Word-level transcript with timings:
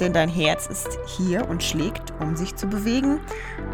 denn 0.00 0.12
dein 0.12 0.28
Herz 0.28 0.66
ist 0.66 0.98
hier 1.06 1.48
und 1.48 1.62
schlägt, 1.62 2.12
um 2.20 2.36
sich 2.36 2.56
zu 2.56 2.66
bewegen. 2.66 3.20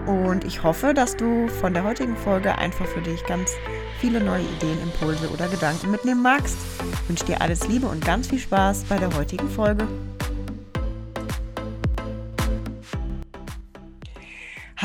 Und 0.07 0.45
ich 0.45 0.63
hoffe, 0.63 0.95
dass 0.95 1.17
du 1.17 1.49
von 1.49 1.75
der 1.75 1.85
heutigen 1.85 2.17
Folge 2.17 2.57
einfach 2.59 2.87
für 2.87 3.01
dich 3.01 3.25
ganz 3.27 3.53
viele 4.01 4.21
neue 4.21 4.43
Ideen, 4.43 4.81
Impulse 4.83 5.31
oder 5.31 5.49
Gedanken 5.49 5.91
mitnehmen 5.91 6.23
magst. 6.23 6.57
Ich 7.03 7.09
wünsche 7.09 7.25
dir 7.25 7.41
alles 7.41 7.69
Liebe 7.69 7.87
und 7.87 8.05
ganz 8.05 8.29
viel 8.29 8.39
Spaß 8.39 8.85
bei 8.85 8.99
der 8.99 9.15
heutigen 9.17 9.49
Folge. 9.49 9.87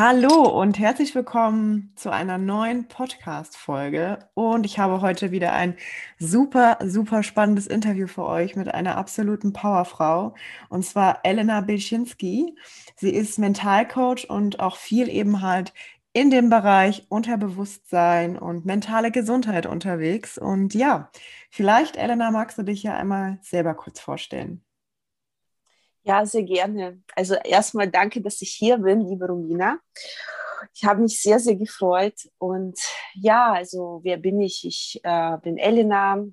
Hallo 0.02 0.44
und 0.44 0.80
herzlich 0.80 1.14
willkommen 1.14 1.92
zu 1.98 2.10
einer 2.10 2.38
neuen 2.38 2.88
Podcast-Folge. 2.88 4.30
Und 4.34 4.66
ich 4.66 4.80
habe 4.80 5.02
heute 5.02 5.32
wieder 5.32 5.52
ein 5.52 5.76
super, 6.18 6.78
super 6.86 7.22
spannendes 7.22 7.68
Interview 7.68 8.08
für 8.08 8.26
euch 8.26 8.56
mit 8.56 8.74
einer 8.74 8.96
absoluten 8.96 9.52
Powerfrau. 9.52 10.36
Und 10.70 10.86
zwar 10.86 11.20
Elena 11.24 11.60
Bilczynski. 11.60 12.56
Sie 12.96 13.10
ist 13.10 13.40
Mentalcoach 13.40 14.30
und 14.30 14.62
auch 14.62 14.78
viel 14.78 15.10
eben 15.10 15.42
halt 15.42 15.74
in 16.14 16.30
dem 16.30 16.50
Bereich 16.50 17.06
Unterbewusstsein 17.10 18.38
und 18.40 18.66
mentale 18.66 19.12
Gesundheit 19.12 19.66
unterwegs. 19.66 20.38
Und 20.38 20.74
ja, 20.76 21.12
vielleicht, 21.50 21.98
Elena, 21.98 22.32
magst 22.32 22.58
du 22.58 22.64
dich 22.64 22.84
ja 22.84 22.96
einmal 22.96 23.38
selber 23.42 23.74
kurz 23.74 24.00
vorstellen. 24.00 24.64
Ja, 26.10 26.26
sehr 26.26 26.42
gerne. 26.42 27.04
Also 27.16 27.36
erstmal 27.36 27.88
danke, 27.88 28.20
dass 28.20 28.42
ich 28.42 28.50
hier 28.50 28.80
bin, 28.80 29.02
liebe 29.02 29.28
Romina. 29.28 29.78
Ich 30.74 30.84
habe 30.84 31.04
mich 31.04 31.22
sehr, 31.22 31.40
sehr 31.40 31.56
gefreut. 31.56 32.16
Und 32.40 32.80
ja, 33.14 33.54
also 33.54 34.00
wer 34.02 34.18
bin 34.18 34.42
ich? 34.42 34.66
Ich 34.66 35.00
äh, 35.04 35.38
bin 35.38 35.60
Elena, 35.60 36.26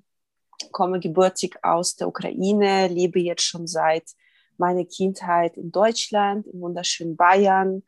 komme 0.71 0.99
gebürtig 0.99 1.63
aus 1.63 1.95
der 1.95 2.07
Ukraine, 2.07 2.87
lebe 2.87 3.19
jetzt 3.19 3.43
schon 3.43 3.67
seit 3.67 4.05
meiner 4.57 4.83
Kindheit 4.83 5.57
in 5.57 5.71
Deutschland, 5.71 6.47
im 6.47 6.59
wunderschönen 6.61 7.15
Bayern. 7.15 7.83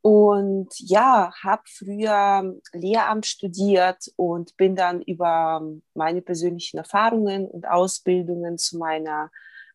Und 0.00 0.70
ja, 0.80 1.32
habe 1.40 1.62
früher 1.66 2.52
Lehramt 2.72 3.26
studiert 3.26 4.10
und 4.16 4.56
bin 4.56 4.74
dann 4.74 5.02
über 5.02 5.62
meine 5.94 6.20
persönlichen 6.20 6.78
Erfahrungen 6.78 7.46
und 7.46 7.68
Ausbildungen 7.68 8.58
zu 8.58 8.76
meiner 8.76 9.30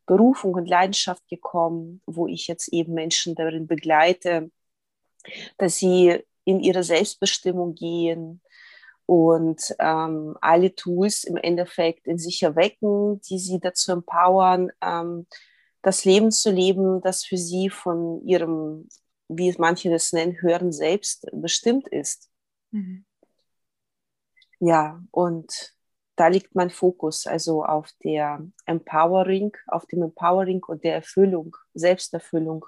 Berufung 0.07 0.55
und 0.55 0.67
Leidenschaft 0.67 1.27
gekommen, 1.27 2.01
wo 2.07 2.27
ich 2.27 2.47
jetzt 2.47 2.69
eben 2.73 2.93
Menschen 2.93 3.35
darin 3.35 3.67
begleite, 3.67 4.49
dass 5.57 5.77
sie 5.77 6.23
in 6.45 6.61
ihre 6.61 6.83
Selbstbestimmung 6.83 7.75
gehen 7.75 8.41
und 9.05 9.75
ähm, 9.79 10.35
alle 10.41 10.73
Tools 10.73 11.23
im 11.23 11.37
Endeffekt 11.37 12.07
in 12.07 12.17
sich 12.17 12.41
erwecken, 12.41 13.21
die 13.21 13.37
sie 13.37 13.59
dazu 13.59 13.91
empowern, 13.91 14.71
ähm, 14.81 15.27
das 15.81 16.05
Leben 16.05 16.31
zu 16.31 16.51
leben, 16.51 17.01
das 17.01 17.25
für 17.25 17.37
sie 17.37 17.69
von 17.69 18.25
ihrem, 18.25 18.87
wie 19.27 19.53
manche 19.57 19.89
das 19.89 20.13
nennen, 20.13 20.41
höheren 20.41 20.71
Selbst 20.71 21.27
bestimmt 21.33 21.87
ist. 21.89 22.29
Mhm. 22.71 23.05
Ja, 24.59 25.01
und 25.11 25.76
da 26.17 26.27
liegt 26.27 26.55
mein 26.55 26.69
Fokus, 26.69 27.25
also 27.27 27.63
auf 27.63 27.91
der 28.03 28.41
Empowering, 28.65 29.55
auf 29.67 29.85
dem 29.85 30.01
Empowering 30.01 30.63
und 30.63 30.83
der 30.83 30.95
Erfüllung, 30.95 31.55
Selbsterfüllung. 31.73 32.65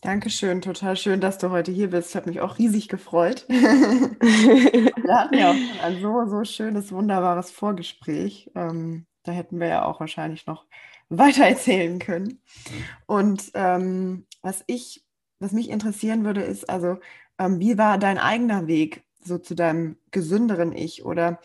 Dankeschön, 0.00 0.60
total 0.60 0.96
schön, 0.96 1.20
dass 1.20 1.38
du 1.38 1.50
heute 1.50 1.70
hier 1.70 1.90
bist. 1.90 2.10
Ich 2.10 2.16
habe 2.16 2.28
mich 2.28 2.40
auch 2.40 2.58
riesig 2.58 2.88
gefreut. 2.88 3.46
wir 3.48 5.14
hatten 5.14 5.38
ja 5.38 5.52
auch 5.52 5.84
ein 5.84 6.00
so, 6.00 6.26
so 6.26 6.44
schönes, 6.44 6.90
wunderbares 6.90 7.52
Vorgespräch. 7.52 8.50
Ähm, 8.56 9.06
da 9.22 9.30
hätten 9.30 9.60
wir 9.60 9.68
ja 9.68 9.84
auch 9.84 10.00
wahrscheinlich 10.00 10.46
noch 10.46 10.66
weiter 11.08 11.46
erzählen 11.46 12.00
können. 12.00 12.42
Und 13.06 13.52
ähm, 13.54 14.26
was 14.40 14.64
ich, 14.66 15.04
was 15.38 15.52
mich 15.52 15.70
interessieren 15.70 16.24
würde, 16.24 16.42
ist 16.42 16.68
also, 16.68 16.98
ähm, 17.38 17.60
wie 17.60 17.78
war 17.78 17.96
dein 17.96 18.18
eigener 18.18 18.66
Weg 18.66 19.04
so 19.22 19.38
zu 19.38 19.54
deinem 19.54 19.98
gesünderen 20.10 20.72
Ich? 20.72 21.04
Oder 21.04 21.38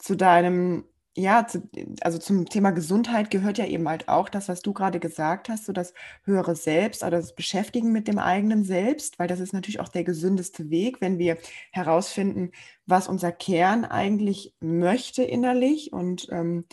zu 0.00 0.16
deinem, 0.16 0.84
ja, 1.16 1.46
zu, 1.46 1.68
also 2.00 2.18
zum 2.18 2.46
Thema 2.46 2.70
Gesundheit 2.70 3.30
gehört 3.30 3.58
ja 3.58 3.66
eben 3.66 3.88
halt 3.88 4.08
auch 4.08 4.28
das, 4.28 4.48
was 4.48 4.62
du 4.62 4.72
gerade 4.72 5.00
gesagt 5.00 5.48
hast, 5.48 5.66
so 5.66 5.72
das 5.72 5.92
höhere 6.24 6.56
Selbst 6.56 7.02
oder 7.02 7.18
das 7.18 7.34
Beschäftigen 7.34 7.92
mit 7.92 8.08
dem 8.08 8.18
eigenen 8.18 8.64
Selbst, 8.64 9.18
weil 9.18 9.28
das 9.28 9.40
ist 9.40 9.52
natürlich 9.52 9.80
auch 9.80 9.88
der 9.88 10.04
gesündeste 10.04 10.70
Weg, 10.70 11.00
wenn 11.00 11.18
wir 11.18 11.38
herausfinden, 11.72 12.52
was 12.86 13.08
unser 13.08 13.32
Kern 13.32 13.84
eigentlich 13.84 14.54
möchte 14.60 15.22
innerlich 15.22 15.92
und 15.92 16.28
ähm, 16.30 16.64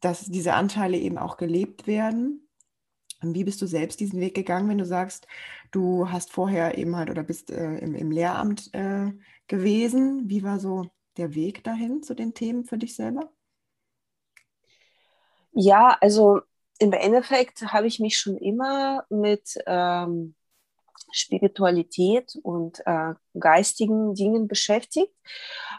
dass 0.00 0.26
diese 0.26 0.54
Anteile 0.54 0.98
eben 0.98 1.18
auch 1.18 1.36
gelebt 1.38 1.86
werden. 1.86 2.48
Und 3.22 3.34
wie 3.34 3.44
bist 3.44 3.60
du 3.62 3.66
selbst 3.66 3.98
diesen 4.00 4.20
Weg 4.20 4.34
gegangen, 4.34 4.68
wenn 4.68 4.78
du 4.78 4.86
sagst, 4.86 5.26
du 5.72 6.10
hast 6.10 6.30
vorher 6.32 6.78
eben 6.78 6.96
halt 6.96 7.10
oder 7.10 7.24
bist 7.24 7.50
äh, 7.50 7.78
im, 7.78 7.94
im 7.94 8.10
Lehramt 8.10 8.72
äh, 8.74 9.12
gewesen? 9.48 10.28
Wie 10.28 10.44
war 10.44 10.60
so 10.60 10.88
der 11.18 11.34
Weg 11.34 11.64
dahin 11.64 12.02
zu 12.02 12.14
den 12.14 12.34
Themen 12.34 12.64
für 12.64 12.78
dich 12.78 12.94
selber? 12.94 13.30
Ja, 15.52 15.96
also 16.00 16.40
im 16.78 16.92
Endeffekt 16.92 17.62
habe 17.62 17.86
ich 17.88 17.98
mich 17.98 18.16
schon 18.16 18.36
immer 18.36 19.04
mit 19.10 19.58
ähm, 19.66 20.34
Spiritualität 21.12 22.38
und 22.42 22.80
äh, 22.86 23.14
geistigen 23.38 24.14
Dingen 24.14 24.46
beschäftigt. 24.46 25.12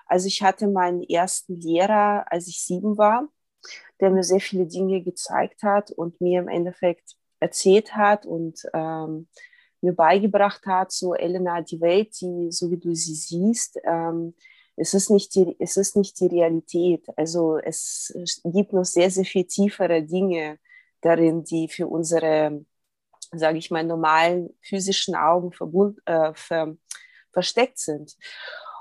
Also 0.05 0.27
ich 0.27 0.43
hatte 0.43 0.67
meinen 0.67 1.03
ersten 1.03 1.59
Lehrer, 1.59 2.25
als 2.29 2.47
ich 2.47 2.61
sieben 2.61 2.97
war, 2.97 3.27
der 3.99 4.09
mir 4.09 4.23
sehr 4.23 4.39
viele 4.41 4.65
Dinge 4.65 5.01
gezeigt 5.01 5.63
hat 5.63 5.91
und 5.91 6.19
mir 6.19 6.39
im 6.41 6.47
Endeffekt 6.47 7.15
erzählt 7.39 7.95
hat 7.95 8.25
und 8.25 8.61
ähm, 8.73 9.27
mir 9.81 9.93
beigebracht 9.93 10.65
hat, 10.65 10.91
so 10.91 11.13
Elena, 11.13 11.61
die 11.61 11.79
Welt, 11.79 12.19
die 12.19 12.51
so 12.51 12.69
wie 12.69 12.77
du 12.77 12.93
sie 12.93 13.15
siehst, 13.15 13.79
ähm, 13.85 14.35
es 14.79 14.93
ist 14.93 15.09
nicht 15.09 15.35
die, 15.35 15.55
es 15.59 15.77
ist 15.77 15.95
nicht 15.95 16.19
die 16.19 16.27
Realität. 16.27 17.05
Also 17.17 17.57
es 17.57 18.13
gibt 18.45 18.73
noch 18.73 18.85
sehr, 18.85 19.11
sehr 19.11 19.25
viel 19.25 19.45
tiefere 19.45 20.03
Dinge 20.03 20.57
darin, 21.01 21.43
die 21.43 21.67
für 21.67 21.87
unsere, 21.87 22.65
sage 23.31 23.57
ich 23.57 23.71
mal, 23.71 23.83
normalen 23.83 24.57
physischen 24.61 25.15
Augen 25.15 25.51
verbund, 25.51 25.99
äh, 26.05 26.33
ver, 26.33 26.77
versteckt 27.33 27.77
sind. 27.77 28.15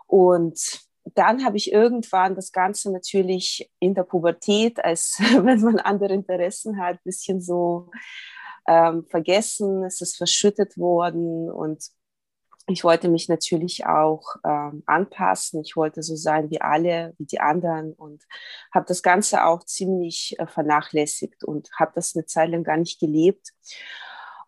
Und 0.07 0.87
dann 1.15 1.45
habe 1.45 1.57
ich 1.57 1.73
irgendwann 1.73 2.35
das 2.35 2.53
Ganze 2.53 2.93
natürlich 2.93 3.71
in 3.81 3.95
der 3.95 4.05
Pubertät, 4.05 4.83
als 4.85 5.19
wenn 5.43 5.61
man 5.61 5.81
andere 5.81 6.15
Interessen 6.15 6.81
hat, 6.81 6.97
ein 6.97 7.05
bisschen 7.05 7.41
so 7.41 7.91
ähm, 8.69 9.05
vergessen. 9.07 9.83
Es 9.85 10.01
ist 10.01 10.17
verschüttet 10.17 10.79
worden 10.79 11.51
und 11.51 11.91
ich 12.69 12.85
wollte 12.85 13.09
mich 13.09 13.29
natürlich 13.29 13.87
auch 13.87 14.37
ähm, 14.45 14.83
anpassen. 14.87 15.63
Ich 15.63 15.75
wollte 15.77 16.03
so 16.03 16.17
sein 16.17 16.51
wie 16.51 16.61
alle, 16.61 17.15
wie 17.19 17.25
die 17.25 17.41
anderen 17.41 17.95
und 17.95 18.25
habe 18.73 18.87
das 18.87 19.03
Ganze 19.03 19.45
auch 19.45 19.65
ziemlich 19.65 20.37
äh, 20.39 20.47
vernachlässigt 20.47 21.45
und 21.45 21.71
habe 21.79 21.93
das 21.95 22.15
eine 22.15 22.27
Zeit 22.27 22.51
lang 22.51 22.65
gar 22.65 22.77
nicht 22.77 23.01
gelebt. 23.01 23.53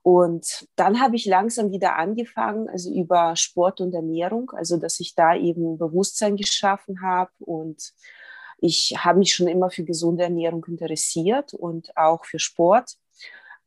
Und 0.02 0.66
dann 0.76 1.00
habe 1.00 1.16
ich 1.16 1.26
langsam 1.26 1.72
wieder 1.72 1.96
angefangen, 1.96 2.68
also 2.68 2.92
über 2.92 3.36
Sport 3.36 3.80
und 3.80 3.94
Ernährung, 3.94 4.50
also 4.50 4.78
dass 4.78 4.98
ich 5.00 5.14
da 5.14 5.34
eben 5.34 5.78
Bewusstsein 5.78 6.36
geschaffen 6.36 7.02
habe 7.02 7.32
und 7.38 7.92
ich 8.62 8.94
habe 8.98 9.18
mich 9.18 9.34
schon 9.34 9.48
immer 9.48 9.70
für 9.70 9.84
gesunde 9.84 10.24
Ernährung 10.24 10.64
interessiert 10.66 11.54
und 11.54 11.96
auch 11.96 12.24
für 12.26 12.38
Sport. 12.38 12.96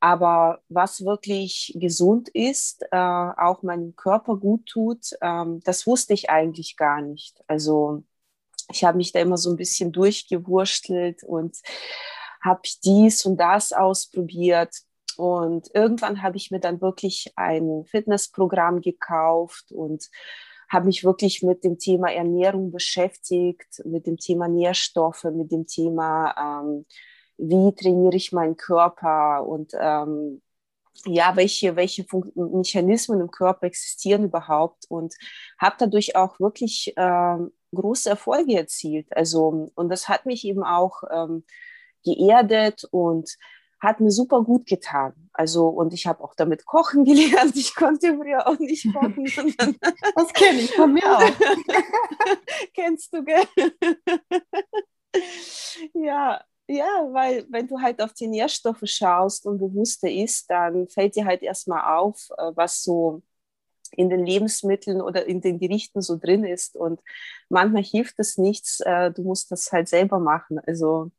Aber 0.03 0.59
was 0.67 1.05
wirklich 1.05 1.77
gesund 1.79 2.27
ist, 2.27 2.83
äh, 2.91 2.97
auch 2.97 3.63
meinem 3.63 3.95
Körper 3.95 4.35
gut 4.35 4.65
tut, 4.65 5.11
ähm, 5.21 5.61
das 5.63 5.87
wusste 5.87 6.13
ich 6.13 6.29
eigentlich 6.29 6.75
gar 6.75 6.99
nicht. 6.99 7.41
Also 7.47 8.03
ich 8.69 8.83
habe 8.83 8.97
mich 8.97 9.13
da 9.13 9.21
immer 9.21 9.37
so 9.37 9.49
ein 9.49 9.55
bisschen 9.55 9.93
durchgewurstelt 9.93 11.23
und 11.23 11.55
habe 12.43 12.59
dies 12.83 13.25
und 13.25 13.37
das 13.37 13.71
ausprobiert. 13.71 14.75
Und 15.15 15.73
irgendwann 15.73 16.21
habe 16.21 16.35
ich 16.35 16.51
mir 16.51 16.59
dann 16.59 16.81
wirklich 16.81 17.31
ein 17.37 17.85
Fitnessprogramm 17.85 18.81
gekauft 18.81 19.71
und 19.71 20.09
habe 20.67 20.87
mich 20.87 21.05
wirklich 21.05 21.43
mit 21.43 21.63
dem 21.63 21.79
Thema 21.79 22.11
Ernährung 22.11 22.71
beschäftigt, 22.71 23.81
mit 23.85 24.05
dem 24.05 24.17
Thema 24.17 24.49
Nährstoffe, 24.49 25.23
mit 25.23 25.53
dem 25.53 25.65
Thema 25.65 26.61
ähm, 26.61 26.85
wie 27.37 27.73
trainiere 27.75 28.15
ich 28.15 28.31
meinen 28.31 28.57
Körper 28.57 29.45
und 29.45 29.73
ähm, 29.79 30.41
ja, 31.05 31.35
welche, 31.35 31.75
welche 31.75 32.05
Mechanismen 32.35 33.19
im 33.19 33.31
Körper 33.31 33.65
existieren 33.65 34.25
überhaupt 34.25 34.85
und 34.89 35.15
habe 35.59 35.75
dadurch 35.79 36.15
auch 36.15 36.39
wirklich 36.39 36.93
äh, 36.95 37.37
große 37.73 38.09
Erfolge 38.09 38.55
erzielt. 38.57 39.07
Also, 39.15 39.71
und 39.75 39.89
das 39.89 40.07
hat 40.07 40.25
mich 40.25 40.45
eben 40.45 40.63
auch 40.63 41.03
ähm, 41.11 41.43
geerdet 42.03 42.85
und 42.91 43.37
hat 43.79 43.99
mir 43.99 44.11
super 44.11 44.43
gut 44.43 44.65
getan. 44.65 45.29
Also, 45.33 45.67
und 45.67 45.93
ich 45.93 46.07
habe 46.07 46.23
auch 46.23 46.35
damit 46.35 46.65
kochen 46.65 47.03
gelernt. 47.05 47.55
Ich 47.55 47.75
konnte 47.75 48.15
früher 48.15 48.47
auch 48.47 48.59
nicht 48.59 48.87
kochen. 48.93 49.25
das 50.15 50.33
kenne 50.33 50.59
ich 50.59 50.73
von 50.73 50.93
mir 50.93 51.17
auch. 51.17 51.23
Kennst 52.73 53.13
du, 53.13 53.23
gell? 53.23 53.43
ja, 55.93 56.41
ja, 56.67 57.09
weil 57.11 57.45
wenn 57.49 57.67
du 57.67 57.79
halt 57.81 58.01
auf 58.01 58.13
die 58.13 58.27
Nährstoffe 58.27 58.83
schaust 58.85 59.45
und 59.45 59.59
bewusster 59.59 60.09
isst, 60.09 60.49
dann 60.49 60.87
fällt 60.87 61.15
dir 61.15 61.25
halt 61.25 61.41
erstmal 61.43 61.97
auf, 61.97 62.29
äh, 62.37 62.51
was 62.55 62.83
so 62.83 63.21
in 63.95 64.09
den 64.09 64.25
Lebensmitteln 64.25 65.01
oder 65.01 65.25
in 65.27 65.41
den 65.41 65.59
Gerichten 65.59 66.01
so 66.01 66.17
drin 66.17 66.43
ist. 66.45 66.75
Und 66.75 66.99
manchmal 67.49 67.83
hilft 67.83 68.19
es 68.19 68.37
nichts, 68.37 68.79
äh, 68.81 69.11
du 69.11 69.23
musst 69.23 69.51
das 69.51 69.71
halt 69.71 69.87
selber 69.87 70.19
machen. 70.19 70.59
Also 70.59 71.11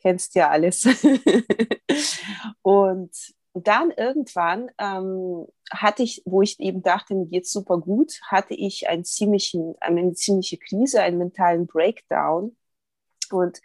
kennst 0.00 0.34
ja 0.34 0.50
alles. 0.50 0.84
und 2.62 3.10
dann 3.54 3.90
irgendwann 3.90 4.70
ähm, 4.78 5.46
hatte 5.70 6.02
ich, 6.02 6.22
wo 6.24 6.42
ich 6.42 6.58
eben 6.60 6.82
dachte, 6.82 7.14
mir 7.14 7.26
geht's 7.26 7.50
super 7.52 7.78
gut, 7.78 8.20
hatte 8.26 8.54
ich 8.54 8.88
einen 8.88 9.04
ziemlichen, 9.04 9.74
eine 9.80 10.14
ziemliche 10.14 10.58
Krise, 10.58 11.02
einen 11.02 11.18
mentalen 11.18 11.66
Breakdown. 11.66 12.56
Und 13.32 13.60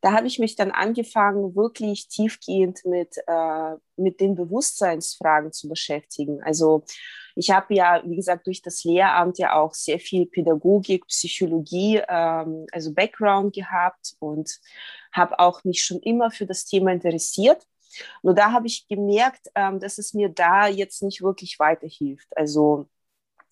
da 0.00 0.12
habe 0.12 0.26
ich 0.26 0.38
mich 0.38 0.56
dann 0.56 0.70
angefangen, 0.70 1.54
wirklich 1.56 2.08
tiefgehend 2.08 2.84
mit, 2.84 3.16
äh, 3.26 3.76
mit 3.96 4.20
den 4.20 4.34
Bewusstseinsfragen 4.34 5.52
zu 5.52 5.68
beschäftigen. 5.68 6.42
Also 6.42 6.84
ich 7.34 7.50
habe 7.50 7.74
ja, 7.74 8.02
wie 8.04 8.16
gesagt, 8.16 8.46
durch 8.46 8.62
das 8.62 8.84
Lehramt 8.84 9.38
ja 9.38 9.54
auch 9.54 9.74
sehr 9.74 9.98
viel 9.98 10.26
Pädagogik, 10.26 11.06
Psychologie, 11.06 12.02
ähm, 12.08 12.66
also 12.72 12.92
Background 12.92 13.54
gehabt 13.54 14.14
und 14.18 14.60
habe 15.12 15.38
auch 15.38 15.64
mich 15.64 15.84
schon 15.84 16.00
immer 16.00 16.30
für 16.30 16.46
das 16.46 16.64
Thema 16.64 16.92
interessiert. 16.92 17.62
Nur 18.22 18.34
da 18.34 18.52
habe 18.52 18.66
ich 18.66 18.88
gemerkt, 18.88 19.48
ähm, 19.54 19.80
dass 19.80 19.98
es 19.98 20.14
mir 20.14 20.28
da 20.28 20.66
jetzt 20.66 21.02
nicht 21.02 21.22
wirklich 21.22 21.58
weiterhilft. 21.58 22.36
Also 22.36 22.88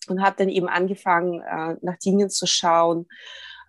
und 0.09 0.23
habe 0.23 0.37
dann 0.39 0.49
eben 0.49 0.69
angefangen, 0.69 1.41
äh, 1.41 1.77
nach 1.83 1.99
Dingen 1.99 2.31
zu 2.31 2.47
schauen, 2.47 3.07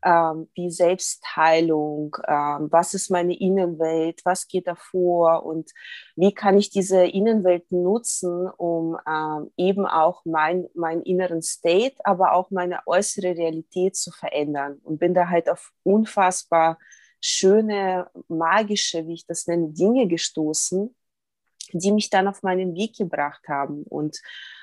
ähm, 0.04 0.50
wie 0.56 0.70
Selbstheilung, 0.70 2.16
ähm, 2.28 2.68
was 2.72 2.94
ist 2.94 3.10
meine 3.10 3.38
Innenwelt, 3.38 4.22
was 4.26 4.48
geht 4.48 4.68
davor 4.68 5.46
und 5.46 5.72
wie 6.16 6.34
kann 6.34 6.58
ich 6.58 6.70
diese 6.70 7.06
Innenwelt 7.06 7.72
nutzen, 7.72 8.50
um 8.50 8.98
ähm, 9.08 9.52
eben 9.58 9.86
auch 9.86 10.24
mein, 10.26 10.68
meinen 10.74 11.04
inneren 11.04 11.42
State, 11.42 11.96
aber 12.04 12.34
auch 12.34 12.52
meine 12.52 12.80
äußere 12.86 13.38
Realität 13.38 13.96
zu 13.96 14.12
verändern 14.12 14.80
und 14.84 15.00
bin 15.00 15.14
da 15.14 15.30
halt 15.30 15.50
auf 15.50 15.72
unfassbar 15.84 16.78
schöne, 17.22 18.10
magische, 18.28 19.08
wie 19.08 19.14
ich 19.14 19.26
das 19.26 19.48
nenne, 19.48 19.70
Dinge 19.70 20.08
gestoßen, 20.08 20.96
die 21.74 21.92
mich 21.92 22.10
dann 22.10 22.28
auf 22.28 22.44
meinen 22.44 22.76
Weg 22.76 22.98
gebracht 22.98 23.48
haben. 23.48 23.84
Und 23.84 24.20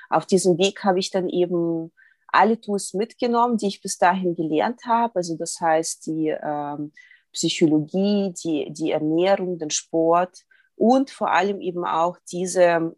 auf 0.09 0.25
diesem 0.25 0.57
Weg 0.57 0.83
habe 0.83 0.99
ich 0.99 1.09
dann 1.09 1.29
eben 1.29 1.91
alle 2.31 2.59
Tools 2.59 2.93
mitgenommen, 2.93 3.57
die 3.57 3.67
ich 3.67 3.81
bis 3.81 3.97
dahin 3.97 4.35
gelernt 4.35 4.81
habe. 4.85 5.15
Also 5.15 5.35
das 5.37 5.59
heißt 5.59 6.05
die 6.07 6.29
ähm, 6.29 6.91
Psychologie, 7.31 8.33
die, 8.43 8.71
die 8.71 8.91
Ernährung, 8.91 9.59
den 9.59 9.69
Sport 9.69 10.45
und 10.75 11.11
vor 11.11 11.31
allem 11.31 11.61
eben 11.61 11.85
auch 11.85 12.17
diese 12.31 12.95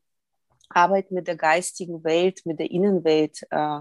Arbeit 0.70 1.12
mit 1.12 1.28
der 1.28 1.36
geistigen 1.36 2.04
Welt, 2.04 2.46
mit 2.46 2.60
der 2.60 2.72
Innenwelt, 2.72 3.42
äh, 3.50 3.80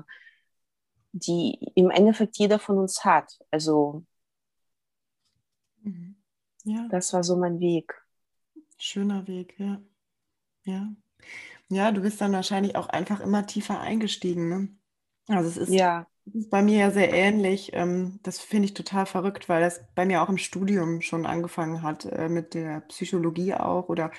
die 1.12 1.58
im 1.75 1.91
Endeffekt 1.91 2.38
jeder 2.38 2.58
von 2.58 2.79
uns 2.79 3.05
hat. 3.05 3.38
Also 3.50 4.05
mhm. 5.82 6.17
ja. 6.64 6.88
das 6.91 7.12
war 7.12 7.23
so 7.23 7.37
mein 7.37 7.61
Weg. 7.61 7.94
Schöner 8.79 9.26
Weg, 9.26 9.58
ja. 9.58 9.81
Ja. 10.64 10.88
Ja, 11.69 11.93
du 11.93 12.00
bist 12.00 12.20
dann 12.20 12.32
wahrscheinlich 12.32 12.75
auch 12.76 12.88
einfach 12.88 13.20
immer 13.20 13.47
tiefer 13.47 13.81
eingestiegen, 13.81 14.49
ne? 14.49 14.69
Also 15.37 15.49
es 15.49 15.56
ist, 15.56 15.73
ja. 15.73 16.06
ist 16.32 16.50
bei 16.50 16.62
mir 16.62 16.79
ja 16.79 16.91
sehr 16.91 17.12
ähnlich. 17.12 17.71
Ähm, 17.75 18.21
das 18.23 18.38
finde 18.38 18.67
ich 18.67 18.75
total 18.75 19.06
verrückt, 19.06 19.49
weil 19.49 19.62
das 19.62 19.81
bei 19.94 20.06
mir 20.06 20.23
auch 20.23 20.29
im 20.29 20.38
Studium 20.38 21.00
schon 21.00 21.27
angefangen 21.27 21.82
hat, 21.82 22.05
äh, 22.05 22.29
mit 22.29 22.55
der 22.55 22.81
Psychologie 22.82 23.55
auch 23.55 23.88
oder 23.88 24.11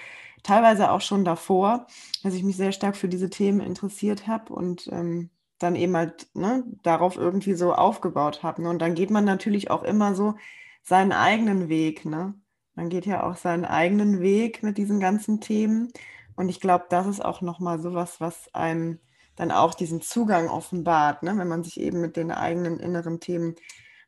teilweise 0.43 0.91
auch 0.91 1.01
schon 1.01 1.25
davor, 1.25 1.87
dass 2.23 2.33
ich 2.33 2.43
mich 2.43 2.57
sehr 2.57 2.71
stark 2.71 2.95
für 2.95 3.07
diese 3.07 3.29
Themen 3.29 3.61
interessiert 3.61 4.27
habe 4.27 4.53
und 4.53 4.87
ähm, 4.91 5.29
dann 5.59 5.75
eben 5.75 5.95
halt 5.95 6.27
ne, 6.33 6.63
darauf 6.83 7.17
irgendwie 7.17 7.53
so 7.53 7.73
aufgebaut 7.73 8.43
habe. 8.43 8.63
Ne? 8.63 8.69
Und 8.69 8.79
dann 8.79 8.95
geht 8.95 9.11
man 9.11 9.25
natürlich 9.25 9.69
auch 9.69 9.83
immer 9.83 10.15
so 10.15 10.35
seinen 10.83 11.11
eigenen 11.11 11.69
Weg. 11.69 12.05
Ne? 12.05 12.33
Man 12.75 12.89
geht 12.89 13.05
ja 13.05 13.23
auch 13.23 13.35
seinen 13.35 13.65
eigenen 13.65 14.21
Weg 14.21 14.63
mit 14.63 14.77
diesen 14.77 14.99
ganzen 14.99 15.39
Themen. 15.41 15.91
Und 16.35 16.49
ich 16.49 16.59
glaube, 16.59 16.85
das 16.89 17.07
ist 17.07 17.23
auch 17.23 17.41
nochmal 17.41 17.79
sowas, 17.79 18.19
was 18.19 18.53
einem 18.53 18.99
dann 19.35 19.51
auch 19.51 19.73
diesen 19.73 20.01
Zugang 20.01 20.49
offenbart, 20.49 21.23
ne? 21.23 21.37
wenn 21.37 21.47
man 21.47 21.63
sich 21.63 21.79
eben 21.79 22.01
mit 22.01 22.15
den 22.17 22.31
eigenen 22.31 22.79
inneren 22.79 23.19
Themen 23.19 23.55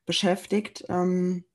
beschäftigt. 0.05 0.85
Ähm, 0.89 1.45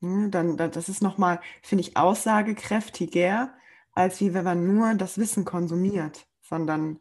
ne? 0.00 0.30
dann, 0.30 0.56
das 0.56 0.88
ist 0.88 1.02
nochmal, 1.02 1.40
finde 1.62 1.82
ich, 1.82 1.96
aussagekräftiger, 1.96 3.52
als 3.92 4.20
wie 4.20 4.34
wenn 4.34 4.44
man 4.44 4.66
nur 4.66 4.94
das 4.94 5.18
Wissen 5.18 5.44
konsumiert, 5.44 6.26
sondern 6.40 7.00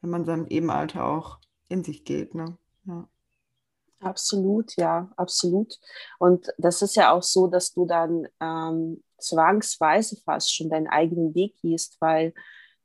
wenn 0.00 0.10
man 0.10 0.24
dann 0.24 0.46
eben 0.48 0.72
halt 0.72 0.96
auch 0.96 1.38
in 1.68 1.84
sich 1.84 2.04
geht. 2.04 2.34
Ne? 2.34 2.56
Ja. 2.84 3.08
Absolut, 4.00 4.74
ja, 4.76 5.10
absolut. 5.16 5.78
Und 6.18 6.46
das 6.56 6.80
ist 6.80 6.96
ja 6.96 7.12
auch 7.12 7.22
so, 7.22 7.48
dass 7.48 7.74
du 7.74 7.84
dann 7.84 8.26
ähm, 8.40 9.02
zwangsweise 9.18 10.16
fast 10.24 10.54
schon 10.54 10.70
deinen 10.70 10.88
eigenen 10.88 11.34
Weg 11.34 11.56
gehst, 11.60 11.98
weil 12.00 12.32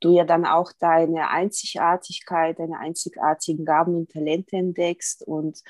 du 0.00 0.12
ja 0.12 0.24
dann 0.24 0.44
auch 0.46 0.72
deine 0.78 1.28
Einzigartigkeit, 1.30 2.58
deine 2.58 2.78
einzigartigen 2.78 3.64
Gaben 3.64 3.94
und 3.94 4.10
Talente 4.10 4.56
entdeckst 4.56 5.22
und 5.26 5.62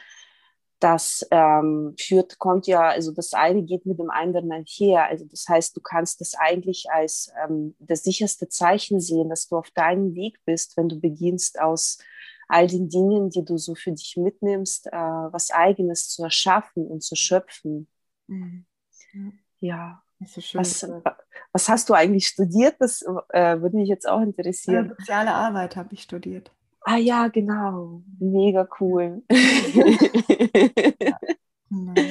das 0.79 1.27
ähm, 1.31 1.95
führt, 1.99 2.39
kommt 2.39 2.67
ja, 2.67 2.83
also 2.89 3.11
das 3.11 3.33
eine 3.33 3.63
geht 3.63 3.87
mit 3.87 3.99
dem 3.99 4.11
anderen 4.11 4.53
einher. 4.53 5.07
Also 5.07 5.25
das 5.25 5.49
heißt, 5.49 5.77
du 5.77 5.81
kannst 5.81 6.21
das 6.21 6.35
eigentlich 6.35 6.87
als 6.91 7.33
ähm, 7.43 7.75
das 7.79 8.03
sicherste 8.03 8.49
Zeichen 8.49 9.01
sehen, 9.01 9.31
dass 9.31 9.49
du 9.49 9.57
auf 9.57 9.71
deinem 9.71 10.15
Weg 10.15 10.39
bist, 10.45 10.77
wenn 10.77 10.89
du 10.89 11.01
beginnst 11.01 11.61
aus 11.61 11.99
all 12.49 12.67
den 12.67 12.89
Dingen, 12.89 13.31
die 13.31 13.45
du 13.45 13.57
so 13.57 13.75
für 13.75 13.93
dich 13.93 14.17
mitnimmst, 14.17 14.89
äh, 14.89 14.93
was 14.93 15.51
eigenes 15.51 16.11
zu 16.11 16.23
erschaffen 16.25 16.87
und 16.87 17.03
zu 17.03 17.17
schöpfen. 17.17 17.89
Mhm. 18.27 18.67
Ja. 19.59 20.03
So 20.25 20.41
was, 20.59 20.87
was, 21.53 21.69
hast 21.69 21.91
du 21.91 21.95
eigentlich 21.95 22.27
studiert? 22.27 22.77
Das 22.79 23.03
äh, 23.03 23.61
würde 23.61 23.77
mich 23.77 23.89
jetzt 23.89 24.09
auch 24.09 24.23
interessieren. 24.23 24.89
Ja, 24.89 24.95
soziale 24.99 25.35
Arbeit 25.35 25.77
habe 25.77 25.93
ich 25.93 26.03
studiert. 26.03 26.51
Ah 26.81 26.97
ja, 26.97 27.29
genau. 27.29 28.03
Mega 28.19 28.67
cool. 28.81 29.23
ja. 29.31 31.19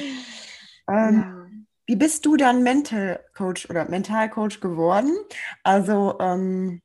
Ähm, 0.87 1.21
ja. 1.21 1.45
Wie 1.87 1.95
bist 1.95 2.25
du 2.25 2.35
dann 2.35 2.63
Mental 2.63 3.23
Coach 3.35 3.69
oder 3.69 3.89
Mental 3.89 4.29
Coach 4.29 4.59
geworden? 4.59 5.15
Also 5.63 6.17
ähm, 6.19 6.81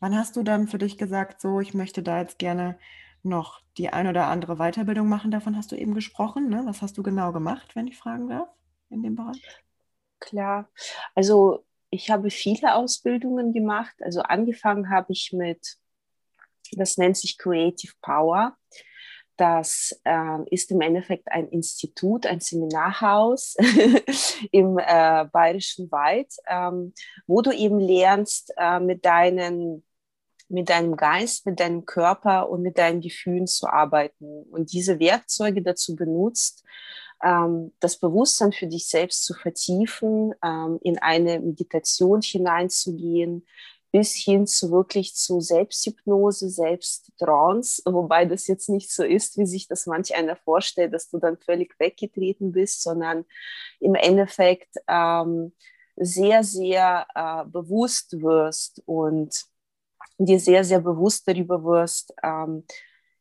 wann 0.00 0.16
hast 0.16 0.36
du 0.36 0.42
dann 0.42 0.68
für 0.68 0.78
dich 0.78 0.98
gesagt, 0.98 1.40
so 1.40 1.60
ich 1.60 1.74
möchte 1.74 2.02
da 2.02 2.20
jetzt 2.20 2.38
gerne 2.38 2.78
noch 3.22 3.60
die 3.76 3.90
ein 3.90 4.06
oder 4.06 4.26
andere 4.26 4.56
Weiterbildung 4.56 5.08
machen? 5.08 5.30
Davon 5.30 5.56
hast 5.56 5.70
du 5.72 5.76
eben 5.76 5.94
gesprochen. 5.94 6.48
Ne? 6.48 6.62
Was 6.64 6.82
hast 6.82 6.98
du 6.98 7.02
genau 7.02 7.32
gemacht, 7.32 7.76
wenn 7.76 7.86
ich 7.86 7.96
fragen 7.96 8.28
darf, 8.28 8.48
in 8.88 9.02
dem 9.02 9.14
Bereich? 9.14 9.42
Klar. 10.20 10.68
Also 11.14 11.64
ich 11.90 12.10
habe 12.10 12.30
viele 12.30 12.74
Ausbildungen 12.74 13.52
gemacht. 13.52 13.94
Also 14.00 14.22
angefangen 14.22 14.90
habe 14.90 15.12
ich 15.12 15.32
mit, 15.32 15.76
das 16.72 16.96
nennt 16.96 17.16
sich 17.16 17.36
Creative 17.36 17.92
Power. 18.00 18.56
Das 19.36 19.98
äh, 20.04 20.38
ist 20.50 20.70
im 20.70 20.82
Endeffekt 20.82 21.26
ein 21.32 21.48
Institut, 21.48 22.26
ein 22.26 22.40
Seminarhaus 22.40 23.56
im 24.52 24.78
äh, 24.78 25.24
Bayerischen 25.32 25.90
Wald, 25.90 26.30
ähm, 26.46 26.92
wo 27.26 27.40
du 27.40 27.50
eben 27.50 27.80
lernst, 27.80 28.52
äh, 28.58 28.78
mit, 28.78 29.06
deinen, 29.06 29.82
mit 30.50 30.68
deinem 30.68 30.94
Geist, 30.94 31.46
mit 31.46 31.58
deinem 31.58 31.86
Körper 31.86 32.50
und 32.50 32.60
mit 32.60 32.76
deinen 32.76 33.00
Gefühlen 33.00 33.46
zu 33.46 33.66
arbeiten 33.66 34.42
und 34.50 34.74
diese 34.74 35.00
Werkzeuge 35.00 35.62
dazu 35.62 35.96
benutzt, 35.96 36.62
ähm, 37.22 37.72
das 37.80 37.98
Bewusstsein 37.98 38.52
für 38.52 38.66
dich 38.66 38.88
selbst 38.88 39.24
zu 39.24 39.34
vertiefen, 39.34 40.34
ähm, 40.44 40.78
in 40.82 40.98
eine 40.98 41.40
Meditation 41.40 42.22
hineinzugehen, 42.22 43.46
bis 43.92 44.14
hin 44.14 44.46
zu 44.46 44.70
wirklich 44.70 45.14
zu 45.14 45.40
Selbsthypnose, 45.40 46.48
Selbsttrance, 46.48 47.82
wobei 47.86 48.24
das 48.24 48.46
jetzt 48.46 48.68
nicht 48.68 48.92
so 48.92 49.02
ist, 49.02 49.36
wie 49.36 49.46
sich 49.46 49.68
das 49.68 49.86
manch 49.86 50.14
einer 50.14 50.36
vorstellt, 50.36 50.94
dass 50.94 51.10
du 51.10 51.18
dann 51.18 51.38
völlig 51.38 51.78
weggetreten 51.78 52.52
bist, 52.52 52.82
sondern 52.82 53.24
im 53.80 53.94
Endeffekt 53.94 54.76
ähm, 54.88 55.52
sehr, 55.96 56.44
sehr 56.44 57.06
äh, 57.14 57.44
bewusst 57.46 58.20
wirst 58.22 58.82
und 58.86 59.44
dir 60.18 60.38
sehr, 60.38 60.64
sehr 60.64 60.80
bewusst 60.80 61.26
darüber 61.26 61.64
wirst, 61.64 62.14
ähm, 62.22 62.64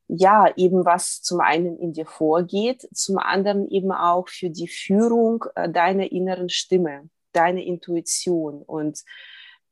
ja, 0.09 0.51
eben 0.57 0.85
was 0.85 1.21
zum 1.21 1.39
einen 1.39 1.77
in 1.77 1.93
dir 1.93 2.07
vorgeht, 2.07 2.87
zum 2.93 3.19
anderen 3.19 3.69
eben 3.69 3.91
auch 3.91 4.27
für 4.27 4.49
die 4.49 4.67
Führung 4.67 5.45
äh, 5.55 5.69
deiner 5.69 6.11
inneren 6.11 6.49
Stimme, 6.49 7.09
deiner 7.31 7.61
Intuition 7.61 8.63
und 8.63 9.03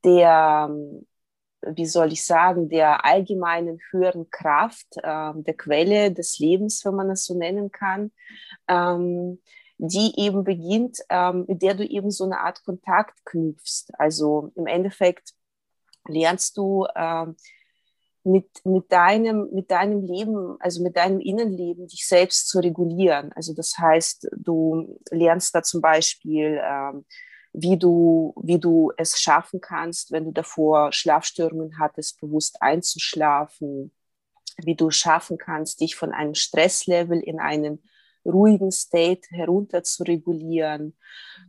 der, 0.06 0.70
wie 1.62 1.86
soll 1.88 2.14
ich 2.14 2.24
sagen, 2.24 2.70
der 2.70 3.04
allgemeinen 3.04 3.80
höheren 3.90 4.30
Kraft, 4.30 4.86
äh, 4.98 5.34
der 5.34 5.56
Quelle 5.58 6.12
des 6.12 6.38
Lebens, 6.38 6.86
wenn 6.86 6.94
man 6.94 7.10
es 7.10 7.26
so 7.26 7.36
nennen 7.36 7.72
kann, 7.72 8.12
ähm, 8.68 9.42
die 9.80 10.14
eben 10.18 10.44
beginnt, 10.44 11.00
ähm, 11.10 11.46
mit 11.48 11.64
der 11.64 11.74
du 11.74 11.84
eben 11.84 12.12
so 12.12 12.26
eine 12.26 12.42
Art 12.42 12.64
Kontakt 12.64 13.26
knüpfst. 13.26 13.88
Also 13.98 14.52
im 14.56 14.68
Endeffekt 14.68 15.34
lernst 16.08 16.58
du 16.58 16.86
mit, 18.28 18.66
mit, 18.66 18.92
deinem, 18.92 19.50
mit 19.54 19.72
deinem 19.72 20.02
Leben, 20.02 20.58
also 20.60 20.84
mit 20.84 20.98
deinem 20.98 21.20
Innenleben, 21.20 21.88
dich 21.88 22.06
selbst 22.06 22.50
zu 22.50 22.60
regulieren. 22.60 23.32
Also 23.34 23.54
das 23.54 23.78
heißt, 23.78 24.28
du 24.36 25.00
lernst 25.12 25.56
da 25.56 25.64
zum 25.64 25.82
Beispiel, 25.82 26.62
ähm, 26.62 27.06
wie, 27.54 27.78
du, 27.78 28.34
wie 28.44 28.60
du 28.60 28.92
es 28.98 29.20
schaffen 29.20 29.62
kannst, 29.62 30.12
wenn 30.12 30.26
du 30.26 30.32
davor 30.32 30.92
Schlafstörungen 30.92 31.80
hattest, 31.80 32.20
bewusst 32.20 32.62
einzuschlafen, 32.62 33.94
wie 34.58 34.76
du 34.76 34.92
schaffen 34.92 35.38
kannst, 35.38 35.80
dich 35.80 35.96
von 35.96 36.12
einem 36.12 36.36
Stresslevel 36.36 37.20
in 37.20 37.40
einen 37.40 37.82
ruhigen 38.26 38.72
State 38.72 39.22
herunter 39.30 39.84
zu 39.84 40.04
regulieren. 40.04 40.98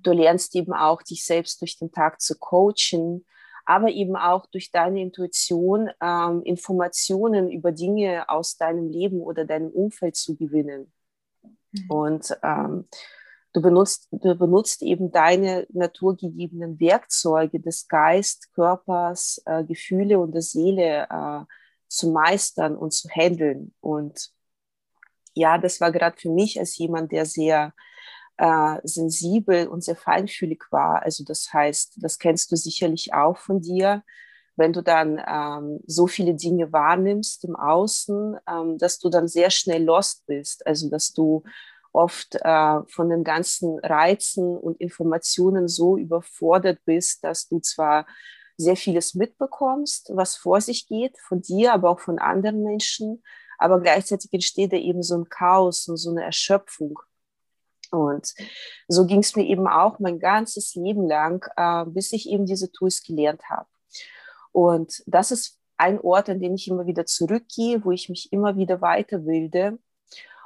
Du 0.03 0.13
lernst 0.13 0.55
eben 0.55 0.73
auch, 0.73 1.03
dich 1.03 1.27
selbst 1.27 1.61
durch 1.61 1.77
den 1.77 1.91
Tag 1.91 2.21
zu 2.21 2.39
coachen 2.39 3.25
aber 3.69 3.91
eben 3.91 4.17
auch 4.17 4.47
durch 4.47 4.71
deine 4.71 5.03
Intuition 5.03 5.91
ähm, 6.01 6.43
Informationen 6.45 7.53
über 7.53 7.71
Dinge 7.71 8.27
aus 8.31 8.57
deinem 8.57 8.89
Leben 8.89 9.21
oder 9.21 9.45
deinem 9.45 9.69
Umfeld 9.69 10.17
zu 10.17 10.37
gewinnen. 10.37 10.91
Mhm. 11.73 11.91
Und 11.91 12.39
ähm, 12.43 12.89
du, 13.53 13.61
benutzt, 13.61 14.09
du 14.11 14.35
benutzt 14.37 14.83
eben 14.83 15.13
deine 15.13 15.67
naturgegebenen 15.69 16.81
Werkzeuge 16.81 17.61
des 17.61 17.89
Geist, 17.89 18.51
Körpers, 18.55 19.43
äh, 19.45 19.65
Gefühle 19.65 20.19
und 20.19 20.33
der 20.33 20.41
Seele 20.43 21.07
äh, 21.11 21.45
zu 21.89 22.11
meistern 22.11 22.75
und 22.75 22.95
zu 22.95 23.11
handeln. 23.11 23.75
Und 23.83 24.31
ja, 25.35 25.59
das 25.59 25.79
war 25.83 25.93
gerade 25.93 26.17
für 26.19 26.31
mich 26.31 26.59
als 26.59 26.79
jemand, 26.79 27.13
der 27.13 27.27
sehr 27.27 27.75
äh, 28.39 28.81
sensibel 28.85 29.69
und 29.69 29.85
sehr 29.85 29.97
feinfühlig 29.97 30.65
war. 30.71 31.03
Also 31.03 31.25
das 31.25 31.53
heißt, 31.53 31.99
das 31.99 32.19
kennst 32.19 32.51
du 32.53 32.57
sicherlich 32.57 33.13
auch 33.13 33.37
von 33.37 33.61
dir, 33.61 34.03
wenn 34.57 34.73
du 34.73 34.83
dann 34.83 35.23
ähm, 35.27 35.81
so 35.87 36.07
viele 36.07 36.35
Dinge 36.35 36.73
wahrnimmst 36.73 37.45
im 37.45 37.55
Außen, 37.55 38.37
ähm, 38.49 38.79
dass 38.79 38.99
du 38.99 39.09
dann 39.09 39.29
sehr 39.29 39.51
schnell 39.51 39.85
lost 39.85 40.27
bist. 40.27 40.67
Also 40.67 40.89
dass 40.89 41.13
du 41.13 41.43
oft 41.93 42.37
äh, 42.37 42.81
von 42.89 43.09
den 43.09 43.25
ganzen 43.25 43.79
Reizen 43.81 44.57
und 44.57 44.81
Informationen 44.81 45.69
so 45.69 45.97
überfordert 45.97 46.81
bist, 46.85 47.25
dass 47.25 47.49
du 47.49 47.61
zwar 47.61 48.07
sehr 48.57 48.77
vieles 48.77 49.15
mitbekommst, 49.15 50.11
was 50.15 50.37
vor 50.37 50.61
sich 50.61 50.89
geht, 50.89 51.17
von 51.19 51.41
dir, 51.41 51.73
aber 51.73 51.91
auch 51.91 52.01
von 52.01 52.19
anderen 52.19 52.63
Menschen, 52.63 53.23
aber 53.59 53.81
gleichzeitig 53.81 54.33
entsteht 54.33 54.73
da 54.73 54.77
eben 54.77 55.03
so 55.03 55.17
ein 55.17 55.29
Chaos 55.29 55.89
und 55.89 55.97
so 55.97 56.11
eine 56.11 56.25
Erschöpfung. 56.25 56.99
Und 57.91 58.35
so 58.89 59.07
ging 59.07 59.21
es 59.21 59.37
mir 59.37 59.45
eben 59.45 59.67
auch 59.69 59.99
mein 59.99 60.19
ganzes 60.19 60.75
Leben 60.75 61.07
lang, 61.07 61.45
äh, 61.57 61.85
bis 61.87 62.13
ich 62.13 62.29
eben 62.29 62.47
diese 62.47 62.71
Tools 62.71 63.03
gelernt 63.03 63.43
habe. 63.49 63.69
Und 64.53 65.03
das 65.07 65.31
ist 65.31 65.59
ein 65.77 66.01
Ort, 66.01 66.29
an 66.29 66.41
den 66.41 66.55
ich 66.55 66.69
immer 66.69 66.87
wieder 66.87 67.07
zurückgehe, 67.07 67.85
wo 67.85 67.93
ich 67.93 68.09
mich 68.09 68.33
immer 68.33 68.57
wieder 68.57 68.81
weiterbilde. 68.81 69.79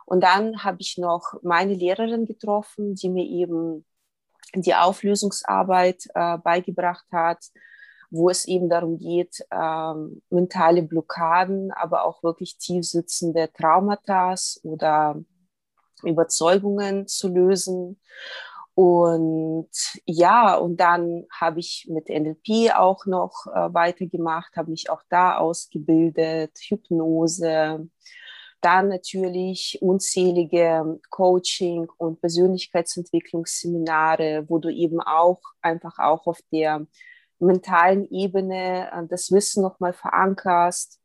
Und 0.05 0.23
dann 0.23 0.63
habe 0.63 0.79
ich 0.81 0.99
noch 0.99 1.35
meine 1.43 1.75
Lehrerin 1.75 2.27
getroffen, 2.27 2.95
die 2.95 3.09
mir 3.09 3.25
eben 3.25 3.85
die 4.55 4.75
Auflösungsarbeit 4.75 6.05
äh, 6.15 6.37
beigebracht 6.39 7.07
hat, 7.11 7.47
wo 8.11 8.29
es 8.29 8.45
eben 8.45 8.69
darum 8.69 8.99
geht, 8.99 9.43
ähm, 9.51 10.21
mentale 10.29 10.83
Blockaden, 10.83 11.73
aber 11.73 12.05
auch 12.05 12.23
wirklich 12.23 12.59
tief 12.59 12.85
sitzende 12.85 13.51
Traumata 13.51 14.35
oder 14.63 15.17
Überzeugungen 16.05 17.07
zu 17.07 17.29
lösen. 17.29 18.01
Und 18.75 19.69
ja, 20.07 20.57
und 20.57 20.79
dann 20.79 21.27
habe 21.31 21.61
ich 21.61 21.87
mit 21.91 22.09
NLP 22.09 22.75
auch 22.75 23.05
noch 23.05 23.47
äh, 23.47 23.75
weitergemacht, 23.75 24.57
habe 24.57 24.71
mich 24.71 24.89
auch 24.89 25.03
da 25.11 25.37
ausgebildet, 25.37 26.59
Hypnose, 26.69 27.87
dann 28.63 28.89
natürlich 28.89 29.77
unzählige 29.83 30.99
Coaching- 31.11 31.91
und 31.99 32.19
Persönlichkeitsentwicklungsseminare, 32.21 34.47
wo 34.49 34.59
du 34.59 34.71
eben 34.71 35.03
auch 35.03 35.43
einfach 35.61 35.99
auch 35.99 36.27
auf 36.27 36.41
der 36.51 36.87
mentalen 37.41 38.11
Ebene 38.11 38.91
äh, 38.91 39.07
das 39.07 39.31
Wissen 39.33 39.63
nochmal 39.63 39.93
verankerst 39.93 41.02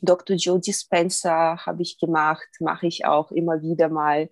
Dr. 0.00 0.36
Joe 0.36 0.60
Dispenza 0.60 1.64
habe 1.64 1.82
ich 1.82 1.98
gemacht, 1.98 2.48
mache 2.60 2.86
ich 2.86 3.06
auch 3.06 3.30
immer 3.32 3.62
wieder 3.62 3.88
mal. 3.88 4.28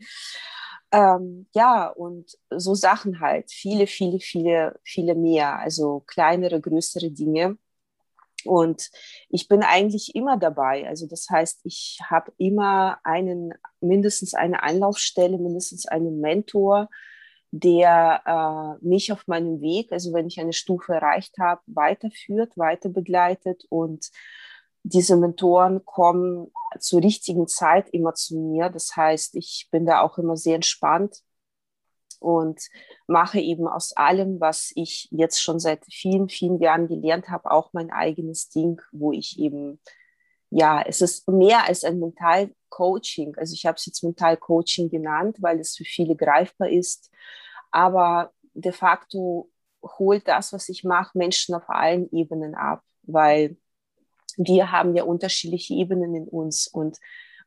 Ähm, 0.92 1.49
ja, 1.54 1.88
und 1.88 2.38
so 2.50 2.75
Sachen 2.75 3.20
halt, 3.20 3.50
viele, 3.50 3.87
viele, 3.87 4.20
viele, 4.20 4.78
viele 4.84 5.14
mehr, 5.14 5.58
also 5.58 6.04
kleinere, 6.06 6.61
größere 6.61 7.11
Dinge. 7.11 7.58
Und 8.44 8.90
ich 9.28 9.49
bin 9.49 9.62
eigentlich 9.62 10.14
immer 10.14 10.37
dabei. 10.37 10.87
Also 10.87 11.06
das 11.06 11.28
heißt, 11.30 11.61
ich 11.64 11.99
habe 12.08 12.32
immer 12.37 12.99
einen, 13.02 13.54
mindestens 13.80 14.34
eine 14.34 14.62
Anlaufstelle, 14.62 15.38
mindestens 15.38 15.87
einen 15.87 16.20
Mentor, 16.20 16.88
der 17.50 18.78
äh, 18.80 18.87
mich 18.87 19.12
auf 19.12 19.26
meinem 19.26 19.61
Weg, 19.61 19.92
also 19.92 20.12
wenn 20.12 20.26
ich 20.26 20.40
eine 20.40 20.52
Stufe 20.52 20.92
erreicht 20.94 21.38
habe, 21.38 21.62
weiterführt, 21.66 22.56
weiter 22.58 22.88
begleitet 22.88 23.64
und 23.68 24.11
diese 24.85 25.17
Mentoren 25.17 25.85
kommen 25.85 26.53
zur 26.79 27.03
richtigen 27.03 27.49
Zeit 27.49 27.88
immer 27.91 28.14
zu 28.14 28.38
mir. 28.38 28.69
Das 28.69 28.95
heißt, 28.95 29.35
ich 29.35 29.69
bin 29.73 29.87
da 29.87 30.03
auch 30.03 30.19
immer 30.19 30.37
sehr 30.37 30.57
entspannt 30.57 31.23
und 32.21 32.61
mache 33.07 33.41
eben 33.41 33.67
aus 33.67 33.97
allem, 33.97 34.41
was 34.41 34.73
ich 34.75 35.09
jetzt 35.11 35.43
schon 35.43 35.59
seit 35.59 35.85
vielen, 35.91 36.29
vielen 36.29 36.61
Jahren 36.61 36.87
gelernt 36.87 37.29
habe, 37.31 37.50
auch 37.50 37.73
mein 37.73 37.91
eigenes 37.91 38.50
Ding, 38.50 38.81
wo 38.93 39.12
ich 39.12 39.38
eben, 39.38 39.81
ja, 40.50 40.83
es 40.83 41.00
ist 41.00 41.29
mehr 41.29 41.64
als 41.67 41.83
ein 41.83 41.99
Mental-Coaching. 41.99 43.37
Also 43.37 43.55
ich 43.55 43.64
habe 43.64 43.76
es 43.76 43.87
jetzt 43.87 44.03
Mental-Coaching 44.05 44.91
genannt, 44.91 45.38
weil 45.41 45.61
es 45.61 45.76
für 45.76 45.85
viele 45.85 46.14
greifbar 46.14 46.69
ist. 46.69 47.11
Aber 47.71 48.33
de 48.53 48.73
facto 48.73 49.50
holt 49.83 50.29
das, 50.29 50.53
was 50.53 50.69
ich 50.69 50.85
mache, 50.85 51.17
Menschen 51.17 51.55
auf 51.55 51.69
allen 51.69 52.11
Ebenen 52.12 52.55
ab, 52.55 52.83
weil 53.03 53.57
wir 54.37 54.73
haben 54.73 54.95
ja 54.95 55.05
unterschiedliche 55.05 55.75
Ebenen 55.75 56.14
in 56.14 56.29
uns 56.29 56.67
und 56.67 56.99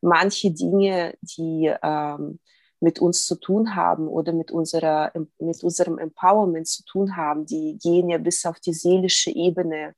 manche 0.02 0.52
Dinge, 0.52 1.16
die 1.22 1.74
ähm, 1.82 2.40
mit 2.80 3.00
uns 3.00 3.26
zu 3.26 3.36
tun 3.36 3.76
haben 3.76 4.08
oder 4.08 4.34
mit, 4.34 4.52
unserer, 4.52 5.12
mit 5.40 5.64
unserem 5.64 5.98
Empowerment 5.98 6.68
zu 6.68 6.84
tun 6.84 7.16
haben, 7.16 7.46
die 7.46 7.78
gehen 7.82 8.10
ja 8.10 8.18
bis 8.18 8.46
auf 8.46 8.60
die 8.60 8.74
seelische 8.74 9.32
Ebene 9.32 9.96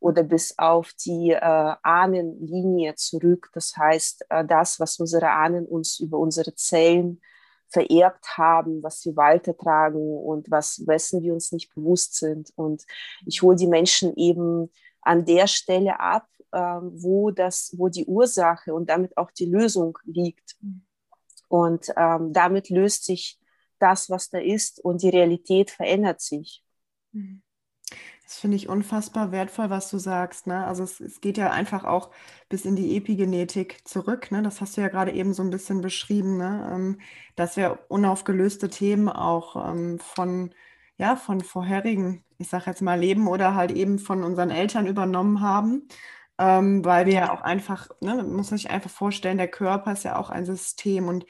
oder 0.00 0.22
bis 0.22 0.58
auf 0.58 0.92
die 1.04 1.30
äh, 1.30 1.40
Ahnenlinie 1.40 2.94
zurück. 2.94 3.50
Das 3.54 3.76
heißt, 3.76 4.26
äh, 4.28 4.44
das, 4.44 4.78
was 4.78 4.98
unsere 4.98 5.30
Ahnen 5.30 5.66
uns 5.66 5.98
über 6.00 6.18
unsere 6.18 6.54
Zellen 6.54 7.20
vererbt 7.70 8.38
haben, 8.38 8.82
was 8.82 9.04
wir 9.04 9.16
weitertragen 9.16 10.00
und 10.00 10.50
was, 10.50 10.86
wessen 10.86 11.22
wir 11.22 11.34
uns 11.34 11.52
nicht 11.52 11.74
bewusst 11.74 12.14
sind. 12.14 12.50
Und 12.56 12.84
ich 13.26 13.42
hole 13.42 13.56
die 13.56 13.66
Menschen 13.66 14.14
eben 14.16 14.70
an 15.00 15.24
der 15.24 15.46
Stelle 15.46 16.00
ab, 16.00 16.26
äh, 16.52 16.58
wo, 16.58 17.30
das, 17.30 17.74
wo 17.76 17.88
die 17.88 18.06
Ursache 18.06 18.74
und 18.74 18.88
damit 18.88 19.16
auch 19.16 19.30
die 19.30 19.46
Lösung 19.46 19.98
liegt. 20.04 20.56
Und 21.48 21.92
ähm, 21.96 22.32
damit 22.32 22.68
löst 22.68 23.04
sich 23.04 23.38
das, 23.78 24.10
was 24.10 24.28
da 24.30 24.38
ist 24.38 24.80
und 24.84 25.02
die 25.02 25.08
Realität 25.08 25.70
verändert 25.70 26.20
sich. 26.20 26.62
Das 28.28 28.36
finde 28.36 28.58
ich 28.58 28.68
unfassbar 28.68 29.32
wertvoll, 29.32 29.70
was 29.70 29.88
du 29.88 29.96
sagst. 29.96 30.46
Ne? 30.46 30.66
Also 30.66 30.82
es, 30.82 31.00
es, 31.00 31.22
geht 31.22 31.38
ja 31.38 31.50
einfach 31.50 31.84
auch 31.84 32.10
bis 32.50 32.66
in 32.66 32.76
die 32.76 32.94
Epigenetik 32.96 33.88
zurück. 33.88 34.30
Ne? 34.30 34.42
Das 34.42 34.60
hast 34.60 34.76
du 34.76 34.82
ja 34.82 34.88
gerade 34.88 35.12
eben 35.12 35.32
so 35.32 35.42
ein 35.42 35.48
bisschen 35.48 35.80
beschrieben, 35.80 36.36
ne? 36.36 36.70
Ähm, 36.70 37.00
dass 37.36 37.56
wir 37.56 37.78
unaufgelöste 37.88 38.68
Themen 38.68 39.08
auch 39.08 39.70
ähm, 39.70 39.98
von 39.98 40.54
ja, 40.98 41.16
von 41.16 41.40
vorherigen, 41.40 42.24
ich 42.38 42.48
sage 42.48 42.64
jetzt 42.66 42.82
mal, 42.82 42.98
Leben 42.98 43.28
oder 43.28 43.54
halt 43.54 43.70
eben 43.72 43.98
von 43.98 44.24
unseren 44.24 44.50
Eltern 44.50 44.86
übernommen 44.86 45.40
haben. 45.40 45.88
Ähm, 46.40 46.84
weil 46.84 47.06
wir 47.06 47.14
ja 47.14 47.32
auch 47.32 47.40
einfach, 47.40 47.88
ne, 48.00 48.14
man 48.16 48.32
muss 48.32 48.48
sich 48.50 48.70
einfach 48.70 48.90
vorstellen, 48.90 49.38
der 49.38 49.48
Körper 49.48 49.92
ist 49.92 50.04
ja 50.04 50.16
auch 50.18 50.30
ein 50.30 50.44
System 50.46 51.08
und 51.08 51.26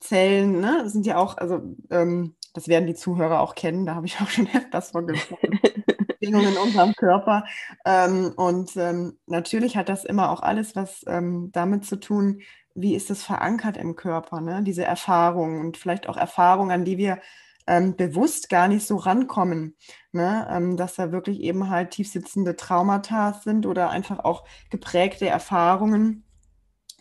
Zellen 0.00 0.60
ne, 0.60 0.88
sind 0.88 1.06
ja 1.06 1.18
auch, 1.18 1.36
also 1.36 1.60
ähm, 1.90 2.36
das 2.54 2.68
werden 2.68 2.86
die 2.86 2.94
Zuhörer 2.94 3.40
auch 3.40 3.54
kennen, 3.54 3.84
da 3.86 3.94
habe 3.94 4.06
ich 4.06 4.20
auch 4.20 4.28
schon 4.28 4.48
öfters 4.54 4.92
von 4.92 5.06
gesprochen. 5.06 5.60
Schwingungen 6.18 6.52
in 6.52 6.58
unserem 6.58 6.94
Körper. 6.94 7.44
Ähm, 7.84 8.32
und 8.36 8.76
ähm, 8.76 9.18
natürlich 9.26 9.76
hat 9.76 9.88
das 9.88 10.04
immer 10.04 10.30
auch 10.30 10.40
alles 10.40 10.74
was 10.76 11.04
ähm, 11.06 11.50
damit 11.52 11.84
zu 11.84 11.96
tun, 11.96 12.40
wie 12.74 12.94
ist 12.94 13.10
es 13.10 13.22
verankert 13.22 13.76
im 13.76 13.96
Körper, 13.96 14.40
ne? 14.40 14.62
diese 14.62 14.84
Erfahrungen 14.84 15.60
und 15.60 15.76
vielleicht 15.76 16.08
auch 16.08 16.16
Erfahrungen, 16.16 16.70
an 16.70 16.84
die 16.84 16.98
wir 16.98 17.20
ähm, 17.66 17.96
bewusst 17.96 18.48
gar 18.48 18.68
nicht 18.68 18.86
so 18.86 18.96
rankommen, 18.96 19.76
ne? 20.12 20.46
Ähm, 20.50 20.76
dass 20.76 20.94
da 20.96 21.12
wirklich 21.12 21.40
eben 21.40 21.70
halt 21.70 21.90
tiefsitzende 21.90 22.56
Traumata 22.56 23.32
sind 23.34 23.66
oder 23.66 23.90
einfach 23.90 24.20
auch 24.20 24.46
geprägte 24.70 25.28
Erfahrungen, 25.28 26.24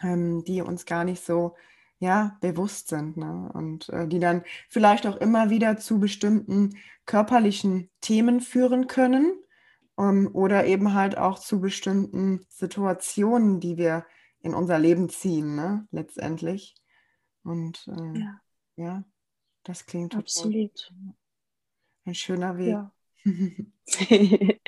ähm, 0.02 0.44
die 0.44 0.62
uns 0.62 0.86
gar 0.86 1.04
nicht 1.04 1.24
so 1.24 1.56
ja, 2.00 2.38
bewusst 2.42 2.90
sind 2.90 3.18
ne? 3.18 3.50
und 3.54 3.90
äh, 3.90 4.08
die 4.08 4.20
dann 4.20 4.44
vielleicht 4.70 5.08
auch 5.08 5.16
immer 5.16 5.50
wieder 5.50 5.78
zu 5.78 6.00
bestimmten 6.00 6.78
körperlichen 7.06 7.90
Themen 8.02 8.42
führen 8.42 8.88
können 8.88 9.34
ähm, 9.98 10.30
oder 10.34 10.66
eben 10.66 10.94
halt 10.94 11.18
auch 11.18 11.40
zu 11.40 11.62
bestimmten 11.62 12.46
Situationen, 12.50 13.60
die 13.60 13.78
wir 13.78 14.06
in 14.42 14.54
unser 14.54 14.78
Leben 14.78 15.10
ziehen, 15.10 15.56
ne? 15.56 15.88
letztendlich. 15.92 16.76
Und 17.44 17.88
äh, 17.88 18.20
ja. 18.20 18.42
ja. 18.76 19.04
Das 19.66 19.86
klingt 19.86 20.14
total 20.14 20.24
Absolut. 20.24 20.94
ein 22.06 22.16
schöner 22.16 22.58
Weg. 22.58 22.70
Ja. 22.70 22.92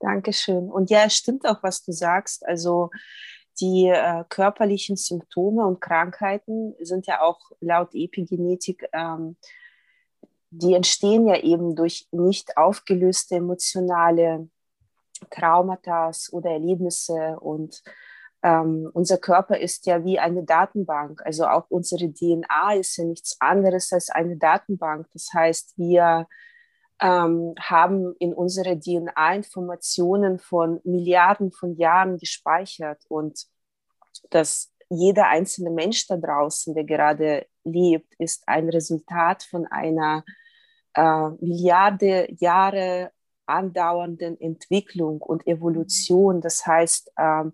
Dankeschön. 0.00 0.70
Und 0.70 0.90
ja, 0.90 1.04
es 1.04 1.16
stimmt 1.16 1.46
auch, 1.46 1.62
was 1.62 1.84
du 1.84 1.92
sagst. 1.92 2.46
Also 2.46 2.90
die 3.60 3.88
äh, 3.88 4.24
körperlichen 4.28 4.96
Symptome 4.96 5.66
und 5.66 5.80
Krankheiten 5.80 6.74
sind 6.80 7.06
ja 7.06 7.20
auch 7.20 7.40
laut 7.60 7.94
Epigenetik, 7.94 8.88
ähm, 8.92 9.36
die 10.50 10.74
entstehen 10.74 11.26
ja 11.26 11.36
eben 11.40 11.74
durch 11.74 12.06
nicht 12.12 12.56
aufgelöste 12.56 13.36
emotionale 13.36 14.48
Traumata 15.30 16.12
oder 16.30 16.50
Erlebnisse. 16.50 17.38
Und 17.40 17.82
ähm, 18.44 18.90
unser 18.92 19.16
Körper 19.16 19.58
ist 19.58 19.86
ja 19.86 20.04
wie 20.04 20.18
eine 20.18 20.44
Datenbank. 20.44 21.22
Also 21.24 21.46
auch 21.46 21.64
unsere 21.70 22.12
DNA 22.12 22.74
ist 22.74 22.98
ja 22.98 23.04
nichts 23.04 23.40
anderes 23.40 23.90
als 23.90 24.10
eine 24.10 24.36
Datenbank. 24.36 25.08
Das 25.14 25.30
heißt, 25.32 25.78
wir 25.78 26.28
ähm, 27.00 27.54
haben 27.58 28.14
in 28.18 28.34
unserer 28.34 28.78
DNA 28.78 29.34
Informationen 29.34 30.38
von 30.38 30.78
Milliarden 30.84 31.52
von 31.52 31.74
Jahren 31.76 32.18
gespeichert 32.18 33.02
und 33.08 33.46
dass 34.28 34.70
jeder 34.90 35.28
einzelne 35.28 35.70
Mensch 35.70 36.06
da 36.06 36.18
draußen, 36.18 36.74
der 36.74 36.84
gerade 36.84 37.46
lebt, 37.64 38.14
ist 38.18 38.46
ein 38.46 38.68
Resultat 38.68 39.42
von 39.42 39.66
einer 39.66 40.22
äh, 40.92 41.30
Milliarde 41.40 42.28
Jahre 42.38 43.10
andauernden 43.46 44.38
Entwicklung 44.38 45.22
und 45.22 45.46
Evolution. 45.46 46.42
Das 46.42 46.66
heißt, 46.66 47.10
äh, 47.16 47.44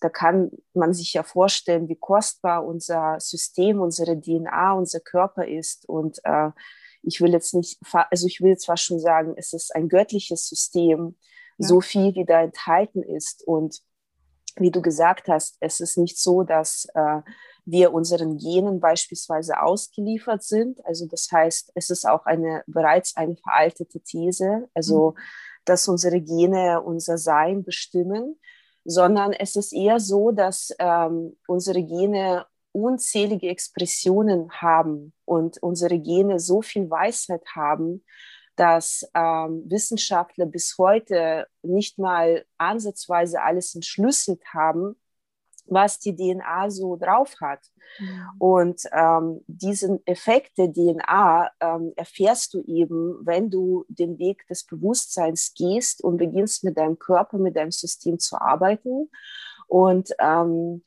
da 0.00 0.08
kann 0.08 0.50
man 0.74 0.92
sich 0.92 1.14
ja 1.14 1.22
vorstellen, 1.22 1.88
wie 1.88 1.96
kostbar 1.96 2.64
unser 2.64 3.18
System, 3.18 3.80
unsere 3.80 4.20
DNA, 4.20 4.74
unser 4.74 5.00
Körper 5.00 5.46
ist 5.46 5.88
und 5.88 6.18
äh, 6.24 6.50
ich 7.06 7.20
will 7.20 7.32
jetzt 7.32 7.54
nicht, 7.54 7.78
also 8.10 8.26
ich 8.26 8.40
will 8.40 8.58
zwar 8.58 8.76
schon 8.76 8.98
sagen, 8.98 9.34
es 9.36 9.52
ist 9.52 9.74
ein 9.74 9.88
göttliches 9.88 10.48
System, 10.48 11.16
ja. 11.58 11.68
so 11.68 11.80
viel 11.80 12.14
wie 12.14 12.24
da 12.24 12.42
enthalten 12.42 13.02
ist. 13.02 13.46
Und 13.46 13.80
wie 14.56 14.72
du 14.72 14.82
gesagt 14.82 15.28
hast, 15.28 15.56
es 15.60 15.80
ist 15.80 15.98
nicht 15.98 16.18
so, 16.18 16.42
dass 16.42 16.88
äh, 16.94 17.20
wir 17.64 17.92
unseren 17.92 18.38
Genen 18.38 18.80
beispielsweise 18.80 19.62
ausgeliefert 19.62 20.42
sind. 20.42 20.84
Also 20.84 21.06
das 21.06 21.28
heißt, 21.30 21.72
es 21.74 21.90
ist 21.90 22.06
auch 22.06 22.26
eine 22.26 22.64
bereits 22.66 23.16
eine 23.16 23.36
veraltete 23.36 24.00
These, 24.00 24.68
also 24.74 25.12
mhm. 25.12 25.20
dass 25.64 25.88
unsere 25.88 26.20
Gene 26.20 26.82
unser 26.82 27.18
Sein 27.18 27.62
bestimmen, 27.62 28.38
sondern 28.86 29.32
es 29.32 29.56
ist 29.56 29.72
eher 29.72 30.00
so, 30.00 30.30
dass 30.30 30.74
ähm, 30.78 31.36
unsere 31.46 31.82
Gene 31.82 32.46
unzählige 32.72 33.48
Expressionen 33.48 34.50
haben 34.52 35.12
und 35.24 35.62
unsere 35.62 35.98
Gene 35.98 36.38
so 36.38 36.62
viel 36.62 36.88
Weisheit 36.90 37.42
haben, 37.54 38.04
dass 38.54 39.08
ähm, 39.14 39.64
Wissenschaftler 39.66 40.46
bis 40.46 40.76
heute 40.78 41.46
nicht 41.62 41.98
mal 41.98 42.44
ansatzweise 42.58 43.42
alles 43.42 43.74
entschlüsselt 43.74 44.42
haben, 44.52 44.96
was 45.68 45.98
die 45.98 46.14
DNA 46.14 46.70
so 46.70 46.96
drauf 46.96 47.34
hat. 47.40 47.60
Mhm. 47.98 48.30
Und 48.38 48.82
ähm, 48.92 49.40
diesen 49.46 50.06
Effekt 50.06 50.58
der 50.58 50.72
DNA 50.72 51.50
ähm, 51.60 51.92
erfährst 51.96 52.54
du 52.54 52.62
eben, 52.62 53.18
wenn 53.24 53.50
du 53.50 53.84
den 53.88 54.18
Weg 54.18 54.46
des 54.48 54.64
Bewusstseins 54.64 55.54
gehst 55.54 56.02
und 56.02 56.16
beginnst 56.16 56.64
mit 56.64 56.76
deinem 56.76 56.98
Körper, 56.98 57.38
mit 57.38 57.56
deinem 57.56 57.72
System 57.72 58.18
zu 58.18 58.40
arbeiten. 58.40 59.10
Und 59.68 60.10
ähm, 60.18 60.82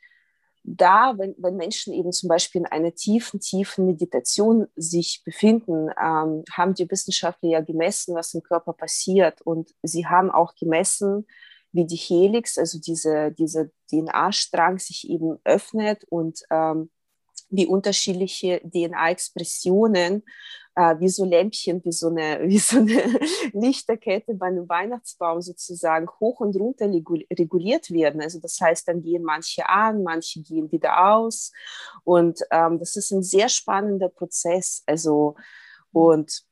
da, 0.63 1.18
wenn, 1.18 1.36
wenn 1.38 1.56
Menschen 1.56 1.94
eben 1.94 2.12
zum 2.12 2.30
Beispiel 2.30 2.62
in 2.62 2.68
einer 2.68 2.94
tiefen, 2.94 3.39
tiefen 3.39 3.86
Meditation 3.86 4.68
sich 4.76 5.24
befinden, 5.26 5.89
ähm, 6.00 6.44
haben 6.52 6.74
die 6.74 6.89
Wissenschaftler 6.89 7.50
ja 7.50 7.62
gemessen, 7.62 8.15
was 8.15 8.34
im 8.34 8.44
Körper 8.44 8.74
passiert. 8.74 9.42
Und 9.42 9.74
sie 9.84 10.06
haben 10.06 10.30
auch 10.30 10.56
gemessen, 10.56 11.26
wie 11.71 11.86
die 11.86 11.95
Helix, 11.95 12.58
also 12.58 12.79
diese, 12.79 13.32
diese 13.32 13.71
DNA-Strang 13.91 14.79
sich 14.79 15.10
eben 15.10 15.38
öffnet 15.43 16.03
und 16.10 16.41
ähm, 16.49 16.89
wie 17.49 17.65
unterschiedliche 17.65 18.62
DNA-Expressionen 18.63 20.23
äh, 20.75 20.99
wie 20.99 21.10
so 21.10 21.25
Lämpchen, 21.25 21.84
wie 21.84 21.91
so, 21.91 22.08
eine, 22.08 22.39
wie 22.47 22.58
so 22.58 22.77
eine 22.79 23.01
Lichterkette 23.53 24.34
bei 24.34 24.47
einem 24.47 24.69
Weihnachtsbaum 24.69 25.41
sozusagen 25.41 26.08
hoch 26.19 26.39
und 26.39 26.55
runter 26.55 26.86
reguliert 26.88 27.91
werden. 27.91 28.21
Also 28.21 28.39
das 28.39 28.60
heißt, 28.62 28.88
dann 28.88 29.01
gehen 29.01 29.23
manche 29.23 29.67
an, 29.67 30.03
manche 30.03 30.41
gehen 30.41 30.71
wieder 30.71 31.12
aus. 31.13 31.51
Und 32.03 32.39
ähm, 32.51 32.79
das 32.79 32.95
ist 32.95 33.12
ein 33.12 33.23
sehr 33.23 33.49
spannender 33.49 34.10
Prozess. 34.10 34.84
Also 34.86 35.36
und 35.91 36.43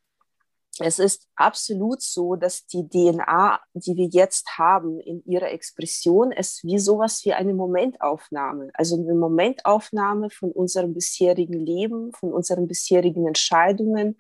es 0.80 1.00
ist 1.00 1.28
absolut 1.36 2.02
so, 2.02 2.36
dass 2.36 2.66
die 2.68 2.88
DNA, 2.88 3.60
die 3.74 3.96
wir 3.96 4.08
jetzt 4.08 4.58
haben 4.58 5.00
in 5.00 5.24
ihrer 5.26 5.52
Expression, 5.52 6.32
ist 6.32 6.64
wie 6.64 6.78
sowas 6.78 7.24
wie 7.26 7.34
eine 7.34 7.54
Momentaufnahme. 7.54 8.70
Also 8.74 8.96
eine 8.96 9.16
Momentaufnahme 9.16 10.30
von 10.30 10.52
unserem 10.52 10.94
bisherigen 10.94 11.66
Leben, 11.66 12.12
von 12.14 12.32
unseren 12.32 12.68
bisherigen 12.68 13.28
Entscheidungen, 13.28 14.18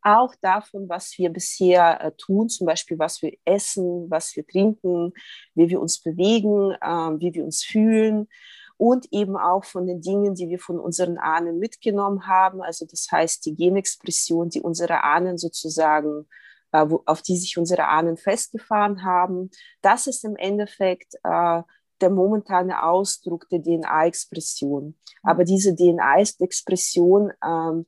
auch 0.00 0.34
davon, 0.40 0.88
was 0.88 1.18
wir 1.18 1.30
bisher 1.30 2.00
äh, 2.00 2.12
tun, 2.12 2.48
zum 2.48 2.66
Beispiel 2.66 2.98
was 2.98 3.20
wir 3.20 3.32
essen, 3.44 4.08
was 4.10 4.34
wir 4.36 4.46
trinken, 4.46 5.12
wie 5.54 5.68
wir 5.68 5.80
uns 5.80 6.00
bewegen, 6.00 6.72
äh, 6.80 7.20
wie 7.20 7.34
wir 7.34 7.44
uns 7.44 7.64
fühlen 7.64 8.28
und 8.78 9.08
eben 9.12 9.36
auch 9.36 9.64
von 9.64 9.86
den 9.86 10.00
Dingen, 10.00 10.34
die 10.34 10.48
wir 10.48 10.60
von 10.60 10.78
unseren 10.78 11.18
Ahnen 11.18 11.58
mitgenommen 11.58 12.26
haben. 12.26 12.62
Also 12.62 12.86
das 12.86 13.08
heißt 13.10 13.44
die 13.44 13.56
Genexpression, 13.56 14.48
die 14.48 14.62
unsere 14.62 15.02
Ahnen 15.02 15.36
sozusagen, 15.36 16.28
äh, 16.72 16.86
auf 17.04 17.20
die 17.22 17.36
sich 17.36 17.58
unsere 17.58 17.86
Ahnen 17.86 18.16
festgefahren 18.16 19.04
haben. 19.04 19.50
Das 19.82 20.06
ist 20.06 20.24
im 20.24 20.36
Endeffekt 20.36 21.14
äh, 21.24 21.62
der 22.00 22.10
momentane 22.10 22.84
Ausdruck 22.84 23.48
der 23.48 23.60
DNA-Expression. 23.60 24.96
Aber 25.24 25.42
diese 25.42 25.74
DNA-Expression, 25.74 27.32
ähm, 27.44 27.84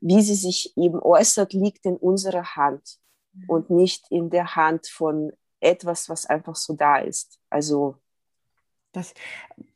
wie 0.00 0.20
sie 0.20 0.34
sich 0.34 0.76
eben 0.76 1.00
äußert, 1.00 1.54
liegt 1.54 1.86
in 1.86 1.96
unserer 1.96 2.56
Hand 2.56 2.98
und 3.48 3.70
nicht 3.70 4.04
in 4.10 4.28
der 4.28 4.54
Hand 4.54 4.86
von 4.86 5.32
etwas, 5.60 6.10
was 6.10 6.26
einfach 6.26 6.56
so 6.56 6.74
da 6.74 6.98
ist. 6.98 7.38
Also 7.48 7.96
das 8.96 9.14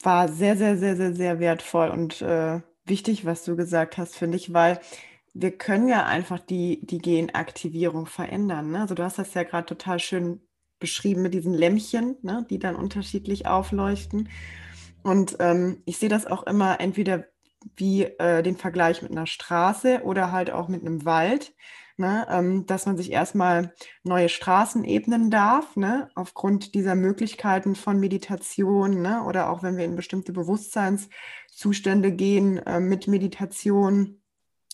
war 0.03 0.29
sehr, 0.29 0.57
sehr, 0.57 0.77
sehr, 0.79 0.97
sehr, 0.97 1.15
sehr 1.15 1.41
wertvoll 1.41 1.89
und 1.89 2.23
äh, 2.23 2.61
wichtig, 2.85 3.25
was 3.25 3.45
du 3.45 3.57
gesagt 3.57 3.99
hast, 3.99 4.17
finde 4.17 4.37
ich, 4.37 4.53
weil 4.53 4.81
wir 5.33 5.57
können 5.57 5.89
ja 5.89 6.07
einfach 6.07 6.41
die, 6.41 6.85
die 6.85 6.99
Genaktivierung 6.99 8.07
verändern. 8.07 8.73
Ne? 8.73 8.81
Also 8.81 8.95
du 8.95 9.05
hast 9.05 9.19
das 9.19 9.35
ja 9.35 9.45
gerade 9.45 9.67
total 9.67 10.01
schön 10.01 10.41
beschrieben 10.81 11.23
mit 11.23 11.35
diesen 11.35 11.55
Lämpchen, 11.55 12.17
ne? 12.23 12.47
die 12.51 12.59
dann 12.59 12.75
unterschiedlich 12.75 13.47
aufleuchten. 13.47 14.29
Und 15.03 15.37
ähm, 15.39 15.83
ich 15.85 15.99
sehe 15.99 16.09
das 16.09 16.27
auch 16.27 16.43
immer 16.45 16.81
entweder 16.81 17.27
wie 17.77 18.05
äh, 18.05 18.43
den 18.43 18.57
Vergleich 18.57 19.03
mit 19.03 19.13
einer 19.13 19.27
Straße 19.27 20.03
oder 20.03 20.33
halt 20.33 20.51
auch 20.51 20.69
mit 20.69 20.81
einem 20.81 21.05
Wald 21.05 21.53
ne, 22.01 22.27
ähm, 22.29 22.67
dass 22.67 22.87
man 22.87 22.97
sich 22.97 23.13
erstmal 23.13 23.73
neue 24.03 24.29
Straßen 24.29 24.85
ebnen 24.85 25.31
darf, 25.31 25.77
ne, 25.77 26.11
aufgrund 26.17 26.75
dieser 26.75 26.97
Möglichkeiten 26.97 27.77
von 27.77 28.01
Meditation, 28.01 29.01
ne, 29.03 29.23
oder 29.25 29.51
auch 29.51 29.63
wenn 29.63 29.77
wir 29.77 29.85
in 29.85 29.95
bestimmte 29.95 30.33
Bewusstseinszustände 30.33 32.11
gehen 32.11 32.59
äh, 32.59 32.81
mit 32.81 33.07
Meditation, 33.07 34.21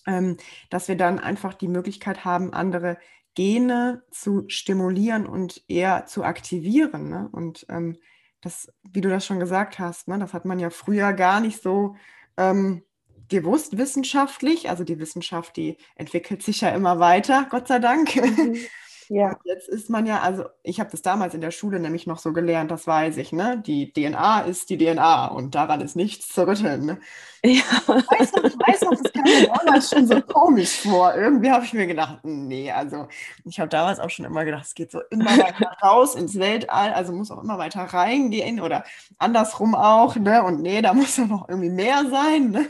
ähm, 0.07 0.39
dass 0.71 0.89
wir 0.89 0.97
dann 0.97 1.19
einfach 1.19 1.53
die 1.53 1.69
Möglichkeit 1.69 2.25
haben, 2.25 2.55
andere 2.55 2.97
Gene 3.35 4.03
zu 4.11 4.45
stimulieren 4.49 5.27
und 5.27 5.63
eher 5.69 6.07
zu 6.07 6.25
aktivieren. 6.25 7.11
Ne? 7.11 7.29
Und 7.31 7.67
ähm, 7.69 7.99
das, 8.41 8.73
wie 8.83 9.03
du 9.03 9.11
das 9.11 9.27
schon 9.27 9.41
gesagt 9.41 9.79
hast, 9.79 10.09
ne, 10.09 10.19
das 10.19 10.33
hat 10.33 10.47
man 10.47 10.59
ja 10.59 10.71
früher 10.71 11.13
gar 11.13 11.41
nicht 11.41 11.63
so 11.63 11.97
ähm, 12.37 12.83
gewusst 13.29 13.79
wissenschaftlich. 13.79 14.69
Also 14.69 14.85
die 14.85 14.99
Wissenschaft, 14.99 15.57
die 15.57 15.77
entwickelt 15.97 16.43
sich 16.43 16.61
ja 16.61 16.71
immer 16.71 16.99
weiter, 16.99 17.47
Gott 17.51 17.69
sei 17.69 17.79
Dank. 17.79 18.17
Mhm. 18.17 18.57
Ja. 19.09 19.29
Und 19.29 19.39
jetzt 19.45 19.69
ist 19.69 19.91
man 19.91 20.07
ja, 20.07 20.21
also 20.21 20.47
ich 20.63 20.81
habe 20.81 20.91
das 20.91 21.03
damals 21.03 21.35
in 21.35 21.41
der 21.41 21.51
Schule 21.51 21.79
nämlich 21.79 22.07
noch 22.07 22.19
so 22.19 22.33
gelernt, 22.33 22.71
das 22.71 22.87
weiß 22.87 23.17
ich, 23.19 23.33
ne? 23.33 23.63
Die 23.65 23.93
DNA 23.93 24.41
ist 24.43 24.71
die 24.71 24.79
DNA 24.79 25.27
und 25.27 25.55
daran 25.55 25.81
ist 25.81 25.97
nichts 25.97 26.29
zu 26.29 26.47
rütteln. 26.47 26.87
Ne? 26.87 27.01
Ja. 27.45 27.53
Ich 27.53 27.87
weiß 27.87 28.33
noch, 28.33 28.45
ich 28.45 28.55
weiß 28.55 28.81
noch, 28.81 29.01
das 29.01 29.13
kam 29.13 29.23
mir 29.23 29.47
damals 29.47 29.91
schon 29.91 30.09
so 30.09 30.21
komisch 30.21 30.81
vor. 30.81 31.15
Irgendwie 31.15 31.49
habe 31.49 31.65
ich 31.65 31.73
mir 31.73 31.87
gedacht, 31.87 32.19
nee, 32.25 32.73
also 32.73 33.07
ich 33.45 33.61
habe 33.61 33.69
damals 33.69 34.01
auch 34.01 34.11
schon 34.11 34.25
immer 34.25 34.45
gedacht, 34.45 34.65
es 34.65 34.75
geht 34.75 34.91
so 34.91 35.01
immer 35.11 35.27
weiter 35.27 35.77
raus 35.81 36.17
ins 36.17 36.37
Weltall, 36.37 36.93
also 36.93 37.13
muss 37.13 37.31
auch 37.31 37.41
immer 37.41 37.57
weiter 37.57 37.83
reingehen 37.83 38.59
oder 38.59 38.85
andersrum 39.19 39.77
auch, 39.77 40.17
ne? 40.17 40.43
Und 40.43 40.61
nee, 40.61 40.83
da 40.83 40.93
muss 40.93 41.19
ja 41.19 41.27
noch 41.27 41.49
irgendwie 41.49 41.71
mehr 41.71 42.07
sein. 42.11 42.51
Ne? 42.51 42.67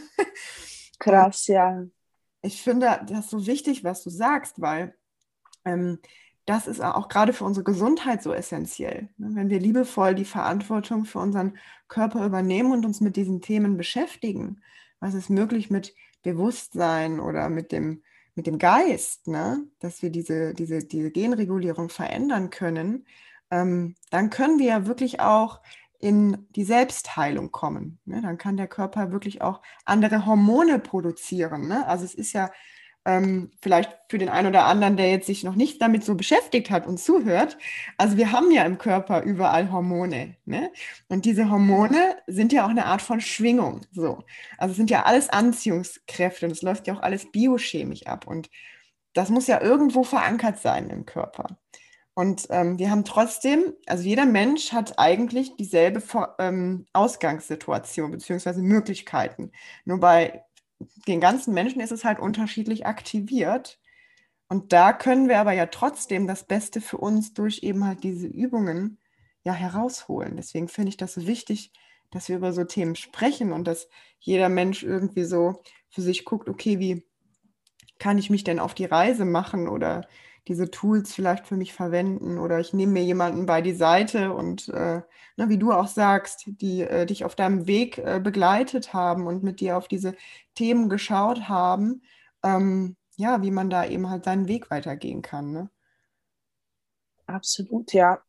Krass, 0.99 1.47
ja. 1.47 1.85
Ich 2.43 2.61
finde 2.61 3.01
das 3.09 3.31
so 3.31 3.47
wichtig, 3.47 3.83
was 3.83 4.03
du 4.03 4.11
sagst, 4.11 4.61
weil 4.61 4.95
ähm, 5.65 5.99
das 6.47 6.69
ist 6.69 6.81
auch 6.81 7.09
gerade 7.09 7.33
für 7.33 7.45
unsere 7.45 7.65
Gesundheit 7.65 8.23
so 8.23 8.33
essentiell. 8.33 9.09
Ne? 9.19 9.31
Wenn 9.33 9.51
wir 9.51 9.59
liebevoll 9.59 10.15
die 10.15 10.25
Verantwortung 10.25 11.05
für 11.05 11.19
unseren 11.19 11.59
Körper 11.89 12.25
übernehmen 12.25 12.73
und 12.73 12.87
uns 12.87 13.01
mit 13.01 13.17
diesen 13.17 13.41
Themen 13.41 13.77
beschäftigen, 13.77 14.63
was 15.01 15.15
ist 15.15 15.29
möglich 15.29 15.71
mit 15.71 15.95
Bewusstsein 16.23 17.21
oder 17.21 17.49
mit 17.49 17.73
dem, 17.73 18.03
mit 18.37 18.47
dem 18.47 18.59
Geist, 18.59 19.27
ne? 19.27 19.65
dass 19.81 20.03
wir 20.03 20.11
diese, 20.11 20.55
diese, 20.55 20.85
diese 20.85 21.11
Genregulierung 21.11 21.89
verändern 21.89 22.51
können, 22.51 23.07
ähm, 23.51 23.97
dann 24.11 24.31
können 24.31 24.59
wir 24.61 24.67
ja 24.67 24.87
wirklich 24.87 25.21
auch 25.21 25.61
in 25.99 26.47
die 26.51 26.65
Selbstheilung 26.65 27.51
kommen. 27.51 27.99
Ne? 28.05 28.23
Dann 28.23 28.39
kann 28.39 28.57
der 28.57 28.69
Körper 28.69 29.11
wirklich 29.11 29.43
auch 29.43 29.63
andere 29.85 30.27
Hormone 30.27 30.79
produzieren. 30.79 31.67
Ne? 31.67 31.87
Also 31.89 32.05
es 32.05 32.15
ist 32.15 32.33
ja 32.33 32.51
ähm, 33.07 33.53
vielleicht 33.63 33.91
für 34.09 34.19
den 34.19 34.29
einen 34.29 34.49
oder 34.49 34.67
anderen, 34.67 34.97
der 34.97 35.11
jetzt 35.11 35.27
sich 35.27 35.45
noch 35.45 35.55
nicht 35.55 35.81
damit 35.81 36.05
so 36.05 36.17
beschäftigt 36.17 36.71
hat 36.71 36.87
und 36.87 36.99
zuhört. 36.99 37.57
Also 37.97 38.17
wir 38.17 38.33
haben 38.33 38.51
ja 38.51 38.65
im 38.65 38.79
Körper 38.79 39.23
überall 39.23 39.71
Hormone. 39.71 40.37
Ne? 40.45 40.71
Und 41.09 41.25
diese 41.25 41.49
Hormone 41.49 42.17
sind 42.27 42.53
ja 42.53 42.67
auch 42.67 42.71
eine 42.71 42.87
Art 42.87 43.01
von 43.01 43.21
Schwingung. 43.21 43.83
So. 43.93 44.25
Also 44.59 44.73
es 44.73 44.77
sind 44.77 44.91
ja 44.91 45.05
alles 45.05 45.31
Anziehungskräfte 45.31 46.47
und 46.47 46.53
es 46.53 46.63
läuft 46.63 46.89
ja 46.89 46.95
auch 46.95 47.03
alles 47.03 47.31
biochemisch 47.31 48.07
ab. 48.07 48.27
Und 48.27 48.51
das 49.15 49.31
muss 49.31 49.47
ja 49.47 49.61
irgendwo 49.63 50.03
verankert 50.03 50.59
sein 50.59 50.91
im 50.91 51.07
Körper. 51.07 51.57
Und 52.15 52.47
ähm, 52.51 52.79
wir 52.79 52.91
haben 52.91 53.05
trotzdem, 53.05 53.75
also 53.87 54.03
jeder 54.03 54.27
Mensch 54.27 54.73
hat 54.73 54.99
eigentlich 54.99 55.55
dieselbe 55.57 56.03
ähm, 56.39 56.87
Ausgangssituation 56.93 58.11
bzw. 58.11 58.63
Möglichkeiten. 58.63 59.53
Nur 59.85 60.01
bei 60.01 60.43
den 61.07 61.21
ganzen 61.21 61.55
Menschen 61.55 61.81
ist 61.81 61.93
es 61.93 62.05
halt 62.05 62.19
unterschiedlich 62.19 62.87
aktiviert. 62.87 63.79
Und 64.49 64.73
da 64.73 64.93
können 64.93 65.29
wir 65.29 65.41
aber 65.41 65.53
ja 65.53 65.67
trotzdem 65.67 66.27
das 66.27 66.45
Beste 66.45 66.81
für 66.81 66.99
uns 66.99 67.35
durch 67.35 67.63
eben 67.63 67.85
halt 67.85 68.05
diese 68.05 68.27
Übungen 68.27 68.99
ja 69.43 69.53
herausholen. 69.53 70.37
Deswegen 70.37 70.69
finde 70.69 70.91
ich 70.91 70.97
das 70.97 71.15
so 71.15 71.27
wichtig, 71.27 71.73
dass 72.11 72.29
wir 72.29 72.37
über 72.37 72.53
so 72.53 72.65
Themen 72.65 72.97
sprechen 72.97 73.53
und 73.53 73.67
dass 73.67 73.89
jeder 74.21 74.49
Mensch 74.49 74.83
irgendwie 74.83 75.25
so 75.25 75.63
für 75.89 76.03
sich 76.03 76.25
guckt, 76.25 76.49
okay, 76.49 76.79
wie 76.79 77.05
kann 77.99 78.19
ich 78.19 78.31
mich 78.31 78.45
denn 78.45 78.61
auf 78.61 78.75
die 78.75 78.85
Reise 78.85 79.25
machen 79.25 79.69
oder 79.69 80.07
diese 80.49 80.71
Tools 80.71 81.13
vielleicht 81.13 81.47
für 81.47 81.57
mich 81.57 81.73
verwenden 81.73 82.39
oder 82.39 82.61
ich 82.61 82.73
nehme 82.73 82.93
mir 82.93 83.05
jemanden 83.05 83.47
bei 83.47 83.63
die 83.63 83.75
Seite 83.75 84.33
und 84.33 84.69
äh, 84.69 85.03
ne, 85.37 85.49
wie 85.49 85.59
du 85.59 85.73
auch 85.73 85.89
sagst, 85.89 86.45
die 86.47 86.83
äh, 86.83 87.07
dich 87.07 87.25
auf 87.25 87.35
deinem 87.35 87.67
Weg 87.67 87.99
äh, 87.99 88.21
begleitet 88.23 88.93
haben 88.93 89.27
und 89.27 89.43
mit 89.43 89.61
dir 89.61 89.77
auf 89.77 89.89
diese 89.89 90.15
Themen 90.55 90.89
geschaut 90.89 91.49
haben, 91.49 92.03
ähm, 92.45 92.97
ja, 93.17 93.43
wie 93.43 93.51
man 93.51 93.71
da 93.71 93.85
eben 93.87 94.09
halt 94.09 94.25
seinen 94.25 94.47
Weg 94.47 94.71
weitergehen 94.71 95.23
kann. 95.23 95.53
Ne? 95.53 95.71
Absolut, 97.27 97.93
ja. 97.93 98.21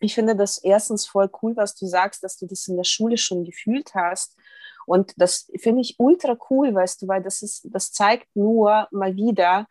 Ich 0.00 0.14
finde 0.14 0.36
das 0.36 0.58
erstens 0.58 1.06
voll 1.06 1.30
cool, 1.42 1.56
was 1.56 1.74
du 1.74 1.86
sagst, 1.86 2.22
dass 2.22 2.36
du 2.36 2.46
das 2.46 2.68
in 2.68 2.76
der 2.76 2.84
Schule 2.84 3.16
schon 3.16 3.44
gefühlt 3.44 3.94
hast. 3.94 4.36
Und 4.86 5.14
das 5.16 5.50
finde 5.56 5.80
ich 5.80 5.96
ultra 5.98 6.36
cool, 6.50 6.74
weißt 6.74 7.02
du, 7.02 7.08
weil 7.08 7.22
das 7.22 7.42
ist, 7.42 7.66
das 7.72 7.90
zeigt 7.92 8.34
nur 8.36 8.86
mal 8.90 9.16
wieder, 9.16 9.66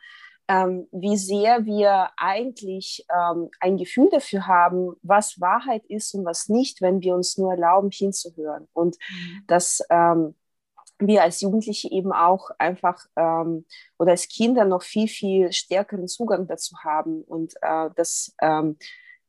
ähm, 0.47 0.88
wie 0.91 1.17
sehr 1.17 1.65
wir 1.65 2.10
eigentlich 2.17 3.06
ähm, 3.10 3.49
ein 3.60 3.77
Gefühl 3.77 4.10
dafür 4.10 4.47
haben, 4.47 4.95
was 5.01 5.39
Wahrheit 5.39 5.86
ist 5.86 6.13
und 6.13 6.25
was 6.25 6.49
nicht, 6.49 6.82
wenn 6.82 7.01
wir 7.01 7.15
uns 7.15 7.38
nur 7.38 7.51
erlauben, 7.51 7.89
hinzuhören. 7.91 8.67
Und 8.73 8.97
mhm. 9.10 9.43
dass 9.47 9.82
ähm, 9.89 10.36
wir 10.99 11.23
als 11.23 11.41
Jugendliche 11.41 11.89
eben 11.91 12.12
auch 12.12 12.49
einfach 12.60 13.06
ähm, 13.15 13.65
oder 13.97 14.12
als 14.12 14.27
Kinder 14.27 14.65
noch 14.65 14.84
viel, 14.84 15.08
viel 15.08 15.51
stärkeren 15.51 16.08
Zugang 16.08 16.47
dazu 16.47 16.75
haben. 16.84 17.23
Und 17.23 17.53
äh, 17.62 17.89
das 17.95 18.36
ähm, 18.41 18.77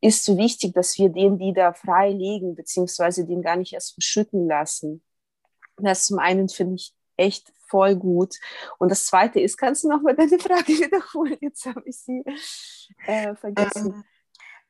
ist 0.01 0.25
so 0.25 0.37
wichtig, 0.37 0.75
dass 0.75 0.99
wir 0.99 1.09
den 1.09 1.39
wieder 1.39 1.75
freilegen, 1.75 2.55
beziehungsweise 2.55 3.27
den 3.27 3.43
gar 3.43 3.57
nicht 3.57 3.73
erst 3.73 3.95
verschütten 3.95 4.47
lassen. 4.47 5.03
Das 5.77 6.07
zum 6.07 6.19
einen 6.19 6.49
finde 6.49 6.77
ich 6.77 6.95
echt 7.17 7.53
voll 7.67 7.97
gut. 7.97 8.37
Und 8.79 8.91
das 8.91 9.07
Zweite 9.07 9.41
ist, 9.41 9.57
kannst 9.57 9.85
du 9.85 9.89
noch 9.89 10.03
mal 10.03 10.15
deine 10.15 10.39
Frage 10.47 10.69
wiederholen? 10.69 11.37
Jetzt 11.41 11.67
habe 11.67 11.83
ich 11.87 11.99
sie 11.99 12.23
äh, 13.07 13.35
vergessen. 13.35 13.95
Ähm, 13.95 14.05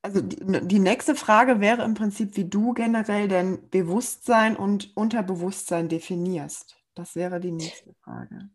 also 0.03 0.21
die, 0.21 0.67
die, 0.67 0.79
nächste 0.79 1.15
Frage 1.15 1.61
wäre 1.61 1.83
im 1.83 1.95
Prinzip, 1.95 2.37
wie 2.37 2.45
du 2.45 2.75
generell 2.75 3.29
dein 3.29 3.69
Bewusstsein 3.71 4.57
und 4.57 4.97
Unterbewusstsein 4.97 5.89
definierst. 5.89 6.77
Das 6.95 7.17
wäre 7.17 7.41
die 7.41 7.53
nächste 7.53 7.95
Frage. 8.03 8.51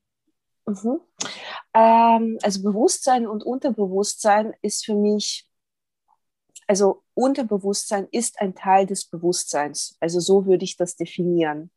Mhm. 0.66 1.02
Ähm, 1.74 2.38
also 2.42 2.62
Bewusstsein 2.62 3.28
und 3.28 3.44
Unterbewusstsein 3.44 4.54
ist 4.62 4.86
für 4.86 4.96
mich, 4.96 5.48
also 6.68 7.04
Unterbewusstsein 7.16 8.08
ist 8.12 8.40
ein 8.40 8.54
Teil 8.54 8.86
des 8.86 9.06
Bewusstseins. 9.06 9.98
Also 10.00 10.20
so 10.20 10.46
würde 10.46 10.64
ich 10.64 10.78
das 10.78 10.96
definieren 10.96 11.72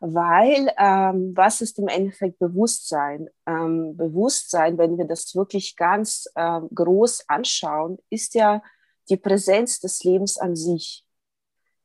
weil 0.00 0.72
ähm, 0.78 1.32
was 1.34 1.60
ist 1.60 1.78
im 1.78 1.88
Endeffekt 1.88 2.38
Bewusstsein? 2.38 3.28
Ähm, 3.46 3.96
Bewusstsein, 3.96 4.78
wenn 4.78 4.98
wir 4.98 5.06
das 5.06 5.34
wirklich 5.34 5.76
ganz 5.76 6.26
äh, 6.34 6.60
groß 6.74 7.28
anschauen, 7.28 7.98
ist 8.10 8.34
ja 8.34 8.62
die 9.08 9.16
Präsenz 9.16 9.80
des 9.80 10.02
Lebens 10.04 10.38
an 10.38 10.56
sich. 10.56 11.04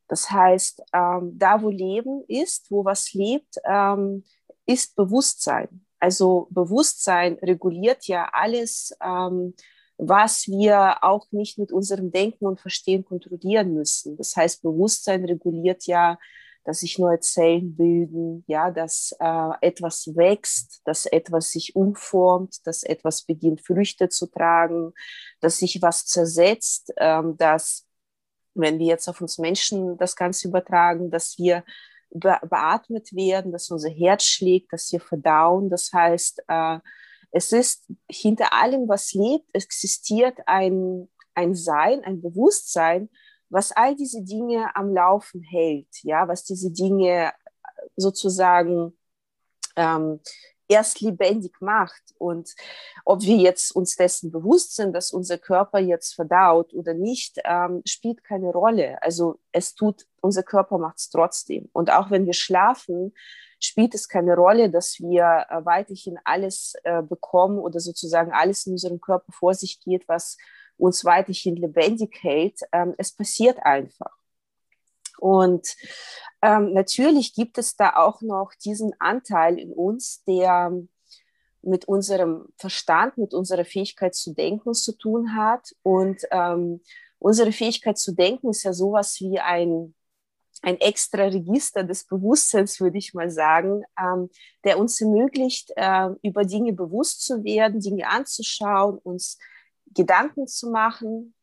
Das 0.08 0.30
heißt, 0.30 0.84
ähm, 0.94 1.38
da 1.38 1.62
wo 1.62 1.70
Leben 1.70 2.24
ist, 2.28 2.70
wo 2.70 2.84
was 2.84 3.14
lebt, 3.14 3.56
ähm, 3.66 4.24
ist 4.66 4.96
Bewusstsein. 4.96 5.86
Also 6.00 6.48
Bewusstsein 6.50 7.36
reguliert 7.36 8.08
ja 8.08 8.30
alles, 8.34 8.94
ähm, 9.02 9.54
was 9.98 10.48
wir 10.48 11.04
auch 11.04 11.32
nicht 11.32 11.60
mit 11.60 11.72
unserem 11.72 12.12
Denken 12.12 12.48
und 12.48 12.60
Verstehen 12.60 13.06
kontrollieren 13.06 13.74
müssen. 13.74 14.18
Das 14.18 14.36
heißt, 14.36 14.64
Bewusstsein 14.64 15.24
reguliert 15.26 15.86
ja 15.86 16.18
dass 16.64 16.80
sich 16.80 17.00
neue 17.00 17.20
Zellen 17.20 17.76
bilden, 17.76 18.44
ja, 18.48 18.72
dass 18.72 19.16
äh, 19.20 19.50
etwas 19.62 20.16
wächst, 20.16 20.82
dass 20.86 21.06
etwas 21.06 21.52
sich 21.52 21.76
umformt, 21.76 22.66
dass 22.66 22.84
etwas 22.84 23.24
beginnt 23.24 23.62
Früchte 23.62 24.10
zu 24.10 24.28
tragen, 24.28 24.94
dass 25.40 25.58
sich 25.58 25.82
was 25.82 26.06
zersetzt, 26.06 26.94
ähm, 26.98 27.38
dass, 27.38 27.88
wenn 28.54 28.80
wir 28.80 28.88
jetzt 28.88 29.08
auf 29.08 29.22
uns 29.22 29.38
Menschen 29.38 29.98
das 29.98 30.16
Ganze 30.16 30.48
übertragen, 30.48 31.10
dass 31.10 31.38
wir 31.38 31.64
be 32.14 32.38
beatmet 32.44 33.14
werden, 33.14 33.52
dass 33.52 33.72
unser 33.72 33.90
Herz 33.90 34.24
schlägt, 34.24 34.74
dass 34.74 34.92
wir 34.92 35.00
verdauen. 35.00 35.70
Das 35.70 35.92
heißt, 35.94 36.44
äh, 36.48 36.80
es 37.32 37.52
ist 37.54 37.88
hinter 38.10 38.54
allem, 38.54 38.88
was 38.88 39.14
lebt, 39.14 39.48
existiert 39.54 40.38
ein, 40.46 41.10
ein 41.34 41.56
Sein, 41.56 42.04
ein 42.04 42.22
Bewusstsein, 42.22 43.10
was 43.52 43.72
all 43.74 43.96
diese 43.96 44.24
Dinge 44.24 44.76
am 44.76 44.94
Laufen 44.94 45.44
hält, 45.44 45.90
ja, 46.04 46.28
was 46.28 46.44
diese 46.44 46.72
Dinge 46.72 47.34
sozusagen 47.98 48.98
ähm, 49.76 50.20
erst 50.68 51.02
lebendig 51.02 51.60
macht. 51.60 52.02
Und 52.18 52.56
ob 53.04 53.22
wir 53.22 53.36
jetzt 53.36 53.76
uns 53.76 53.96
dessen 53.98 54.32
bewusst 54.32 54.76
sind, 54.76 54.94
dass 54.94 55.12
unser 55.12 55.38
Körper 55.38 55.80
jetzt 55.80 56.14
verdaut 56.14 56.74
oder 56.74 56.94
nicht, 56.94 57.40
ähm, 57.44 57.82
spielt 57.86 58.24
keine 58.24 58.52
Rolle. 58.52 59.02
Also 59.04 59.40
es 59.52 59.76
tut, 59.76 60.08
unser 60.22 60.44
Körper 60.44 60.78
macht 60.78 61.00
es 61.00 61.10
trotzdem. 61.10 61.70
Und 61.74 61.92
auch 61.92 62.10
wenn 62.10 62.26
wir 62.26 62.34
schlafen, 62.34 63.14
spielt 63.60 63.94
es 63.94 64.08
keine 64.08 64.36
Rolle, 64.36 64.70
dass 64.70 65.00
wir 65.00 65.46
äh, 65.50 65.66
weiterhin 65.66 66.18
alles 66.24 66.74
äh, 66.84 67.04
bekommen 67.04 67.60
oder 67.60 67.80
sozusagen 67.80 68.32
alles 68.32 68.66
in 68.66 68.74
unserem 68.74 69.02
Körper 69.02 69.32
vor 69.34 69.54
sich 69.54 69.82
geht, 69.82 70.08
was 70.08 70.38
uns 70.82 71.06
weiterhin 71.06 71.56
lebendig 71.56 72.18
hält. 72.22 72.60
Ähm, 72.72 72.96
es 72.98 73.12
passiert 73.12 73.60
einfach. 73.64 74.18
Und 75.20 75.76
ähm, 76.42 76.74
natürlich 76.74 77.36
gibt 77.36 77.60
es 77.60 77.76
da 77.76 77.96
auch 77.98 78.22
noch 78.22 78.54
diesen 78.56 78.94
Anteil 79.00 79.60
in 79.60 79.72
uns, 79.72 80.24
der 80.24 80.72
mit 81.62 81.86
unserem 81.86 82.48
Verstand, 82.58 83.20
mit 83.20 83.36
unserer 83.36 83.64
Fähigkeit 83.64 84.16
zu 84.16 84.34
denken 84.34 84.74
zu 84.74 84.98
tun 84.98 85.36
hat. 85.36 85.76
Und 85.84 86.24
ähm, 86.32 86.82
unsere 87.20 87.52
Fähigkeit 87.52 88.00
zu 88.00 88.16
denken 88.16 88.50
ist 88.50 88.64
ja 88.64 88.74
sowas 88.74 89.20
wie 89.20 89.40
ein, 89.40 89.94
ein 90.64 90.80
extra 90.80 91.26
Register 91.26 91.84
des 91.84 92.06
Bewusstseins, 92.06 92.80
würde 92.82 92.98
ich 92.98 93.14
mal 93.14 93.30
sagen, 93.30 93.84
ähm, 94.00 94.32
der 94.64 94.80
uns 94.80 95.00
ermöglicht, 95.00 95.72
äh, 95.76 96.10
über 96.24 96.44
Dinge 96.44 96.74
bewusst 96.74 97.24
zu 97.24 97.44
werden, 97.44 97.80
Dinge 97.80 98.10
anzuschauen, 98.10 98.98
uns 98.98 99.38
Gedanken 99.94 100.48
zu 100.48 100.70
machen 100.70 101.34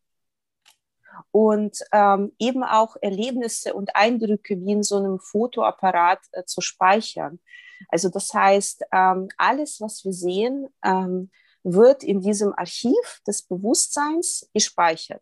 und 1.31 1.79
ähm, 1.91 2.33
eben 2.39 2.63
auch 2.63 2.95
Erlebnisse 3.01 3.73
und 3.73 3.95
Eindrücke 3.95 4.59
wie 4.59 4.71
in 4.71 4.83
so 4.83 4.97
einem 4.97 5.19
Fotoapparat 5.19 6.19
äh, 6.31 6.43
zu 6.45 6.61
speichern. 6.61 7.39
Also 7.87 8.09
das 8.09 8.33
heißt, 8.33 8.83
ähm, 8.91 9.29
alles, 9.37 9.79
was 9.81 10.03
wir 10.03 10.13
sehen, 10.13 10.67
ähm, 10.83 11.29
wird 11.63 12.03
in 12.03 12.21
diesem 12.21 12.53
Archiv 12.53 13.21
des 13.27 13.41
Bewusstseins 13.43 14.49
gespeichert. 14.53 15.21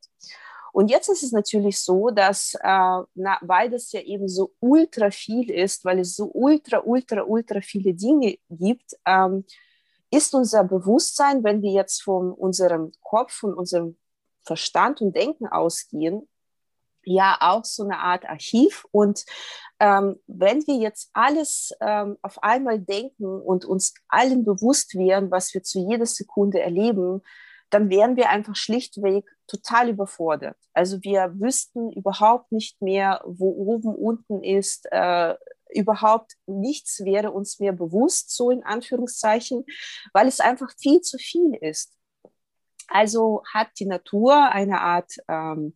Und 0.71 0.91
jetzt 0.91 1.09
ist 1.09 1.23
es 1.23 1.31
natürlich 1.31 1.81
so, 1.81 2.11
dass, 2.11 2.53
äh, 2.53 2.59
na, 3.15 3.39
weil 3.41 3.69
das 3.69 3.91
ja 3.91 4.01
eben 4.01 4.27
so 4.27 4.53
ultra 4.59 5.09
viel 5.09 5.49
ist, 5.49 5.83
weil 5.85 5.99
es 5.99 6.15
so 6.15 6.29
ultra, 6.33 6.83
ultra, 6.85 7.23
ultra 7.23 7.61
viele 7.61 7.93
Dinge 7.93 8.37
gibt, 8.49 8.93
ähm, 9.05 9.45
ist 10.17 10.33
unser 10.33 10.63
Bewusstsein, 10.63 11.43
wenn 11.43 11.61
wir 11.61 11.71
jetzt 11.71 12.01
von 12.01 12.33
unserem 12.33 12.91
Kopf, 13.01 13.33
von 13.33 13.53
unserem 13.53 13.97
Verstand 14.43 14.99
und 15.01 15.15
Denken 15.15 15.47
ausgehen, 15.47 16.27
ja 17.03 17.37
auch 17.39 17.63
so 17.63 17.83
eine 17.83 17.99
Art 17.99 18.25
Archiv. 18.25 18.85
Und 18.91 19.25
ähm, 19.79 20.19
wenn 20.25 20.65
wir 20.67 20.75
jetzt 20.75 21.09
alles 21.13 21.71
ähm, 21.79 22.17
auf 22.21 22.43
einmal 22.43 22.79
denken 22.79 23.41
und 23.41 23.63
uns 23.63 23.93
allen 24.07 24.43
bewusst 24.43 24.95
wären, 24.95 25.31
was 25.31 25.53
wir 25.53 25.63
zu 25.63 25.79
jeder 25.79 26.05
Sekunde 26.05 26.59
erleben, 26.59 27.21
dann 27.69 27.89
wären 27.89 28.15
wir 28.15 28.29
einfach 28.29 28.55
schlichtweg 28.55 29.25
total 29.45 29.89
überfordert. 29.89 30.57
Also 30.73 31.03
wir 31.03 31.33
wüssten 31.39 31.91
überhaupt 31.91 32.51
nicht 32.51 32.81
mehr, 32.81 33.21
wo 33.25 33.49
oben, 33.49 33.93
unten 33.93 34.43
ist. 34.43 34.87
Äh, 34.91 35.35
überhaupt 35.73 36.33
nichts 36.45 37.03
wäre 37.03 37.31
uns 37.31 37.59
mehr 37.59 37.73
bewusst, 37.73 38.35
so 38.35 38.51
in 38.51 38.63
Anführungszeichen, 38.63 39.65
weil 40.13 40.27
es 40.27 40.39
einfach 40.39 40.71
viel 40.77 41.01
zu 41.01 41.17
viel 41.17 41.55
ist. 41.55 41.93
Also 42.87 43.43
hat 43.53 43.67
die 43.79 43.85
Natur 43.85 44.51
eine 44.51 44.81
Art 44.81 45.13
ähm, 45.27 45.73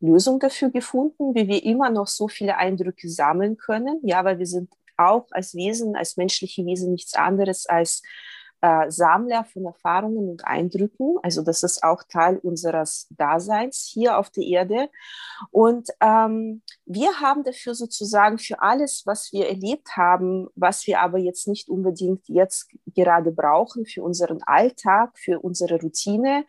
Lösung 0.00 0.40
dafür 0.40 0.70
gefunden, 0.70 1.34
wie 1.34 1.48
wir 1.48 1.62
immer 1.64 1.90
noch 1.90 2.08
so 2.08 2.28
viele 2.28 2.56
Eindrücke 2.56 3.08
sammeln 3.08 3.56
können. 3.56 4.00
Ja, 4.02 4.24
weil 4.24 4.38
wir 4.38 4.46
sind 4.46 4.72
auch 4.96 5.26
als 5.30 5.54
Wesen, 5.54 5.96
als 5.96 6.16
menschliche 6.16 6.64
Wesen 6.66 6.92
nichts 6.92 7.14
anderes 7.14 7.66
als 7.66 8.02
äh, 8.62 8.90
Sammler 8.90 9.44
von 9.44 9.66
Erfahrungen 9.66 10.30
und 10.30 10.46
Eindrücken. 10.46 11.16
Also 11.22 11.42
das 11.42 11.62
ist 11.62 11.82
auch 11.82 12.02
Teil 12.04 12.38
unseres 12.38 13.08
Daseins 13.10 13.90
hier 13.92 14.16
auf 14.16 14.30
der 14.30 14.44
Erde. 14.44 14.88
Und 15.50 15.90
ähm, 16.00 16.62
wir 16.86 17.20
haben 17.20 17.44
dafür 17.44 17.74
sozusagen 17.74 18.38
für 18.38 18.62
alles, 18.62 19.02
was 19.04 19.32
wir 19.32 19.48
erlebt 19.48 19.96
haben, 19.96 20.48
was 20.54 20.86
wir 20.86 21.00
aber 21.00 21.18
jetzt 21.18 21.48
nicht 21.48 21.68
unbedingt 21.68 22.28
jetzt 22.28 22.70
gerade 22.86 23.32
brauchen 23.32 23.84
für 23.84 24.02
unseren 24.02 24.42
Alltag, 24.44 25.18
für 25.18 25.40
unsere 25.40 25.80
Routine, 25.80 26.46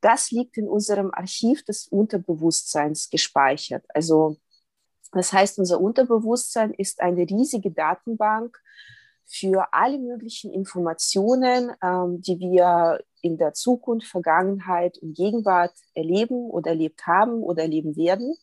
das 0.00 0.30
liegt 0.30 0.56
in 0.56 0.66
unserem 0.66 1.10
Archiv 1.12 1.62
des 1.64 1.86
Unterbewusstseins 1.86 3.10
gespeichert. 3.10 3.84
Also 3.90 4.38
das 5.12 5.32
heißt, 5.32 5.58
unser 5.58 5.80
Unterbewusstsein 5.80 6.72
ist 6.72 7.00
eine 7.00 7.28
riesige 7.28 7.70
Datenbank 7.70 8.58
für 9.32 9.72
alle 9.72 9.98
möglichen 9.98 10.52
Informationen, 10.52 11.70
ähm, 11.82 12.20
die 12.20 12.40
wir 12.40 12.98
in 13.22 13.38
der 13.38 13.54
Zukunft, 13.54 14.08
Vergangenheit 14.08 14.98
und 14.98 15.14
Gegenwart 15.14 15.72
erleben 15.94 16.50
oder 16.50 16.70
erlebt 16.70 17.06
haben 17.06 17.42
oder 17.42 17.62
erleben 17.62 17.96
werden. 17.96 18.34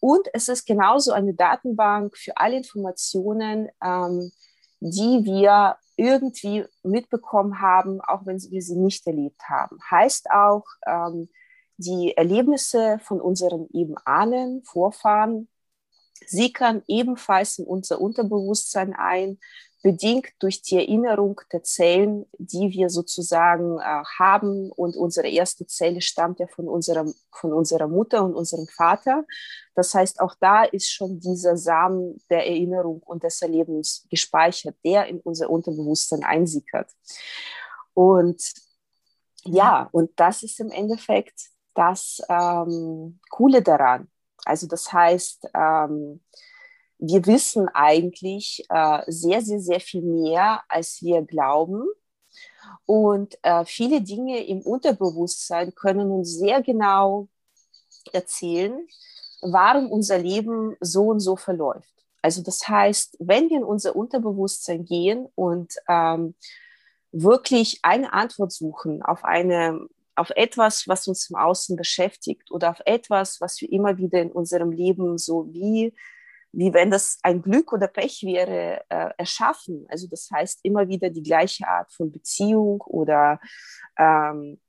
Und 0.00 0.26
es 0.32 0.48
ist 0.48 0.64
genauso 0.64 1.12
eine 1.12 1.34
Datenbank 1.34 2.16
für 2.16 2.38
alle 2.38 2.56
Informationen, 2.56 3.68
ähm, 3.84 4.32
die 4.80 5.24
wir 5.24 5.76
irgendwie 5.96 6.64
mitbekommen 6.82 7.60
haben, 7.60 8.00
auch 8.00 8.24
wenn 8.24 8.40
wir 8.40 8.62
sie 8.62 8.76
nicht 8.76 9.06
erlebt 9.06 9.42
haben. 9.48 9.78
Heißt 9.90 10.30
auch, 10.30 10.64
ähm, 10.86 11.28
die 11.76 12.16
Erlebnisse 12.16 12.98
von 13.02 13.20
unseren 13.20 13.68
eben 13.72 13.96
Ahnen, 14.06 14.62
Vorfahren, 14.64 15.48
sickern 16.26 16.82
ebenfalls 16.86 17.58
in 17.58 17.66
unser 17.66 18.00
Unterbewusstsein 18.00 18.94
ein, 18.94 19.38
bedingt 19.84 20.32
durch 20.38 20.62
die 20.62 20.76
Erinnerung 20.76 21.38
der 21.52 21.62
Zellen, 21.62 22.24
die 22.38 22.70
wir 22.70 22.88
sozusagen 22.88 23.78
äh, 23.78 24.02
haben. 24.18 24.72
Und 24.72 24.96
unsere 24.96 25.28
erste 25.28 25.66
Zelle 25.66 26.00
stammt 26.00 26.40
ja 26.40 26.46
von, 26.46 26.68
unserem, 26.68 27.14
von 27.30 27.52
unserer 27.52 27.86
Mutter 27.86 28.24
und 28.24 28.34
unserem 28.34 28.66
Vater. 28.66 29.26
Das 29.74 29.92
heißt, 29.92 30.20
auch 30.20 30.34
da 30.40 30.64
ist 30.64 30.90
schon 30.90 31.20
dieser 31.20 31.58
Samen 31.58 32.18
der 32.30 32.46
Erinnerung 32.46 33.02
und 33.02 33.24
des 33.24 33.42
Erlebens 33.42 34.06
gespeichert, 34.08 34.74
der 34.86 35.06
in 35.06 35.20
unser 35.20 35.50
Unterbewusstsein 35.50 36.24
einsickert. 36.24 36.90
Und 37.92 38.42
ja, 39.44 39.90
und 39.92 40.12
das 40.16 40.42
ist 40.42 40.60
im 40.60 40.70
Endeffekt 40.70 41.50
das 41.74 42.22
ähm, 42.30 43.20
Coole 43.28 43.60
daran. 43.60 44.08
Also 44.46 44.66
das 44.66 44.90
heißt, 44.90 45.50
ähm, 45.54 46.22
wir 47.06 47.26
wissen 47.26 47.68
eigentlich 47.68 48.64
äh, 48.68 49.02
sehr, 49.06 49.42
sehr, 49.42 49.60
sehr 49.60 49.80
viel 49.80 50.02
mehr, 50.02 50.62
als 50.68 51.02
wir 51.02 51.22
glauben. 51.22 51.84
Und 52.86 53.36
äh, 53.42 53.64
viele 53.64 54.00
Dinge 54.00 54.44
im 54.46 54.60
Unterbewusstsein 54.60 55.74
können 55.74 56.10
uns 56.10 56.38
sehr 56.38 56.62
genau 56.62 57.28
erzählen, 58.12 58.86
warum 59.40 59.90
unser 59.90 60.18
Leben 60.18 60.76
so 60.80 61.08
und 61.08 61.20
so 61.20 61.36
verläuft. 61.36 61.88
Also 62.22 62.42
das 62.42 62.66
heißt, 62.66 63.16
wenn 63.20 63.50
wir 63.50 63.58
in 63.58 63.64
unser 63.64 63.94
Unterbewusstsein 63.94 64.84
gehen 64.84 65.28
und 65.34 65.74
ähm, 65.88 66.34
wirklich 67.12 67.80
eine 67.82 68.12
Antwort 68.12 68.52
suchen 68.52 69.02
auf 69.02 69.24
eine 69.24 69.86
auf 70.16 70.30
etwas, 70.30 70.86
was 70.86 71.08
uns 71.08 71.28
im 71.28 71.36
Außen 71.36 71.76
beschäftigt 71.76 72.50
oder 72.50 72.70
auf 72.70 72.80
etwas, 72.84 73.40
was 73.40 73.60
wir 73.60 73.70
immer 73.72 73.98
wieder 73.98 74.22
in 74.22 74.30
unserem 74.30 74.70
Leben 74.70 75.18
so 75.18 75.52
wie 75.52 75.92
wie 76.56 76.72
wenn 76.72 76.90
das 76.90 77.18
ein 77.22 77.42
Glück 77.42 77.72
oder 77.72 77.88
Pech 77.88 78.22
wäre, 78.22 78.82
äh, 78.88 79.10
erschaffen. 79.18 79.86
Also 79.88 80.06
das 80.08 80.28
heißt 80.32 80.60
immer 80.62 80.88
wieder 80.88 81.10
die 81.10 81.22
gleiche 81.22 81.66
Art 81.66 81.92
von 81.92 82.12
Beziehung 82.12 82.80
oder 82.82 83.40
ähm, 83.98 84.60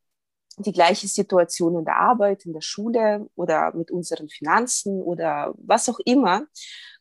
die 0.58 0.72
gleiche 0.72 1.08
Situation 1.08 1.78
in 1.78 1.86
der 1.86 1.98
Arbeit, 1.98 2.46
in 2.46 2.54
der 2.54 2.62
Schule 2.62 3.30
oder 3.36 3.76
mit 3.76 3.92
unseren 3.92 4.30
Finanzen 4.30 5.02
oder 5.02 5.54
was 5.58 5.90
auch 5.90 6.00
immer, 6.06 6.44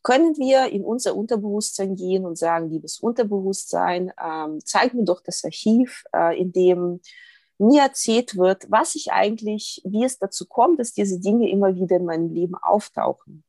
können 0.02 0.36
wir 0.36 0.70
in 0.72 0.84
unser 0.84 1.14
Unterbewusstsein 1.14 1.94
gehen 1.94 2.26
und 2.26 2.36
sagen, 2.36 2.70
liebes 2.70 2.98
Unterbewusstsein, 2.98 4.12
ähm, 4.22 4.58
zeig 4.64 4.94
mir 4.94 5.04
doch 5.04 5.22
das 5.22 5.44
Archiv, 5.44 6.04
äh, 6.12 6.38
in 6.38 6.52
dem 6.52 7.00
mir 7.58 7.82
erzählt 7.82 8.36
wird, 8.36 8.70
was 8.70 8.96
ich 8.96 9.12
eigentlich, 9.12 9.80
wie 9.84 10.04
es 10.04 10.18
dazu 10.18 10.46
kommt, 10.46 10.80
dass 10.80 10.92
diese 10.92 11.20
Dinge 11.20 11.48
immer 11.48 11.76
wieder 11.76 11.96
in 11.96 12.04
meinem 12.04 12.32
Leben 12.32 12.56
auftauchen. 12.56 13.44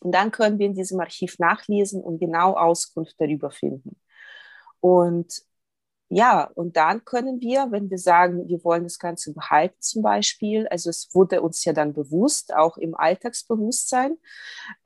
Und 0.00 0.12
dann 0.12 0.30
können 0.30 0.58
wir 0.58 0.66
in 0.66 0.74
diesem 0.74 1.00
Archiv 1.00 1.38
nachlesen 1.38 2.02
und 2.02 2.18
genau 2.18 2.54
Auskunft 2.54 3.14
darüber 3.18 3.50
finden. 3.50 3.96
Und 4.80 5.42
ja, 6.14 6.50
und 6.54 6.76
dann 6.76 7.06
können 7.06 7.40
wir, 7.40 7.68
wenn 7.70 7.88
wir 7.88 7.96
sagen, 7.96 8.46
wir 8.46 8.62
wollen 8.64 8.82
das 8.82 8.98
Ganze 8.98 9.32
behalten 9.32 9.80
zum 9.80 10.02
Beispiel, 10.02 10.68
also 10.68 10.90
es 10.90 11.08
wurde 11.14 11.40
uns 11.40 11.64
ja 11.64 11.72
dann 11.72 11.94
bewusst, 11.94 12.54
auch 12.54 12.76
im 12.76 12.94
Alltagsbewusstsein, 12.94 14.18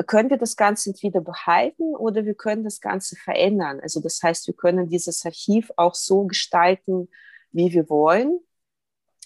können 0.06 0.30
wir 0.30 0.36
das 0.36 0.54
Ganze 0.54 0.90
entweder 0.90 1.20
behalten 1.20 1.96
oder 1.96 2.24
wir 2.24 2.34
können 2.34 2.62
das 2.62 2.80
Ganze 2.80 3.16
verändern. 3.16 3.80
Also 3.80 4.00
das 4.00 4.22
heißt, 4.22 4.46
wir 4.46 4.54
können 4.54 4.88
dieses 4.88 5.26
Archiv 5.26 5.72
auch 5.76 5.96
so 5.96 6.26
gestalten, 6.26 7.08
wie 7.50 7.72
wir 7.72 7.88
wollen 7.88 8.38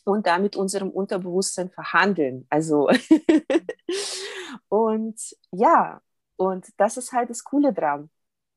und 0.05 0.27
damit 0.27 0.57
unserem 0.57 0.91
Unterbewusstsein 0.91 1.71
verhandeln. 1.71 2.47
Also 2.51 2.89
Und 4.71 5.21
ja, 5.51 6.01
und 6.37 6.67
das 6.77 6.97
ist 6.97 7.13
halt 7.13 7.29
das 7.29 7.45
Coole 7.45 7.73
dran, 7.73 8.09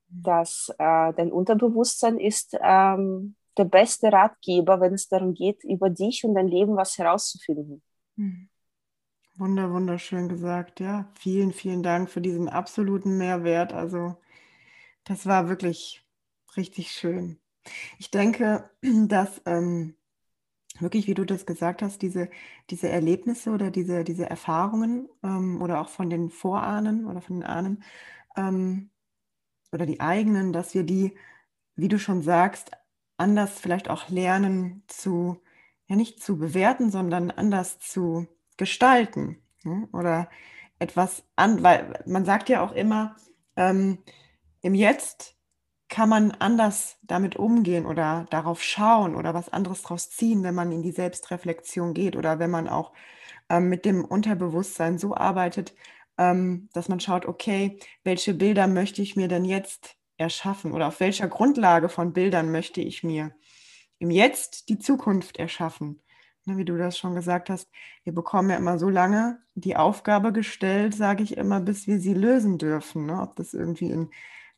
dass 0.07 0.69
äh, 0.77 1.13
dein 1.13 1.31
Unterbewusstsein 1.31 2.19
ist 2.19 2.55
ähm, 2.61 3.35
der 3.57 3.65
beste 3.65 4.11
Ratgeber, 4.11 4.79
wenn 4.79 4.93
es 4.93 5.07
darum 5.09 5.33
geht, 5.33 5.63
über 5.63 5.89
dich 5.89 6.23
und 6.23 6.35
dein 6.35 6.47
Leben 6.47 6.75
was 6.75 6.97
herauszufinden. 6.97 7.81
Hm. 8.15 8.47
Wunder, 9.35 9.71
wunderschön 9.71 10.29
gesagt. 10.29 10.79
Ja, 10.79 11.09
vielen, 11.15 11.51
vielen 11.51 11.81
Dank 11.81 12.11
für 12.11 12.21
diesen 12.21 12.47
absoluten 12.47 13.17
Mehrwert. 13.17 13.73
Also, 13.73 14.15
das 15.05 15.25
war 15.25 15.49
wirklich 15.49 16.05
richtig 16.55 16.91
schön. 16.91 17.39
Ich 17.97 18.11
denke, 18.11 18.69
dass 19.07 19.41
ähm, 19.47 19.95
wirklich, 20.79 21.07
wie 21.07 21.13
du 21.13 21.25
das 21.25 21.45
gesagt 21.45 21.81
hast, 21.81 22.01
diese, 22.01 22.29
diese 22.69 22.89
Erlebnisse 22.89 23.51
oder 23.51 23.71
diese, 23.71 24.03
diese 24.03 24.29
Erfahrungen 24.29 25.09
ähm, 25.23 25.61
oder 25.61 25.81
auch 25.81 25.89
von 25.89 26.09
den 26.09 26.29
Vorahnen 26.29 27.05
oder 27.05 27.21
von 27.21 27.37
den 27.37 27.43
Ahnen 27.43 27.83
ähm, 28.35 28.89
oder 29.71 29.85
die 29.85 29.99
eigenen, 29.99 30.53
dass 30.53 30.73
wir 30.73 30.83
die, 30.83 31.15
wie 31.75 31.87
du 31.87 31.99
schon 31.99 32.21
sagst, 32.21 32.71
anders 33.17 33.59
vielleicht 33.59 33.89
auch 33.89 34.09
lernen 34.09 34.83
zu, 34.87 35.37
ja 35.87 35.95
nicht 35.95 36.21
zu 36.21 36.37
bewerten, 36.37 36.91
sondern 36.91 37.31
anders 37.31 37.79
zu 37.79 38.27
gestalten. 38.57 39.37
Ne? 39.63 39.87
Oder 39.93 40.29
etwas 40.79 41.23
an, 41.35 41.63
weil 41.63 42.03
man 42.05 42.25
sagt 42.25 42.49
ja 42.49 42.61
auch 42.63 42.71
immer, 42.73 43.15
ähm, 43.55 43.99
im 44.61 44.75
Jetzt 44.75 45.35
kann 45.93 46.09
man 46.09 46.31
anders 46.31 46.97
damit 47.03 47.35
umgehen 47.35 47.85
oder 47.85 48.25
darauf 48.31 48.63
schauen 48.63 49.15
oder 49.15 49.35
was 49.35 49.49
anderes 49.49 49.83
draus 49.83 50.09
ziehen, 50.09 50.41
wenn 50.41 50.55
man 50.55 50.71
in 50.71 50.81
die 50.81 50.91
Selbstreflexion 50.91 51.93
geht 51.93 52.15
oder 52.15 52.39
wenn 52.39 52.49
man 52.49 52.67
auch 52.67 52.93
ähm, 53.47 53.69
mit 53.69 53.85
dem 53.85 54.03
Unterbewusstsein 54.03 54.97
so 54.97 55.15
arbeitet, 55.15 55.75
ähm, 56.17 56.67
dass 56.73 56.89
man 56.89 56.99
schaut, 56.99 57.27
okay, 57.27 57.77
welche 58.03 58.33
Bilder 58.33 58.65
möchte 58.65 59.03
ich 59.03 59.15
mir 59.15 59.27
denn 59.27 59.45
jetzt 59.45 59.95
erschaffen 60.17 60.71
oder 60.71 60.87
auf 60.87 60.99
welcher 60.99 61.27
Grundlage 61.27 61.89
von 61.89 62.11
Bildern 62.11 62.51
möchte 62.51 62.81
ich 62.81 63.03
mir 63.03 63.35
im 63.99 64.09
Jetzt 64.09 64.69
die 64.69 64.79
Zukunft 64.79 65.37
erschaffen. 65.37 66.01
Ne, 66.45 66.57
wie 66.57 66.65
du 66.65 66.75
das 66.75 66.97
schon 66.97 67.13
gesagt 67.13 67.51
hast, 67.51 67.69
wir 68.03 68.13
bekommen 68.13 68.49
ja 68.49 68.57
immer 68.57 68.79
so 68.79 68.89
lange 68.89 69.43
die 69.53 69.75
Aufgabe 69.75 70.33
gestellt, 70.33 70.95
sage 70.95 71.21
ich 71.21 71.37
immer, 71.37 71.59
bis 71.61 71.85
wir 71.85 71.99
sie 71.99 72.15
lösen 72.15 72.57
dürfen. 72.57 73.05
Ne? 73.05 73.21
Ob 73.21 73.35
das 73.35 73.53
irgendwie 73.53 73.91
in 73.91 74.09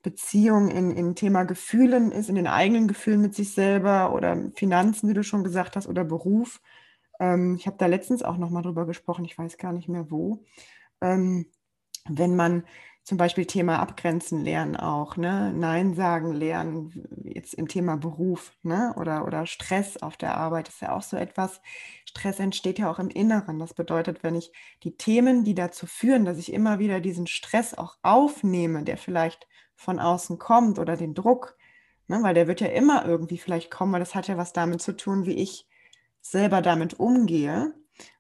Beziehung 0.05 0.69
in, 0.69 0.91
in 0.91 1.15
Thema 1.15 1.45
Gefühlen 1.45 2.11
ist, 2.11 2.29
in 2.29 2.35
den 2.35 2.45
eigenen 2.45 2.87
Gefühlen 2.87 3.21
mit 3.21 3.33
sich 3.33 3.53
selber 3.53 4.13
oder 4.13 4.51
Finanzen, 4.55 5.09
wie 5.09 5.15
du 5.15 5.23
schon 5.23 5.43
gesagt 5.43 5.75
hast, 5.75 5.87
oder 5.87 6.03
Beruf. 6.03 6.61
Ähm, 7.19 7.55
ich 7.59 7.65
habe 7.65 7.77
da 7.79 7.87
letztens 7.87 8.21
auch 8.21 8.37
nochmal 8.37 8.61
drüber 8.61 8.85
gesprochen, 8.85 9.25
ich 9.25 9.35
weiß 9.37 9.57
gar 9.57 9.73
nicht 9.73 9.89
mehr 9.89 10.11
wo. 10.11 10.45
Ähm, 11.01 11.47
wenn 12.07 12.35
man 12.35 12.65
zum 13.03 13.17
Beispiel 13.17 13.45
Thema 13.45 13.79
Abgrenzen 13.79 14.43
lernen 14.43 14.75
auch, 14.75 15.17
ne? 15.17 15.53
Nein 15.55 15.95
sagen 15.95 16.33
lernen, 16.33 17.07
jetzt 17.23 17.55
im 17.55 17.67
Thema 17.67 17.97
Beruf, 17.97 18.53
ne? 18.63 18.93
Oder, 18.97 19.25
oder 19.25 19.47
Stress 19.47 19.97
auf 19.97 20.17
der 20.17 20.37
Arbeit 20.37 20.69
ist 20.69 20.81
ja 20.81 20.95
auch 20.95 21.03
so 21.03 21.17
etwas. 21.17 21.61
Stress 22.05 22.39
entsteht 22.39 22.79
ja 22.79 22.91
auch 22.91 22.99
im 22.99 23.09
Inneren. 23.09 23.59
Das 23.59 23.73
bedeutet, 23.73 24.23
wenn 24.23 24.35
ich 24.35 24.51
die 24.83 24.97
Themen, 24.97 25.43
die 25.43 25.55
dazu 25.55 25.87
führen, 25.87 26.25
dass 26.25 26.37
ich 26.37 26.53
immer 26.53 26.79
wieder 26.79 26.99
diesen 26.99 27.27
Stress 27.27 27.73
auch 27.75 27.97
aufnehme, 28.03 28.83
der 28.83 28.97
vielleicht 28.97 29.47
von 29.75 29.99
außen 29.99 30.39
kommt 30.39 30.79
oder 30.79 30.97
den 30.97 31.13
Druck, 31.13 31.57
ne, 32.07 32.19
weil 32.21 32.33
der 32.33 32.47
wird 32.47 32.61
ja 32.61 32.67
immer 32.67 33.05
irgendwie 33.05 33.37
vielleicht 33.37 33.71
kommen, 33.71 33.93
weil 33.93 33.99
das 33.99 34.15
hat 34.15 34.27
ja 34.27 34.37
was 34.37 34.53
damit 34.53 34.81
zu 34.81 34.95
tun, 34.95 35.25
wie 35.25 35.35
ich 35.35 35.67
selber 36.21 36.61
damit 36.61 36.99
umgehe 36.99 37.73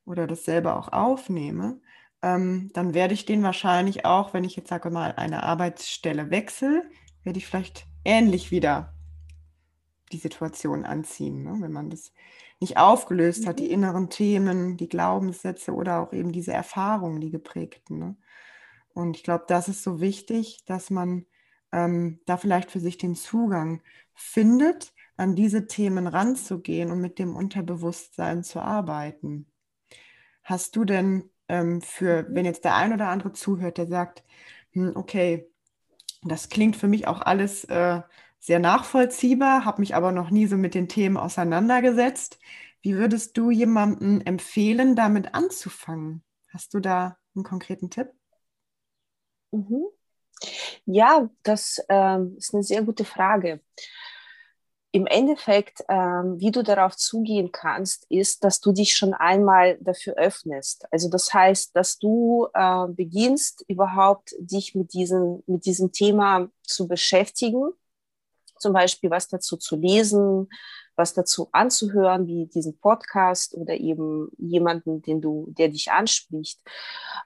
oder 0.05 0.27
das 0.27 0.45
selber 0.45 0.77
auch 0.77 0.89
aufnehme, 0.91 1.79
ähm, 2.21 2.69
dann 2.73 2.93
werde 2.93 3.13
ich 3.13 3.25
den 3.25 3.43
wahrscheinlich 3.43 4.05
auch, 4.05 4.33
wenn 4.33 4.43
ich 4.43 4.55
jetzt 4.55 4.69
sage 4.69 4.89
mal 4.89 5.13
eine 5.15 5.43
Arbeitsstelle 5.43 6.29
wechsle, 6.31 6.83
werde 7.23 7.39
ich 7.39 7.47
vielleicht 7.47 7.87
ähnlich 8.03 8.51
wieder 8.51 8.93
die 10.11 10.17
Situation 10.17 10.85
anziehen, 10.85 11.43
ne? 11.43 11.57
wenn 11.59 11.71
man 11.71 11.89
das 11.89 12.13
nicht 12.59 12.77
aufgelöst 12.77 13.43
mhm. 13.43 13.47
hat, 13.47 13.59
die 13.59 13.65
mhm. 13.65 13.71
inneren 13.71 14.09
Themen, 14.09 14.77
die 14.77 14.89
Glaubenssätze 14.89 15.73
oder 15.73 15.99
auch 15.99 16.13
eben 16.13 16.31
diese 16.31 16.53
Erfahrungen, 16.53 17.21
die 17.21 17.31
geprägten. 17.31 17.99
Ne? 17.99 18.15
Und 18.93 19.17
ich 19.17 19.23
glaube, 19.23 19.45
das 19.47 19.67
ist 19.67 19.83
so 19.83 19.99
wichtig, 19.99 20.63
dass 20.65 20.89
man 20.89 21.25
ähm, 21.71 22.19
da 22.25 22.37
vielleicht 22.37 22.71
für 22.71 22.79
sich 22.79 22.97
den 22.97 23.15
Zugang 23.15 23.81
findet, 24.13 24.93
an 25.17 25.35
diese 25.35 25.67
Themen 25.67 26.07
ranzugehen 26.07 26.91
und 26.91 26.99
mit 26.99 27.19
dem 27.19 27.35
Unterbewusstsein 27.35 28.43
zu 28.43 28.59
arbeiten. 28.59 29.47
Hast 30.43 30.75
du 30.75 30.85
denn 30.85 31.29
ähm, 31.47 31.81
für, 31.81 32.23
mhm. 32.23 32.35
wenn 32.35 32.45
jetzt 32.45 32.65
der 32.65 32.75
ein 32.75 32.93
oder 32.93 33.09
andere 33.09 33.33
zuhört, 33.33 33.77
der 33.77 33.87
sagt, 33.87 34.23
hm, 34.71 34.93
okay, 34.95 35.49
das 36.23 36.49
klingt 36.49 36.75
für 36.75 36.87
mich 36.87 37.07
auch 37.07 37.21
alles 37.21 37.63
äh, 37.65 38.01
sehr 38.39 38.59
nachvollziehbar, 38.59 39.65
habe 39.65 39.81
mich 39.81 39.95
aber 39.95 40.11
noch 40.11 40.29
nie 40.29 40.47
so 40.47 40.57
mit 40.57 40.75
den 40.75 40.87
Themen 40.87 41.17
auseinandergesetzt. 41.17 42.39
Wie 42.81 42.95
würdest 42.95 43.37
du 43.37 43.49
jemandem 43.51 44.21
empfehlen, 44.21 44.95
damit 44.95 45.33
anzufangen? 45.33 46.23
Hast 46.53 46.73
du 46.73 46.79
da 46.79 47.17
einen 47.35 47.43
konkreten 47.43 47.89
Tipp? 47.89 48.09
Mhm. 49.51 49.89
Ja, 50.85 51.29
das 51.43 51.83
ähm, 51.89 52.35
ist 52.37 52.53
eine 52.53 52.63
sehr 52.63 52.83
gute 52.83 53.05
Frage. 53.05 53.61
Im 54.91 55.07
Endeffekt, 55.07 55.83
ähm, 55.89 56.39
wie 56.39 56.51
du 56.51 56.63
darauf 56.63 56.95
zugehen 56.95 57.51
kannst, 57.51 58.05
ist, 58.09 58.45
dass 58.45 58.61
du 58.61 58.71
dich 58.71 58.95
schon 58.95 59.13
einmal 59.13 59.77
dafür 59.81 60.13
öffnest. 60.15 60.85
Also 60.89 61.09
das 61.09 61.33
heißt, 61.33 61.75
dass 61.75 61.99
du 61.99 62.47
äh, 62.53 62.87
beginnst 62.87 63.65
überhaupt 63.67 64.33
dich 64.39 64.73
mit 64.73 64.93
diesem, 64.93 65.43
mit 65.47 65.65
diesem 65.65 65.91
Thema 65.91 66.47
zu 66.63 66.87
beschäftigen, 66.87 67.71
zum 68.57 68.71
Beispiel 68.71 69.09
was 69.09 69.27
dazu 69.27 69.57
zu 69.57 69.75
lesen, 69.75 70.47
was 70.95 71.13
dazu 71.13 71.49
anzuhören, 71.51 72.27
wie 72.27 72.45
diesen 72.47 72.77
Podcast 72.77 73.55
oder 73.55 73.75
eben 73.75 74.29
jemanden, 74.37 75.01
den 75.01 75.21
du, 75.21 75.47
der 75.49 75.69
dich 75.69 75.91
anspricht. 75.91 76.59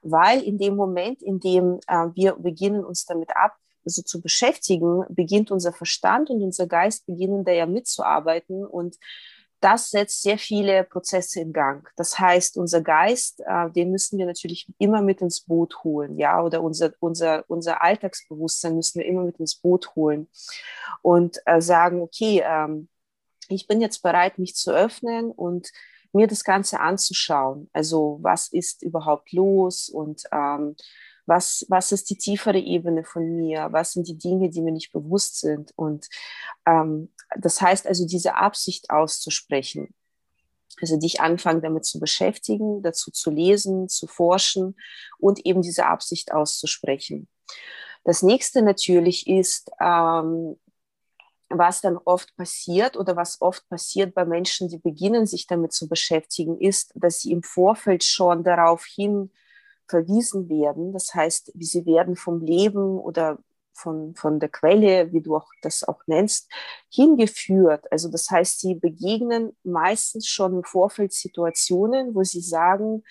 Weil 0.01 0.41
in 0.41 0.57
dem 0.57 0.75
Moment, 0.75 1.21
in 1.21 1.39
dem 1.39 1.79
äh, 1.87 2.07
wir 2.13 2.33
beginnen, 2.33 2.83
uns 2.83 3.05
damit 3.05 3.35
ab, 3.35 3.55
so 3.85 4.01
zu 4.01 4.21
beschäftigen, 4.21 5.03
beginnt 5.09 5.51
unser 5.51 5.73
Verstand 5.73 6.29
und 6.29 6.43
unser 6.43 6.67
Geist 6.67 7.05
beginnen 7.05 7.43
da 7.43 7.51
ja 7.51 7.65
mitzuarbeiten 7.65 8.65
und 8.65 8.97
das 9.61 9.89
setzt 9.89 10.21
sehr 10.21 10.37
viele 10.37 10.85
Prozesse 10.85 11.41
in 11.41 11.51
Gang. 11.51 11.89
Das 11.97 12.17
heißt, 12.17 12.57
unser 12.57 12.81
Geist, 12.81 13.41
äh, 13.45 13.69
den 13.69 13.91
müssen 13.91 14.17
wir 14.17 14.25
natürlich 14.25 14.67
immer 14.77 15.01
mit 15.01 15.21
ins 15.21 15.41
Boot 15.41 15.83
holen, 15.83 16.17
ja, 16.17 16.41
oder 16.41 16.61
unser, 16.61 16.93
unser, 16.99 17.43
unser 17.47 17.81
Alltagsbewusstsein 17.81 18.75
müssen 18.75 18.99
wir 18.99 19.05
immer 19.05 19.23
mit 19.23 19.37
ins 19.39 19.55
Boot 19.55 19.95
holen 19.95 20.29
und 21.01 21.39
äh, 21.45 21.61
sagen, 21.61 22.01
okay, 22.01 22.41
ähm, 22.45 22.87
ich 23.49 23.67
bin 23.67 23.81
jetzt 23.81 24.01
bereit, 24.01 24.39
mich 24.39 24.55
zu 24.55 24.71
öffnen 24.71 25.31
und 25.31 25.69
mir 26.13 26.27
das 26.27 26.43
Ganze 26.43 26.79
anzuschauen. 26.79 27.69
Also 27.73 28.19
was 28.21 28.47
ist 28.47 28.83
überhaupt 28.83 29.31
los 29.31 29.89
und 29.89 30.23
ähm, 30.31 30.75
was, 31.25 31.65
was 31.69 31.91
ist 31.91 32.09
die 32.09 32.17
tiefere 32.17 32.57
Ebene 32.57 33.03
von 33.03 33.35
mir? 33.35 33.67
Was 33.71 33.93
sind 33.93 34.07
die 34.07 34.17
Dinge, 34.17 34.49
die 34.49 34.61
mir 34.61 34.71
nicht 34.71 34.91
bewusst 34.91 35.39
sind? 35.39 35.71
Und 35.75 36.07
ähm, 36.65 37.13
das 37.37 37.61
heißt 37.61 37.85
also, 37.85 38.07
diese 38.07 38.35
Absicht 38.35 38.89
auszusprechen. 38.89 39.93
Also 40.81 40.97
dich 40.97 41.21
anfangen 41.21 41.61
damit 41.61 41.85
zu 41.85 41.99
beschäftigen, 41.99 42.81
dazu 42.81 43.11
zu 43.11 43.29
lesen, 43.29 43.89
zu 43.89 44.07
forschen 44.07 44.75
und 45.19 45.45
eben 45.45 45.61
diese 45.61 45.85
Absicht 45.85 46.33
auszusprechen. 46.33 47.27
Das 48.03 48.23
nächste 48.23 48.61
natürlich 48.61 49.27
ist, 49.27 49.69
ähm, 49.79 50.57
was 51.49 51.81
dann 51.81 51.97
oft 51.97 52.35
passiert 52.35 52.95
oder 52.95 53.15
was 53.15 53.41
oft 53.41 53.67
passiert 53.69 54.13
bei 54.13 54.25
Menschen, 54.25 54.69
die 54.69 54.77
beginnen, 54.77 55.25
sich 55.25 55.47
damit 55.47 55.73
zu 55.73 55.87
beschäftigen, 55.89 56.59
ist, 56.59 56.91
dass 56.95 57.21
sie 57.21 57.31
im 57.31 57.43
Vorfeld 57.43 58.03
schon 58.03 58.43
darauf 58.43 58.85
hin 58.85 59.31
verwiesen 59.87 60.47
werden. 60.49 60.93
Das 60.93 61.13
heißt, 61.13 61.51
sie 61.59 61.85
werden 61.85 62.15
vom 62.15 62.41
Leben 62.41 62.99
oder 62.99 63.39
von, 63.73 64.13
von 64.15 64.39
der 64.39 64.49
Quelle, 64.49 65.11
wie 65.13 65.21
du 65.21 65.35
auch 65.35 65.47
das 65.61 65.83
auch 65.83 66.01
nennst, 66.05 66.51
hingeführt. 66.93 67.91
Also 67.91 68.09
das 68.09 68.29
heißt, 68.29 68.59
sie 68.59 68.75
begegnen 68.75 69.55
meistens 69.63 70.27
schon 70.27 70.57
im 70.57 70.63
Vorfeld 70.63 71.13
Situationen, 71.13 72.13
wo 72.13 72.23
sie 72.23 72.41
sagen, 72.41 73.03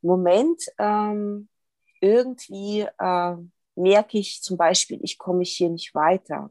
Moment, 0.00 0.62
ähm, 0.78 1.48
irgendwie 2.00 2.86
äh, 2.98 3.36
merke 3.74 4.18
ich 4.18 4.42
zum 4.42 4.56
Beispiel, 4.56 4.98
ich 5.02 5.18
komme 5.18 5.44
hier 5.44 5.70
nicht 5.70 5.94
weiter. 5.94 6.50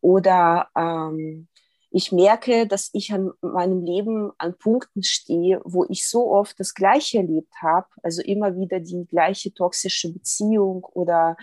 Oder 0.00 0.68
ähm, 0.76 1.48
ich 1.92 2.12
merke, 2.12 2.68
dass 2.68 2.90
ich 2.92 3.12
an 3.12 3.32
meinem 3.40 3.84
Leben 3.84 4.30
an 4.38 4.56
Punkten 4.56 5.02
stehe, 5.02 5.60
wo 5.64 5.84
ich 5.88 6.08
so 6.08 6.30
oft 6.30 6.60
das 6.60 6.74
Gleiche 6.74 7.18
erlebt 7.18 7.52
habe, 7.60 7.88
also 8.04 8.22
immer 8.22 8.56
wieder 8.56 8.78
die 8.78 9.06
gleiche 9.06 9.52
toxische 9.52 10.12
Beziehung 10.12 10.84
oder 10.84 11.36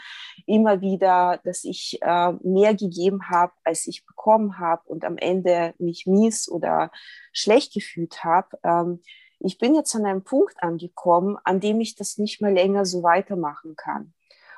immer 0.45 0.79
wieder, 0.79 1.41
dass 1.43 1.65
ich 1.65 1.99
äh, 2.01 2.31
mehr 2.43 2.75
gegeben 2.75 3.29
habe, 3.29 3.51
als 3.65 3.87
ich 3.87 4.05
bekommen 4.05 4.57
habe 4.57 4.87
und 4.87 5.03
am 5.03 5.17
Ende 5.17 5.73
mich 5.79 6.07
mies 6.07 6.49
oder 6.49 6.91
schlecht 7.33 7.73
gefühlt 7.73 8.23
habe. 8.23 8.57
Ähm, 8.63 9.01
ich 9.39 9.57
bin 9.57 9.75
jetzt 9.75 9.93
an 9.95 10.05
einem 10.05 10.23
Punkt 10.23 10.55
angekommen, 10.63 11.37
an 11.43 11.59
dem 11.59 11.81
ich 11.81 11.95
das 11.95 12.17
nicht 12.17 12.41
mehr 12.41 12.51
länger 12.51 12.85
so 12.85 13.03
weitermachen 13.03 13.75
kann. 13.75 14.13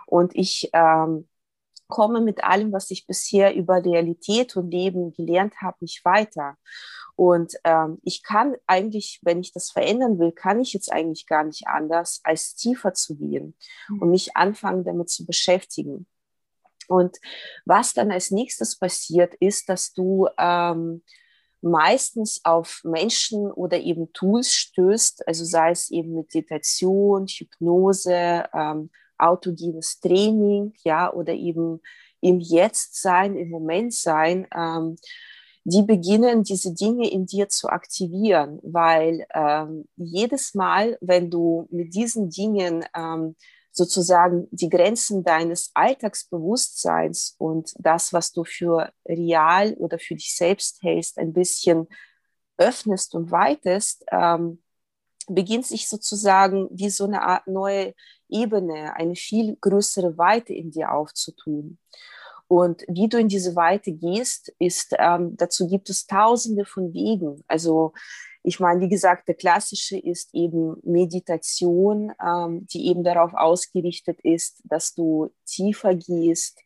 Und 0.05 0.35
ich 0.35 0.69
ähm, 0.73 1.27
komme 1.89 2.21
mit 2.21 2.43
allem, 2.43 2.71
was 2.71 2.89
ich 2.91 3.05
bisher 3.05 3.53
über 3.53 3.83
Realität 3.83 4.55
und 4.55 4.71
Leben 4.71 5.11
gelernt 5.11 5.55
habe, 5.61 5.77
nicht 5.81 6.05
weiter. 6.05 6.55
Und 7.17 7.55
ähm, 7.65 7.99
ich 8.03 8.23
kann 8.23 8.55
eigentlich, 8.65 9.19
wenn 9.23 9.41
ich 9.41 9.51
das 9.51 9.71
verändern 9.71 10.19
will, 10.19 10.31
kann 10.31 10.61
ich 10.61 10.71
jetzt 10.71 10.89
eigentlich 10.89 11.27
gar 11.27 11.43
nicht 11.43 11.67
anders, 11.67 12.21
als 12.23 12.55
tiefer 12.55 12.93
zu 12.93 13.17
gehen 13.17 13.55
mhm. 13.89 14.01
und 14.01 14.11
mich 14.11 14.37
anfangen, 14.37 14.85
damit 14.85 15.09
zu 15.09 15.25
beschäftigen. 15.25 16.07
Und 16.87 17.17
was 17.65 17.93
dann 17.93 18.11
als 18.11 18.31
nächstes 18.31 18.79
passiert, 18.79 19.35
ist, 19.35 19.67
dass 19.67 19.93
du 19.93 20.27
ähm, 20.37 21.03
meistens 21.61 22.41
auf 22.45 22.81
Menschen 22.83 23.51
oder 23.51 23.77
eben 23.79 24.13
Tools 24.13 24.53
stößt, 24.53 25.27
also 25.27 25.43
sei 25.43 25.71
es 25.71 25.91
eben 25.91 26.13
Meditation, 26.13 27.27
Hypnose, 27.27 28.45
ähm, 28.53 28.89
autogenes 29.19 29.99
Training, 29.99 30.73
ja, 30.83 31.11
oder 31.13 31.33
eben 31.33 31.81
im 32.21 32.39
Jetzt 32.39 33.01
sein, 33.01 33.35
im 33.35 33.49
Moment 33.49 33.93
sein, 33.93 34.47
ähm, 34.55 34.97
die 35.63 35.83
beginnen, 35.83 36.43
diese 36.43 36.73
Dinge 36.73 37.09
in 37.09 37.25
dir 37.25 37.49
zu 37.49 37.69
aktivieren, 37.69 38.59
weil 38.63 39.25
ähm, 39.33 39.87
jedes 39.95 40.55
Mal, 40.55 40.97
wenn 41.01 41.29
du 41.29 41.67
mit 41.69 41.93
diesen 41.93 42.29
Dingen 42.29 42.85
ähm, 42.95 43.35
sozusagen 43.71 44.47
die 44.51 44.69
Grenzen 44.69 45.23
deines 45.23 45.71
Alltagsbewusstseins 45.73 47.35
und 47.37 47.73
das, 47.77 48.13
was 48.13 48.31
du 48.31 48.43
für 48.43 48.91
real 49.07 49.73
oder 49.75 49.99
für 49.99 50.15
dich 50.15 50.35
selbst 50.35 50.81
hältst, 50.81 51.17
ein 51.17 51.33
bisschen 51.33 51.87
öffnest 52.57 53.15
und 53.15 53.31
weitest, 53.31 54.05
ähm, 54.11 54.61
beginnt 55.29 55.65
sich 55.65 55.87
sozusagen 55.87 56.67
wie 56.71 56.89
so 56.89 57.05
eine 57.05 57.21
Art 57.21 57.47
neue 57.47 57.93
Ebene, 58.29 58.95
eine 58.95 59.15
viel 59.15 59.57
größere 59.59 60.17
Weite 60.17 60.53
in 60.53 60.71
dir 60.71 60.91
aufzutun. 60.91 61.77
Und 62.47 62.83
wie 62.87 63.07
du 63.07 63.19
in 63.19 63.27
diese 63.27 63.55
Weite 63.55 63.91
gehst, 63.91 64.51
ist, 64.57 64.95
ähm, 64.97 65.37
dazu 65.37 65.67
gibt 65.67 65.89
es 65.89 66.07
tausende 66.07 66.65
von 66.65 66.93
Wegen. 66.93 67.43
Also 67.47 67.93
ich 68.41 68.59
meine, 68.59 68.81
wie 68.81 68.89
gesagt, 68.89 69.27
der 69.27 69.35
klassische 69.35 69.99
ist 69.99 70.33
eben 70.33 70.77
Meditation, 70.83 72.11
ähm, 72.25 72.65
die 72.67 72.87
eben 72.87 73.03
darauf 73.03 73.33
ausgerichtet 73.33 74.19
ist, 74.23 74.61
dass 74.63 74.95
du 74.95 75.29
tiefer 75.45 75.93
gehst. 75.93 76.59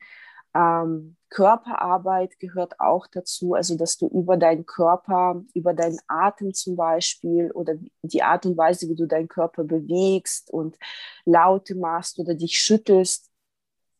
Ähm, 0.53 1.17
Körperarbeit 1.29 2.39
gehört 2.39 2.79
auch 2.79 3.07
dazu, 3.07 3.55
also 3.55 3.75
dass 3.75 3.97
du 3.97 4.07
über 4.07 4.37
deinen 4.37 4.67
Körper, 4.67 5.43
über 5.55 5.73
deinen 5.73 5.99
Atem 6.07 6.53
zum 6.53 6.75
Beispiel 6.75 7.51
oder 7.51 7.73
die 8.03 8.21
Art 8.21 8.45
und 8.45 8.55
Weise, 8.55 8.87
wie 8.87 8.95
du 8.95 9.07
deinen 9.07 9.27
Körper 9.27 9.63
bewegst 9.63 10.51
und 10.51 10.77
Laute 11.25 11.73
machst 11.75 12.19
oder 12.19 12.35
dich 12.35 12.59
schüttelst, 12.59 13.31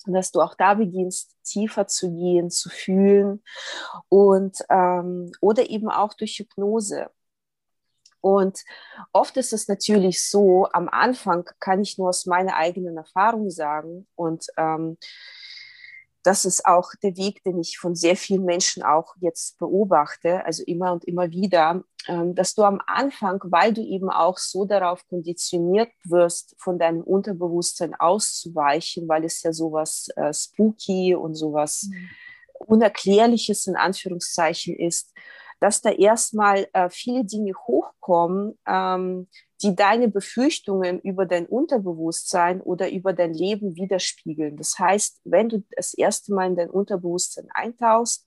dass 0.06 0.32
du 0.32 0.42
auch 0.42 0.54
da 0.56 0.76
beginnst, 0.76 1.36
tiefer 1.44 1.88
zu 1.88 2.12
gehen, 2.14 2.52
zu 2.52 2.70
fühlen 2.70 3.42
und 4.10 4.58
ähm, 4.70 5.32
oder 5.42 5.70
eben 5.70 5.90
auch 5.90 6.14
durch 6.14 6.38
Hypnose. 6.38 7.10
Und 8.22 8.64
oft 9.12 9.36
ist 9.38 9.54
es 9.54 9.68
natürlich 9.68 10.30
so, 10.30 10.68
am 10.72 10.88
Anfang 10.88 11.50
kann 11.60 11.82
ich 11.82 11.98
nur 11.98 12.10
aus 12.10 12.26
meiner 12.26 12.56
eigenen 12.56 12.96
Erfahrung 12.96 13.50
sagen 13.50 14.08
und 14.16 14.46
ähm, 14.56 14.98
das 16.24 16.46
ist 16.46 16.66
auch 16.66 16.92
der 17.02 17.18
Weg, 17.18 17.44
den 17.44 17.60
ich 17.60 17.78
von 17.78 17.96
sehr 17.96 18.16
vielen 18.16 18.46
Menschen 18.46 18.82
auch 18.82 19.16
jetzt 19.20 19.60
beobachte, 19.60 20.46
also 20.46 20.64
immer 20.64 20.94
und 20.94 21.04
immer 21.06 21.32
wieder, 21.32 21.84
ähm, 22.08 22.34
dass 22.34 22.56
du 22.56 22.64
am 22.64 22.82
Anfang, 22.86 23.40
weil 23.44 23.74
du 23.74 23.82
eben 23.82 24.10
auch 24.10 24.38
so 24.38 24.66
darauf 24.66 25.06
konditioniert 25.08 25.90
wirst, 26.06 26.56
von 26.58 26.80
deinem 26.80 27.02
Unterbewusstsein 27.02 27.94
auszuweichen, 27.94 29.08
weil 29.08 29.26
es 29.26 29.44
ja 29.44 29.54
sowas 29.54 30.08
äh, 30.16 30.34
spooky 30.34 31.16
und 31.16 31.36
sowas 31.36 31.90
mhm. 31.90 32.10
Unerklärliches 32.66 33.68
in 33.68 33.76
Anführungszeichen 33.76 34.76
ist, 34.76 35.14
dass 35.64 35.80
da 35.80 35.92
erstmal 35.92 36.68
äh, 36.74 36.90
viele 36.90 37.24
Dinge 37.24 37.54
hochkommen, 37.54 38.60
ähm, 38.68 39.30
die 39.62 39.74
deine 39.78 40.10
Befürchtungen 40.10 41.00
über 41.00 41.26
dein 41.26 41.46
Unterbewusstsein 41.46 42.60
oder 42.60 42.92
über 42.92 43.14
dein 43.14 43.34
Leben 43.34 43.78
widerspiegeln. 43.78 44.58
Das 44.58 44.78
heißt, 44.78 45.22
wenn 45.24 45.48
du 45.48 45.64
das 45.78 45.94
erste 45.94 46.34
Mal 46.34 46.48
in 46.48 46.58
dein 46.58 46.70
Unterbewusstsein 46.70 47.48
eintauchst, 47.54 48.26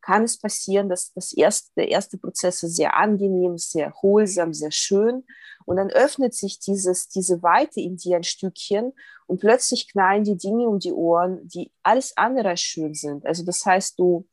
kann 0.00 0.24
es 0.24 0.38
passieren, 0.38 0.88
dass 0.88 1.12
das 1.12 1.34
erste, 1.34 1.72
der 1.76 1.88
erste 1.88 2.16
Prozess 2.16 2.60
sehr 2.60 2.96
angenehm, 2.96 3.58
sehr 3.58 3.88
erholsam, 3.88 4.54
sehr 4.54 4.70
schön. 4.70 5.26
Und 5.66 5.76
dann 5.76 5.90
öffnet 5.90 6.32
sich 6.32 6.58
dieses, 6.58 7.08
diese 7.08 7.42
Weite 7.42 7.82
in 7.82 7.98
dir 7.98 8.16
ein 8.16 8.24
Stückchen 8.24 8.94
und 9.26 9.40
plötzlich 9.40 9.92
knallen 9.92 10.24
die 10.24 10.38
Dinge 10.38 10.66
um 10.66 10.78
die 10.78 10.92
Ohren, 10.92 11.46
die 11.48 11.70
alles 11.82 12.16
andere 12.16 12.56
schön 12.56 12.94
sind. 12.94 13.26
Also 13.26 13.44
das 13.44 13.66
heißt, 13.66 13.98
du 13.98 14.26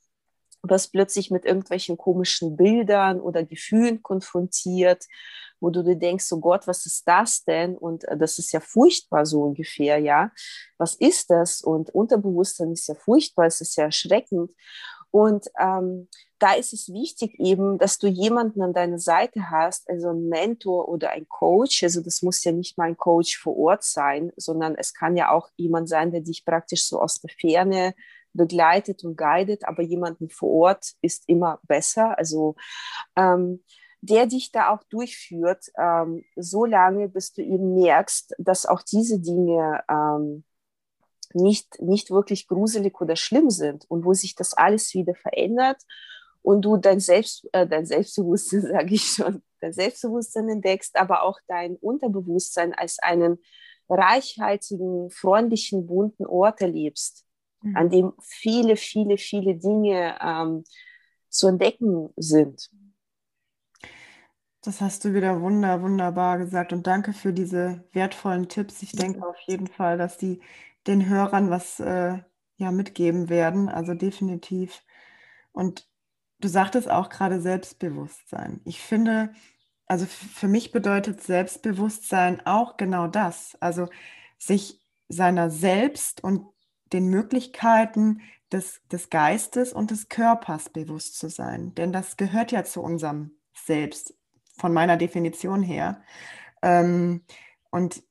wirst 0.70 0.91
plötzlich 0.91 1.32
mit 1.32 1.45
irgendwelchen 1.45 1.97
komischen 1.97 2.55
Bildern 2.55 3.20
oder 3.20 3.43
Gefühlen 3.43 4.01
konfrontiert, 4.03 5.05
wo 5.59 5.70
du 5.70 5.84
dir 5.84 5.95
denkst, 5.95 6.32
oh 6.32 6.39
Gott, 6.39 6.68
was 6.68 6.86
ist 6.86 7.07
das 7.07 7.43
denn? 7.43 7.78
Und 7.78 8.03
äh, 8.05 8.18
das 8.18 8.38
ist 8.39 8.51
ja 8.51 8.59
furchtbar 8.59 9.26
so 9.26 9.43
ungefähr, 9.43 9.97
ja. 9.97 10.32
Was 10.78 10.95
ist 10.95 11.30
das? 11.30 11.61
Und 11.61 11.89
Unterbewusstsein 11.89 12.72
ist 12.72 12.88
ja 12.88 12.95
furchtbar, 12.95 13.45
es 13.45 13.61
ist 13.61 13.76
ja 13.76 13.86
erschreckend. 13.86 14.51
Und 15.11 15.47
ähm, 15.57 16.09
da 16.39 16.53
ist 16.53 16.74
es 16.74 16.91
wichtig 16.91 17.39
eben, 17.39 17.78
dass 17.78 17.97
du 17.97 18.07
jemanden 18.07 18.61
an 18.61 18.74
deiner 18.74 18.99
Seite 18.99 19.49
hast, 19.49 19.89
also 19.89 20.09
ein 20.09 20.28
Mentor 20.28 20.89
oder 20.89 21.11
ein 21.11 21.28
Coach. 21.30 21.84
Also 21.84 22.01
das 22.01 22.22
muss 22.22 22.43
ja 22.43 22.51
nicht 22.51 22.78
mal 22.78 22.89
ein 22.89 22.97
Coach 22.97 23.38
vor 23.38 23.55
Ort 23.57 23.84
sein, 23.84 24.34
sondern 24.36 24.76
es 24.76 24.93
kann 24.93 25.16
ja 25.16 25.32
auch 25.32 25.49
jemand 25.55 25.88
sein, 25.88 26.11
der 26.11 26.20
dich 26.20 26.43
praktisch 26.43 26.86
so 26.86 26.99
aus 26.99 27.22
der 27.22 27.30
Ferne 27.30 27.95
begleitet 28.36 29.03
und 29.03 29.17
guidet, 29.17 29.67
aber 29.67 29.83
jemanden 29.83 30.29
vor 30.29 30.49
Ort 30.51 30.93
ist 31.01 31.23
immer 31.27 31.59
besser. 31.63 32.17
Also 32.17 32.55
ähm, 33.15 33.63
der 34.01 34.27
dich 34.27 34.51
da 34.51 34.69
auch 34.69 34.83
durchführt, 34.89 35.65
ähm, 35.77 36.23
so 36.36 36.65
lange, 36.65 37.09
bis 37.09 37.33
du 37.33 37.41
eben 37.41 37.73
merkst, 37.73 38.36
dass 38.38 38.65
auch 38.65 38.83
diese 38.83 39.19
Dinge 39.19 39.83
ähm, 39.89 40.43
nicht, 41.33 41.81
nicht 41.81 42.11
wirklich 42.11 42.47
gruselig 42.47 43.01
oder 43.01 43.15
schlimm 43.15 43.49
sind 43.49 43.86
und 43.89 44.05
wo 44.05 44.13
sich 44.13 44.36
das 44.36 44.53
alles 44.53 44.93
wieder 44.93 45.15
verändert 45.15 45.81
und 46.41 46.61
du 46.61 46.77
dein, 46.77 46.99
Selbst, 46.99 47.47
äh, 47.51 47.67
dein 47.67 47.86
Selbstbewusstsein, 47.86 48.61
sage 48.71 48.93
ich 48.93 49.03
schon, 49.03 49.41
dein 49.59 49.73
Selbstbewusstsein 49.73 50.49
entdeckst, 50.49 50.97
aber 50.97 51.23
auch 51.23 51.39
dein 51.47 51.75
Unterbewusstsein 51.77 52.73
als 52.73 52.99
einen 52.99 53.39
reichhaltigen, 53.89 55.09
freundlichen, 55.09 55.88
bunten 55.88 56.25
Ort 56.25 56.61
erlebst 56.61 57.25
mhm. 57.66 57.76
an 57.76 57.89
dem 57.89 58.13
viele, 58.22 58.76
viele, 58.76 59.18
viele 59.18 59.55
Dinge 59.55 60.18
ähm, 60.22 60.63
zu 61.30 61.47
entdecken 61.47 62.09
sind. 62.16 62.70
Das 64.61 64.82
hast 64.82 65.05
du 65.05 65.13
wieder 65.13 65.41
wunder, 65.41 65.82
wunderbar 65.82 66.39
gesagt 66.39 66.74
und 66.74 66.88
danke 66.88 67.13
für 67.13 67.34
diese 67.34 67.84
wertvollen 67.91 68.47
Tipps. 68.49 68.82
Ich 68.82 68.93
denke 68.93 69.26
auf 69.28 69.38
jeden 69.45 69.68
Fall, 69.68 69.97
dass 69.97 70.18
die 70.18 70.41
den 70.88 71.07
Hörern 71.07 71.49
was 71.49 71.80
äh, 71.80 72.20
ja, 72.57 72.72
mitgeben 72.72 73.30
werden, 73.30 73.70
also 73.70 73.93
definitiv. 73.93 74.84
Und 75.51 75.88
du 76.39 76.47
sagtest 76.47 76.89
auch 76.89 77.09
gerade 77.09 77.41
Selbstbewusstsein. 77.41 78.61
Ich 78.66 78.82
finde, 78.82 79.34
also 79.88 80.05
für 80.05 80.47
mich 80.47 80.72
bedeutet 80.72 81.22
Selbstbewusstsein 81.22 82.45
auch 82.45 82.78
genau 82.78 83.07
das, 83.07 83.55
also 83.59 83.88
sich 84.38 84.82
seiner 85.07 85.49
selbst 85.51 86.24
und 86.24 86.47
den 86.95 87.09
Möglichkeiten 87.09 88.21
des, 88.51 88.81
des 88.91 89.09
Geistes 89.09 89.73
und 89.73 89.91
des 89.91 90.09
Körpers 90.09 90.69
bewusst 90.69 91.19
zu 91.19 91.29
sein. 91.29 91.75
Denn 91.75 91.91
das 91.91 92.17
gehört 92.17 92.51
ja 92.51 92.63
zu 92.63 92.81
unserem 92.81 93.31
Selbst, 93.53 94.15
von 94.57 94.73
meiner 94.73 94.97
Definition 94.97 95.61
her. 95.61 96.01
Ähm, 96.61 97.21
und 97.69 98.03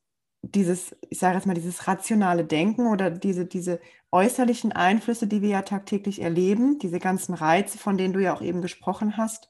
dieses, 0.43 0.95
ich 1.09 1.17
sage 1.17 1.35
jetzt 1.35 1.47
mal, 1.47 1.55
dieses 1.55 1.87
rationale 1.87 2.45
Denken 2.45 2.87
oder 2.87 3.09
diese, 3.09 3.45
diese 3.45 3.79
äußerlichen 4.11 4.71
Einflüsse, 4.71 5.25
die 5.25 5.41
wir 5.41 5.49
ja 5.49 5.61
tagtäglich 5.63 6.21
erleben, 6.21 6.77
diese 6.77 6.99
ganzen 6.99 7.33
Reize, 7.33 7.77
von 7.79 7.97
denen 7.97 8.13
du 8.13 8.21
ja 8.21 8.35
auch 8.35 8.41
eben 8.41 8.61
gesprochen 8.61 9.17
hast, 9.17 9.49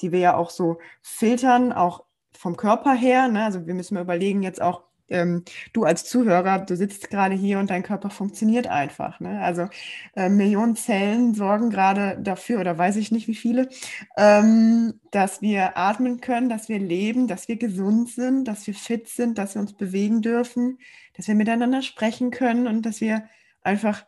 die 0.00 0.12
wir 0.12 0.20
ja 0.20 0.36
auch 0.36 0.50
so 0.50 0.78
filtern, 1.02 1.72
auch 1.72 2.04
vom 2.32 2.56
Körper 2.56 2.94
her. 2.94 3.28
Ne? 3.28 3.44
Also 3.44 3.66
wir 3.66 3.74
müssen 3.74 3.94
mal 3.94 4.02
überlegen 4.02 4.42
jetzt 4.42 4.62
auch, 4.62 4.84
ähm, 5.08 5.44
du 5.72 5.84
als 5.84 6.04
Zuhörer, 6.04 6.58
du 6.60 6.76
sitzt 6.76 7.10
gerade 7.10 7.34
hier 7.34 7.58
und 7.58 7.70
dein 7.70 7.82
Körper 7.82 8.10
funktioniert 8.10 8.66
einfach. 8.66 9.20
Ne? 9.20 9.40
Also 9.40 9.68
äh, 10.14 10.28
Millionen 10.28 10.76
Zellen 10.76 11.34
sorgen 11.34 11.70
gerade 11.70 12.18
dafür, 12.20 12.60
oder 12.60 12.76
weiß 12.76 12.96
ich 12.96 13.12
nicht 13.12 13.28
wie 13.28 13.34
viele, 13.34 13.68
ähm, 14.16 15.00
dass 15.10 15.42
wir 15.42 15.76
atmen 15.76 16.20
können, 16.20 16.48
dass 16.48 16.68
wir 16.68 16.78
leben, 16.78 17.28
dass 17.28 17.48
wir 17.48 17.56
gesund 17.56 18.10
sind, 18.10 18.46
dass 18.46 18.66
wir 18.66 18.74
fit 18.74 19.08
sind, 19.08 19.38
dass 19.38 19.54
wir 19.54 19.62
uns 19.62 19.74
bewegen 19.74 20.22
dürfen, 20.22 20.78
dass 21.14 21.28
wir 21.28 21.34
miteinander 21.34 21.82
sprechen 21.82 22.30
können 22.30 22.66
und 22.66 22.82
dass 22.82 23.00
wir 23.00 23.28
einfach 23.62 24.04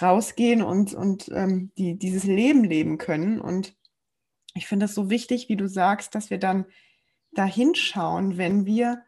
rausgehen 0.00 0.62
und, 0.62 0.94
und 0.94 1.28
ähm, 1.34 1.72
die, 1.76 1.98
dieses 1.98 2.24
Leben 2.24 2.64
leben 2.64 2.98
können. 2.98 3.40
Und 3.40 3.74
ich 4.54 4.66
finde 4.66 4.86
es 4.86 4.94
so 4.94 5.10
wichtig, 5.10 5.48
wie 5.48 5.56
du 5.56 5.68
sagst, 5.68 6.14
dass 6.14 6.30
wir 6.30 6.38
dann 6.38 6.66
da 7.32 7.44
hinschauen, 7.44 8.38
wenn 8.38 8.66
wir 8.66 9.02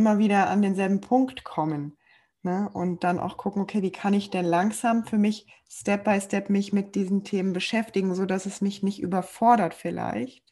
immer 0.00 0.18
wieder 0.18 0.48
an 0.48 0.62
denselben 0.62 1.02
Punkt 1.02 1.44
kommen. 1.44 1.98
Ne? 2.42 2.70
Und 2.72 3.04
dann 3.04 3.18
auch 3.18 3.36
gucken, 3.36 3.60
okay, 3.60 3.82
wie 3.82 3.92
kann 3.92 4.14
ich 4.14 4.30
denn 4.30 4.46
langsam 4.46 5.04
für 5.04 5.18
mich 5.18 5.46
Step 5.68 6.04
by 6.04 6.18
Step 6.18 6.48
mich 6.48 6.72
mit 6.72 6.94
diesen 6.94 7.22
Themen 7.22 7.52
beschäftigen, 7.52 8.14
sodass 8.14 8.46
es 8.46 8.62
mich 8.62 8.82
nicht 8.82 9.00
überfordert 9.02 9.74
vielleicht. 9.74 10.42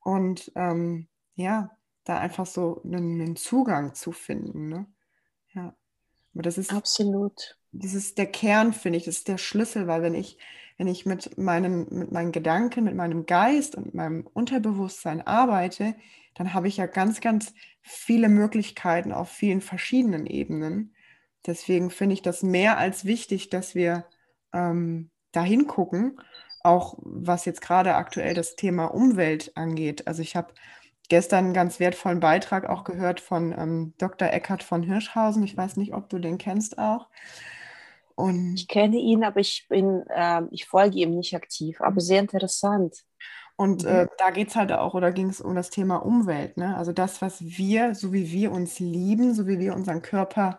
Und 0.00 0.50
ähm, 0.56 1.06
ja, 1.36 1.70
da 2.02 2.18
einfach 2.18 2.46
so 2.46 2.82
einen, 2.84 3.20
einen 3.20 3.36
Zugang 3.36 3.94
zu 3.94 4.10
finden. 4.10 4.68
Ne? 4.68 4.86
Ja. 5.54 5.74
Aber 6.34 6.42
das 6.42 6.58
ist 6.58 6.72
absolut. 6.72 7.56
Das 7.70 7.94
ist 7.94 8.18
der 8.18 8.26
Kern, 8.26 8.72
finde 8.72 8.98
ich, 8.98 9.04
das 9.04 9.18
ist 9.18 9.28
der 9.28 9.38
Schlüssel, 9.38 9.86
weil 9.86 10.02
wenn 10.02 10.14
ich, 10.14 10.36
wenn 10.78 10.88
ich 10.88 11.06
mit 11.06 11.38
meinen, 11.38 11.86
mit 11.90 12.10
meinen 12.10 12.32
Gedanken, 12.32 12.84
mit 12.84 12.96
meinem 12.96 13.24
Geist 13.26 13.76
und 13.76 13.94
meinem 13.94 14.26
Unterbewusstsein 14.26 15.24
arbeite, 15.24 15.94
dann 16.34 16.54
habe 16.54 16.68
ich 16.68 16.76
ja 16.76 16.86
ganz, 16.86 17.20
ganz 17.20 17.54
viele 17.82 18.28
Möglichkeiten 18.28 19.12
auf 19.12 19.30
vielen 19.30 19.60
verschiedenen 19.60 20.26
Ebenen. 20.26 20.94
Deswegen 21.46 21.90
finde 21.90 22.14
ich 22.14 22.22
das 22.22 22.42
mehr 22.42 22.78
als 22.78 23.04
wichtig, 23.04 23.50
dass 23.50 23.74
wir 23.74 24.06
ähm, 24.52 25.10
dahin 25.32 25.66
gucken, 25.66 26.20
auch 26.62 26.96
was 26.98 27.44
jetzt 27.44 27.60
gerade 27.60 27.94
aktuell 27.94 28.34
das 28.34 28.56
Thema 28.56 28.86
Umwelt 28.86 29.56
angeht. 29.56 30.06
Also 30.06 30.22
ich 30.22 30.34
habe 30.34 30.54
gestern 31.08 31.46
einen 31.46 31.54
ganz 31.54 31.80
wertvollen 31.80 32.20
Beitrag 32.20 32.68
auch 32.68 32.84
gehört 32.84 33.20
von 33.20 33.52
ähm, 33.56 33.94
Dr. 33.98 34.28
Eckhard 34.28 34.62
von 34.62 34.82
Hirschhausen. 34.82 35.42
Ich 35.44 35.56
weiß 35.56 35.76
nicht, 35.76 35.92
ob 35.92 36.08
du 36.08 36.18
den 36.18 36.38
kennst 36.38 36.78
auch. 36.78 37.08
Und 38.14 38.54
ich 38.54 38.68
kenne 38.68 38.96
ihn, 38.96 39.24
aber 39.24 39.40
ich 39.40 39.66
bin, 39.68 40.04
äh, 40.08 40.42
ich 40.50 40.66
folge 40.66 40.98
ihm 40.98 41.16
nicht 41.16 41.34
aktiv, 41.34 41.80
aber 41.80 42.00
sehr 42.00 42.20
interessant. 42.20 42.96
Und 43.56 43.84
mhm. 43.84 43.88
äh, 43.88 44.06
da 44.18 44.30
geht 44.30 44.48
es 44.48 44.56
halt 44.56 44.72
auch, 44.72 44.94
oder 44.94 45.12
ging 45.12 45.28
es 45.28 45.40
um 45.40 45.54
das 45.54 45.70
Thema 45.70 45.96
Umwelt, 45.96 46.56
ne? 46.56 46.76
Also 46.76 46.92
das, 46.92 47.22
was 47.22 47.40
wir, 47.40 47.94
so 47.94 48.12
wie 48.12 48.30
wir 48.32 48.50
uns 48.52 48.80
lieben, 48.80 49.34
so 49.34 49.46
wie 49.46 49.58
wir 49.58 49.74
unseren 49.74 50.02
Körper 50.02 50.58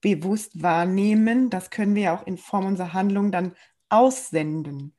bewusst 0.00 0.62
wahrnehmen, 0.62 1.48
das 1.48 1.70
können 1.70 1.94
wir 1.94 2.02
ja 2.02 2.16
auch 2.16 2.26
in 2.26 2.36
Form 2.36 2.66
unserer 2.66 2.92
Handlung 2.92 3.32
dann 3.32 3.54
aussenden. 3.88 4.94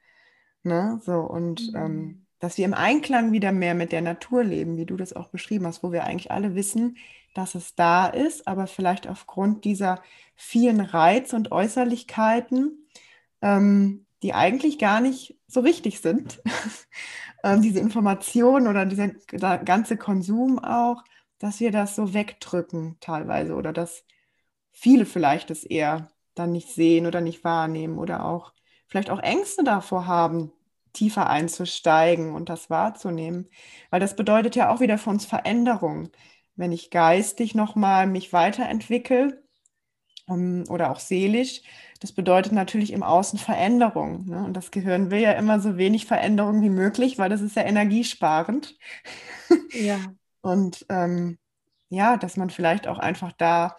Ne? 0.64 1.00
So, 1.04 1.20
und 1.20 1.72
ähm, 1.76 1.82
mhm. 1.82 1.86
ähm, 1.86 2.26
dass 2.39 2.58
wir 2.58 2.66
im 2.66 2.74
Einklang 2.74 3.32
wieder 3.32 3.52
mehr 3.52 3.76
mit 3.76 3.91
der 3.91 4.02
Natur 4.02 4.43
leben, 4.43 4.78
wie 4.78 4.86
du 4.86 4.98
das 4.98 5.14
auch 5.14 5.30
beschrieben 5.30 5.68
hast, 5.68 5.84
wo 5.84 5.91
wir 5.91 6.04
eigentlich 6.04 6.32
alle 6.32 6.56
wissen, 6.56 6.98
dass 7.36 7.54
es 7.54 7.76
da 7.76 8.08
ist, 8.08 8.48
aber 8.48 8.66
vielleicht 8.66 9.08
aufgrund 9.08 9.64
dieser 9.64 10.02
vielen 10.36 10.80
Reiz 10.80 11.34
und 11.34 11.52
Äußerlichkeiten, 11.52 12.88
ähm, 13.41 14.05
die 14.26 14.34
eigentlich 14.34 14.80
gar 14.80 15.01
nicht 15.01 15.38
so 15.47 15.63
wichtig 15.63 15.99
sind, 16.01 16.41
ähm, 17.43 17.61
diese 17.61 17.80
Informationen 17.80 18.65
oder 18.67 18.88
dieser 18.88 19.09
ganze 19.59 19.97
Konsum 19.97 20.57
auch, 20.57 21.03
dass 21.38 21.59
wir 21.59 21.69
das 21.69 21.95
so 21.95 22.15
wegdrücken 22.15 22.97
teilweise 23.01 23.53
oder 23.53 23.71
dass 23.71 24.03
viele 24.71 25.05
vielleicht 25.05 25.51
es 25.51 25.63
eher 25.63 26.09
dann 26.34 26.51
nicht 26.51 26.69
sehen 26.69 27.05
oder 27.05 27.21
nicht 27.21 27.43
wahrnehmen 27.43 27.99
oder 27.99 28.26
auch 28.26 28.51
vielleicht 28.88 29.11
auch 29.11 29.19
Ängste 29.19 29.63
davor 29.63 30.07
haben, 30.07 30.51
tiefer 30.91 31.30
einzusteigen 31.30 32.34
und 32.34 32.49
das 32.49 32.71
wahrzunehmen. 32.71 33.47
Weil 33.91 33.99
das 33.99 34.15
bedeutet 34.15 34.55
ja 34.55 34.73
auch 34.73 34.80
wieder 34.80 34.97
für 34.97 35.11
uns 35.11 35.26
Veränderung. 35.26 36.09
Wenn 36.55 36.71
ich 36.71 36.89
geistig 36.89 37.53
nochmal 37.53 38.07
mich 38.07 38.34
weiterentwickle 38.34 39.45
oder 40.28 40.91
auch 40.91 40.99
seelisch, 40.99 41.61
das 41.99 42.11
bedeutet 42.11 42.51
natürlich 42.51 42.91
im 42.91 43.03
Außen 43.03 43.38
Veränderung. 43.38 44.26
Ne? 44.26 44.43
Und 44.43 44.53
das 44.53 44.71
Gehirn 44.71 45.11
will 45.11 45.19
ja 45.19 45.34
immer 45.34 45.59
so 45.59 45.78
wenig 45.78 46.05
Veränderung 46.07 46.61
wie 46.61 46.69
möglich, 46.69 47.17
weil 47.17 47.30
das 47.30 47.41
ist 47.41 47.55
ja 47.55 47.63
energiesparend. 47.63 48.78
Ja. 49.71 49.99
und 50.41 50.86
ähm, 50.89 51.38
ja, 51.89 52.17
dass 52.17 52.38
man 52.38 52.49
vielleicht 52.49 52.88
auch 52.88 52.97
einfach 52.97 53.32
da 53.34 53.78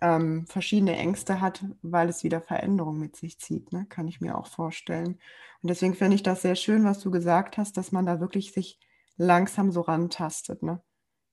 ähm, 0.00 0.46
verschiedene 0.46 0.96
Ängste 0.96 1.40
hat, 1.40 1.64
weil 1.82 2.08
es 2.08 2.22
wieder 2.22 2.40
Veränderung 2.40 2.98
mit 2.98 3.16
sich 3.16 3.38
zieht, 3.38 3.72
ne? 3.72 3.86
kann 3.88 4.06
ich 4.06 4.20
mir 4.20 4.38
auch 4.38 4.46
vorstellen. 4.46 5.18
Und 5.62 5.70
deswegen 5.70 5.94
finde 5.94 6.14
ich 6.14 6.22
das 6.22 6.42
sehr 6.42 6.54
schön, 6.54 6.84
was 6.84 7.00
du 7.00 7.10
gesagt 7.10 7.58
hast, 7.58 7.76
dass 7.76 7.90
man 7.90 8.06
da 8.06 8.20
wirklich 8.20 8.52
sich 8.52 8.78
langsam 9.16 9.72
so 9.72 9.80
rantastet. 9.80 10.62
Ne? 10.62 10.80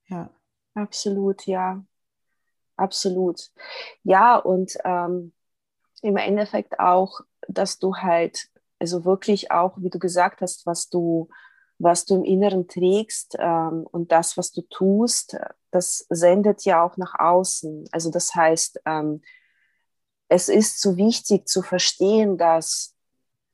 Ja. 0.08 0.30
Absolut, 0.74 1.46
ja. 1.46 1.84
Absolut. 2.76 3.50
Ja, 4.02 4.36
und 4.36 4.76
ähm, 4.84 5.32
im 6.02 6.16
Endeffekt 6.16 6.78
auch, 6.78 7.20
dass 7.48 7.78
du 7.78 7.96
halt, 7.96 8.48
also 8.78 9.04
wirklich 9.04 9.50
auch, 9.50 9.76
wie 9.78 9.90
du 9.90 9.98
gesagt 9.98 10.40
hast, 10.40 10.66
was 10.66 10.88
du 10.88 11.28
was 11.78 12.04
du 12.06 12.16
im 12.16 12.24
Inneren 12.24 12.68
trägst 12.68 13.36
ähm, 13.38 13.86
und 13.90 14.12
das, 14.12 14.36
was 14.36 14.52
du 14.52 14.62
tust, 14.62 15.36
das 15.70 16.06
sendet 16.08 16.64
ja 16.64 16.82
auch 16.82 16.96
nach 16.96 17.18
außen. 17.18 17.84
Also 17.92 18.10
das 18.10 18.34
heißt, 18.34 18.80
ähm, 18.86 19.20
es 20.28 20.48
ist 20.48 20.80
so 20.80 20.96
wichtig 20.96 21.48
zu 21.48 21.62
verstehen, 21.62 22.38
dass 22.38 22.94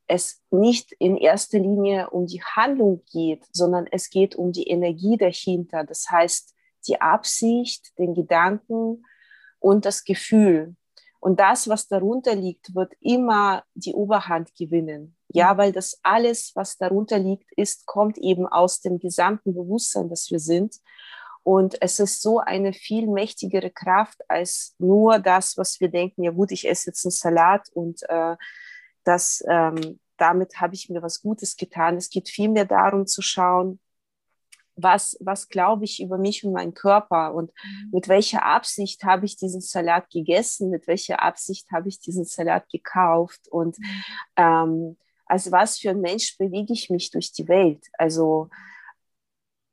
es 0.07 0.41
nicht 0.51 0.93
in 0.93 1.17
erster 1.17 1.59
Linie 1.59 2.11
um 2.11 2.27
die 2.27 2.43
Handlung 2.43 3.03
geht, 3.11 3.45
sondern 3.53 3.87
es 3.91 4.11
geht 4.11 4.37
um 4.37 4.53
die 4.53 4.69
Energie 4.69 5.17
dahinter. 5.17 5.85
Das 5.85 6.11
heißt, 6.11 6.55
die 6.87 7.01
Absicht, 7.01 7.97
den 7.99 8.15
Gedanken 8.15 9.05
und 9.63 9.85
das 9.85 10.05
Gefühl. 10.05 10.75
Und 11.21 11.39
das, 11.39 11.69
was 11.69 11.87
darunter 11.87 12.35
liegt, 12.35 12.75
wird 12.75 12.95
immer 13.01 13.63
die 13.75 13.95
Oberhand 13.95 14.55
gewinnen. 14.57 15.17
Ja, 15.29 15.55
mhm. 15.55 15.59
weil 15.59 15.73
das 15.73 16.01
alles, 16.03 16.51
was 16.55 16.77
darunter 16.77 17.19
liegt, 17.19 17.51
ist, 17.57 17.87
kommt 17.87 18.19
eben 18.19 18.47
aus 18.47 18.81
dem 18.81 18.99
gesamten 18.99 19.55
Bewusstsein, 19.55 20.09
das 20.09 20.31
wir 20.31 20.41
sind. 20.41 20.77
Und 21.45 21.81
es 21.81 22.01
ist 22.01 22.23
so 22.23 22.39
eine 22.39 22.73
viel 22.73 23.07
mächtigere 23.07 23.71
Kraft 23.71 24.19
als 24.29 24.75
nur 24.79 25.19
das, 25.19 25.57
was 25.57 25.81
wir 25.81 25.89
denken, 25.89 26.25
ja 26.25 26.33
gut, 26.33 26.53
ich 26.53 26.69
esse 26.69 26.91
jetzt 26.91 27.05
einen 27.05 27.13
Salat 27.13 27.69
und 27.73 28.01
äh, 28.09 28.37
das, 29.05 29.43
ähm, 29.49 29.99
damit 30.17 30.61
habe 30.61 30.75
ich 30.75 30.89
mir 30.89 31.03
was 31.03 31.21
Gutes 31.21 31.57
getan. 31.57 31.97
Es 31.97 32.11
geht 32.11 32.29
vielmehr 32.29 32.65
darum 32.65 33.07
zu 33.07 33.23
schauen, 33.23 33.81
was, 34.77 35.17
was 35.21 35.49
glaube 35.49 35.85
ich 35.85 36.03
über 36.03 36.19
mich 36.19 36.45
und 36.45 36.53
meinen 36.53 36.75
Körper 36.75 37.35
und 37.35 37.51
mhm. 37.63 37.91
mit 37.93 38.09
welcher 38.09 38.45
Absicht 38.45 39.05
habe 39.05 39.27
ich 39.27 39.37
diesen 39.37 39.61
Salat 39.61 40.11
gegessen, 40.11 40.71
mit 40.71 40.87
welcher 40.87 41.23
Absicht 41.23 41.71
habe 41.73 41.89
ich 41.89 42.01
diesen 42.01 42.25
Salat 42.25 42.69
gekauft 42.71 43.49
und 43.49 43.79
mhm. 43.79 44.05
ähm, 44.37 44.97
als 45.27 45.51
was 45.51 45.79
für 45.79 45.91
ein 45.91 46.01
Mensch 46.01 46.37
bewege 46.37 46.73
ich 46.73 46.91
mich 46.91 47.11
durch 47.11 47.33
die 47.33 47.49
Welt. 47.49 47.87
Also 47.99 48.51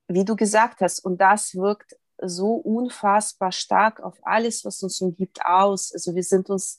wie 0.07 0.25
du 0.25 0.35
gesagt 0.35 0.81
hast, 0.81 0.99
und 0.99 1.19
das 1.19 1.55
wirkt 1.55 1.95
so 2.21 2.53
unfassbar 2.53 3.51
stark 3.51 4.01
auf 4.01 4.17
alles, 4.23 4.65
was 4.65 4.83
uns 4.83 4.99
umgibt, 5.01 5.45
aus. 5.45 5.93
Also 5.93 6.15
wir 6.15 6.23
sind 6.23 6.49
uns 6.49 6.77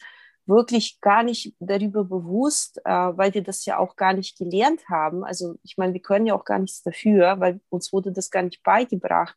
wirklich 0.51 1.01
gar 1.01 1.22
nicht 1.22 1.55
darüber 1.61 2.05
bewusst, 2.05 2.78
äh, 2.84 2.90
weil 2.90 3.32
wir 3.32 3.42
das 3.42 3.64
ja 3.64 3.78
auch 3.78 3.96
gar 3.96 4.12
nicht 4.12 4.36
gelernt 4.36 4.88
haben. 4.90 5.24
Also 5.24 5.55
ich 5.62 5.78
meine, 5.78 5.94
wir 5.94 6.03
können 6.03 6.26
ja 6.26 6.34
auch 6.34 6.44
gar 6.44 6.59
nichts 6.59 6.82
dafür, 6.82 7.40
weil 7.40 7.61
uns 7.70 7.92
wurde 7.92 8.12
das 8.12 8.30
gar 8.30 8.42
nicht 8.42 8.62
beigebracht. 8.62 9.36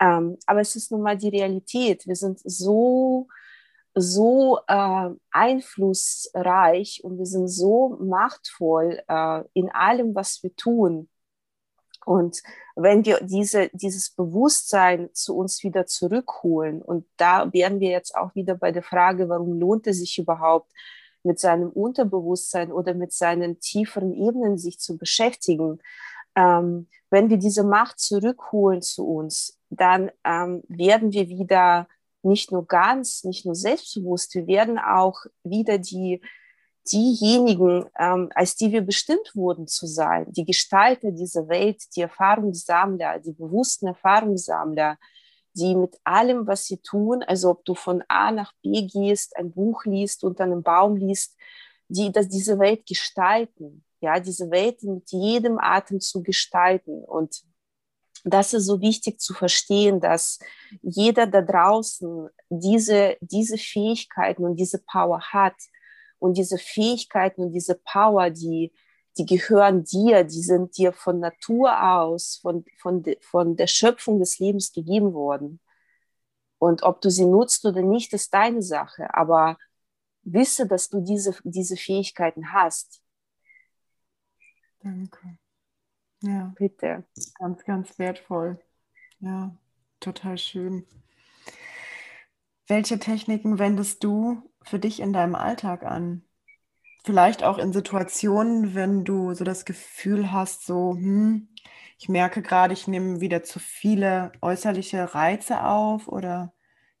Ähm, 0.00 0.38
aber 0.46 0.60
es 0.60 0.76
ist 0.76 0.90
nun 0.90 1.02
mal 1.02 1.18
die 1.18 1.28
Realität. 1.28 2.06
Wir 2.06 2.16
sind 2.16 2.40
so 2.42 3.28
so 4.00 4.60
äh, 4.68 5.10
einflussreich 5.32 7.00
und 7.02 7.18
wir 7.18 7.26
sind 7.26 7.48
so 7.48 7.96
machtvoll 8.00 9.00
äh, 9.08 9.42
in 9.54 9.70
allem, 9.70 10.14
was 10.14 10.42
wir 10.42 10.54
tun. 10.54 11.08
Und 12.04 12.42
wenn 12.74 13.04
wir 13.04 13.20
diese, 13.20 13.70
dieses 13.72 14.10
Bewusstsein 14.10 15.10
zu 15.12 15.36
uns 15.36 15.62
wieder 15.62 15.86
zurückholen, 15.86 16.80
und 16.80 17.06
da 17.16 17.52
wären 17.52 17.80
wir 17.80 17.90
jetzt 17.90 18.14
auch 18.14 18.34
wieder 18.34 18.54
bei 18.54 18.72
der 18.72 18.82
Frage, 18.82 19.28
warum 19.28 19.58
lohnt 19.58 19.86
es 19.86 19.98
sich 19.98 20.18
überhaupt, 20.18 20.72
mit 21.24 21.38
seinem 21.38 21.68
Unterbewusstsein 21.68 22.72
oder 22.72 22.94
mit 22.94 23.12
seinen 23.12 23.60
tieferen 23.60 24.14
Ebenen 24.14 24.56
sich 24.56 24.78
zu 24.78 24.96
beschäftigen, 24.96 25.80
ähm, 26.34 26.86
wenn 27.10 27.30
wir 27.30 27.38
diese 27.38 27.64
Macht 27.64 27.98
zurückholen 27.98 28.82
zu 28.82 29.06
uns, 29.06 29.58
dann 29.70 30.10
ähm, 30.24 30.62
werden 30.68 31.12
wir 31.12 31.28
wieder 31.28 31.88
nicht 32.22 32.52
nur 32.52 32.66
ganz, 32.66 33.24
nicht 33.24 33.44
nur 33.44 33.54
selbstbewusst, 33.54 34.34
wir 34.34 34.46
werden 34.46 34.78
auch 34.78 35.24
wieder 35.42 35.78
die 35.78 36.20
diejenigen, 36.92 37.86
ähm, 37.98 38.30
als 38.34 38.56
die 38.56 38.72
wir 38.72 38.82
bestimmt 38.82 39.32
wurden 39.34 39.66
zu 39.66 39.86
sein, 39.86 40.26
die 40.32 40.44
Gestalter 40.44 41.10
dieser 41.10 41.48
Welt, 41.48 41.82
die 41.96 42.02
Erfahrungssammler, 42.02 43.18
die 43.20 43.32
bewussten 43.32 43.88
Erfahrungssammler, 43.88 44.98
die 45.54 45.74
mit 45.74 45.96
allem, 46.04 46.46
was 46.46 46.66
sie 46.66 46.78
tun, 46.78 47.22
also 47.22 47.50
ob 47.50 47.64
du 47.64 47.74
von 47.74 48.02
A 48.08 48.30
nach 48.30 48.52
B 48.62 48.82
gehst, 48.82 49.36
ein 49.36 49.50
Buch 49.50 49.84
liest, 49.84 50.24
unter 50.24 50.44
einem 50.44 50.62
Baum 50.62 50.96
liest, 50.96 51.36
die 51.88 52.12
dass 52.12 52.28
diese 52.28 52.58
Welt 52.58 52.86
gestalten, 52.86 53.84
ja, 54.00 54.20
diese 54.20 54.50
Welt 54.50 54.82
mit 54.82 55.10
jedem 55.10 55.58
Atem 55.58 56.00
zu 56.00 56.22
gestalten. 56.22 57.02
Und 57.04 57.42
das 58.24 58.52
ist 58.52 58.66
so 58.66 58.80
wichtig 58.80 59.20
zu 59.20 59.34
verstehen, 59.34 60.00
dass 60.00 60.38
jeder 60.82 61.26
da 61.26 61.40
draußen 61.40 62.28
diese, 62.50 63.16
diese 63.20 63.58
Fähigkeiten 63.58 64.44
und 64.44 64.56
diese 64.56 64.78
Power 64.78 65.20
hat, 65.20 65.54
und 66.18 66.36
diese 66.36 66.58
Fähigkeiten 66.58 67.42
und 67.42 67.52
diese 67.52 67.74
Power, 67.76 68.30
die, 68.30 68.72
die 69.16 69.26
gehören 69.26 69.84
dir, 69.84 70.24
die 70.24 70.42
sind 70.42 70.76
dir 70.76 70.92
von 70.92 71.20
Natur 71.20 71.82
aus, 71.92 72.38
von, 72.42 72.64
von, 72.78 73.02
de, 73.02 73.18
von 73.20 73.56
der 73.56 73.66
Schöpfung 73.66 74.18
des 74.18 74.38
Lebens 74.38 74.72
gegeben 74.72 75.12
worden. 75.14 75.60
Und 76.58 76.82
ob 76.82 77.00
du 77.00 77.10
sie 77.10 77.24
nutzt 77.24 77.64
oder 77.64 77.82
nicht, 77.82 78.12
ist 78.12 78.34
deine 78.34 78.62
Sache. 78.62 79.14
Aber 79.14 79.56
wisse, 80.22 80.66
dass 80.66 80.88
du 80.88 81.00
diese, 81.00 81.36
diese 81.44 81.76
Fähigkeiten 81.76 82.52
hast. 82.52 83.00
Danke. 84.80 85.38
Ja. 86.22 86.52
Bitte. 86.56 87.04
Ganz, 87.38 87.64
ganz 87.64 87.98
wertvoll. 87.98 88.60
Ja, 89.20 89.56
total 90.00 90.38
schön. 90.38 90.86
Welche 92.66 92.98
Techniken 92.98 93.58
wendest 93.58 94.04
du 94.04 94.47
für 94.62 94.78
dich 94.78 95.00
in 95.00 95.12
deinem 95.12 95.34
Alltag 95.34 95.84
an? 95.84 96.22
Vielleicht 97.04 97.42
auch 97.42 97.58
in 97.58 97.72
Situationen, 97.72 98.74
wenn 98.74 99.04
du 99.04 99.34
so 99.34 99.44
das 99.44 99.64
Gefühl 99.64 100.32
hast, 100.32 100.66
so, 100.66 100.92
hm, 100.94 101.48
ich 101.98 102.08
merke 102.08 102.42
gerade, 102.42 102.74
ich 102.74 102.86
nehme 102.86 103.20
wieder 103.20 103.42
zu 103.42 103.58
viele 103.58 104.32
äußerliche 104.42 105.14
Reize 105.14 105.64
auf 105.64 106.08
oder 106.08 106.52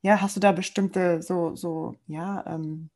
ja, 0.02 0.20
hast 0.20 0.36
du 0.36 0.40
da 0.40 0.52
bestimmte 0.52 1.22
so, 1.22 1.54
so, 1.56 1.96
ja, 2.06 2.44
ähm, 2.46 2.90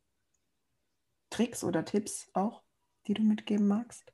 Tricks 1.29 1.65
oder 1.65 1.83
Tipps 1.83 2.29
auch, 2.33 2.63
die 3.07 3.13
du 3.13 3.23
mitgeben 3.23 3.67
magst? 3.67 4.13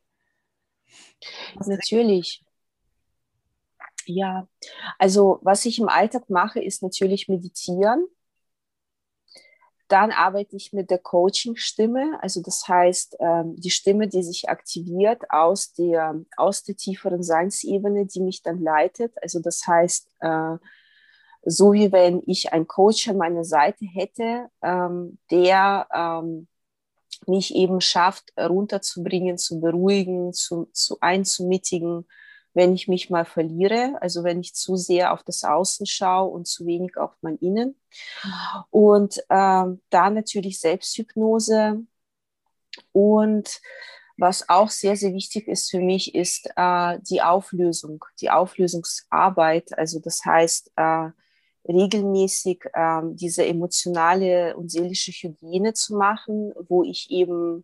Natürlich. 1.67 2.43
Ja, 4.05 4.47
also 4.97 5.39
was 5.43 5.65
ich 5.65 5.79
im 5.79 5.89
Alltag 5.89 6.29
mache, 6.29 6.59
ist 6.61 6.81
natürlich 6.81 7.27
meditieren. 7.27 8.07
Dann 9.89 10.11
arbeite 10.11 10.55
ich 10.55 10.71
mit 10.71 10.91
der 10.91 10.99
Coaching-Stimme, 10.99 12.19
also 12.21 12.41
das 12.41 12.67
heißt 12.67 13.17
ähm, 13.19 13.55
die 13.57 13.71
Stimme, 13.71 14.07
die 14.07 14.21
sich 14.21 14.47
aktiviert 14.47 15.29
aus 15.31 15.73
der, 15.73 16.15
aus 16.37 16.63
der 16.63 16.75
tieferen 16.75 17.23
Seinsebene, 17.23 18.05
die 18.05 18.21
mich 18.21 18.43
dann 18.43 18.61
leitet. 18.61 19.13
Also 19.21 19.39
das 19.39 19.65
heißt, 19.65 20.07
äh, 20.19 20.57
so 21.43 21.73
wie 21.73 21.91
wenn 21.91 22.21
ich 22.27 22.53
einen 22.53 22.67
Coach 22.67 23.07
an 23.09 23.17
meiner 23.17 23.43
Seite 23.43 23.85
hätte, 23.85 24.49
ähm, 24.61 25.17
der 25.31 25.87
ähm, 25.91 26.47
mich 27.25 27.55
eben 27.55 27.81
schafft, 27.81 28.31
runterzubringen, 28.37 29.39
zu 29.39 29.59
beruhigen, 29.59 30.33
zu, 30.33 30.69
zu 30.71 30.97
einzumittigen, 31.01 32.05
wenn 32.53 32.73
ich 32.73 32.87
mich 32.87 33.09
mal 33.09 33.25
verliere, 33.25 33.97
also 34.01 34.23
wenn 34.23 34.39
ich 34.39 34.55
zu 34.55 34.75
sehr 34.75 35.13
auf 35.13 35.23
das 35.23 35.43
Außen 35.43 35.85
schaue 35.85 36.29
und 36.29 36.47
zu 36.47 36.65
wenig 36.65 36.97
auf 36.97 37.11
mein 37.21 37.37
Innen. 37.37 37.75
Und 38.69 39.19
ähm, 39.29 39.81
da 39.89 40.09
natürlich 40.09 40.59
Selbsthypnose. 40.59 41.83
Und 42.91 43.61
was 44.17 44.49
auch 44.49 44.69
sehr, 44.69 44.95
sehr 44.95 45.13
wichtig 45.13 45.47
ist 45.47 45.69
für 45.69 45.79
mich, 45.79 46.13
ist 46.15 46.49
äh, 46.55 46.99
die 47.09 47.21
Auflösung, 47.21 48.03
die 48.19 48.29
Auflösungsarbeit. 48.29 49.77
Also 49.77 49.99
das 49.99 50.25
heißt, 50.25 50.71
äh, 50.75 51.09
regelmäßig 51.67 52.65
äh, 52.73 53.01
diese 53.13 53.45
emotionale 53.45 54.57
und 54.57 54.71
seelische 54.71 55.11
Hygiene 55.11 55.73
zu 55.73 55.95
machen, 55.95 56.53
wo 56.67 56.83
ich 56.83 57.11
eben 57.11 57.63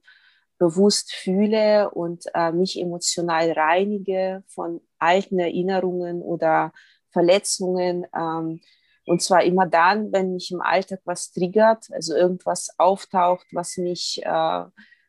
bewusst 0.58 1.14
fühle 1.14 1.89
und 1.91 2.26
äh, 2.34 2.51
mich 2.51 2.80
emotional 2.80 3.51
reinige 3.51 4.43
von 4.47 4.82
alten 4.99 5.39
Erinnerungen 5.39 6.22
oder 6.22 6.72
Verletzungen. 7.12 8.06
Ähm, 8.16 8.62
und 9.06 9.22
zwar 9.22 9.43
immer 9.43 9.68
dann, 9.68 10.12
wenn 10.12 10.34
mich 10.34 10.51
im 10.51 10.62
Alltag 10.62 10.99
was 11.06 11.32
triggert, 11.32 11.88
also 11.91 12.16
irgendwas 12.16 12.70
auftaucht, 12.78 13.45
was 13.51 13.78
mich, 13.78 14.22
äh, 14.24 14.66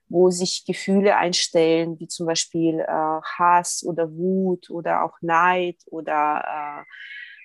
wo 0.08 0.30
sich 0.30 0.64
Gefühle 0.66 1.16
einstellen, 1.16 1.98
wie 1.98 2.08
zum 2.08 2.26
Beispiel 2.26 2.80
äh, 2.80 2.86
Hass 2.86 3.82
oder 3.84 4.10
Wut 4.12 4.70
oder 4.70 5.02
auch 5.02 5.16
Neid 5.22 5.78
oder 5.86 6.84
äh, 6.84 6.84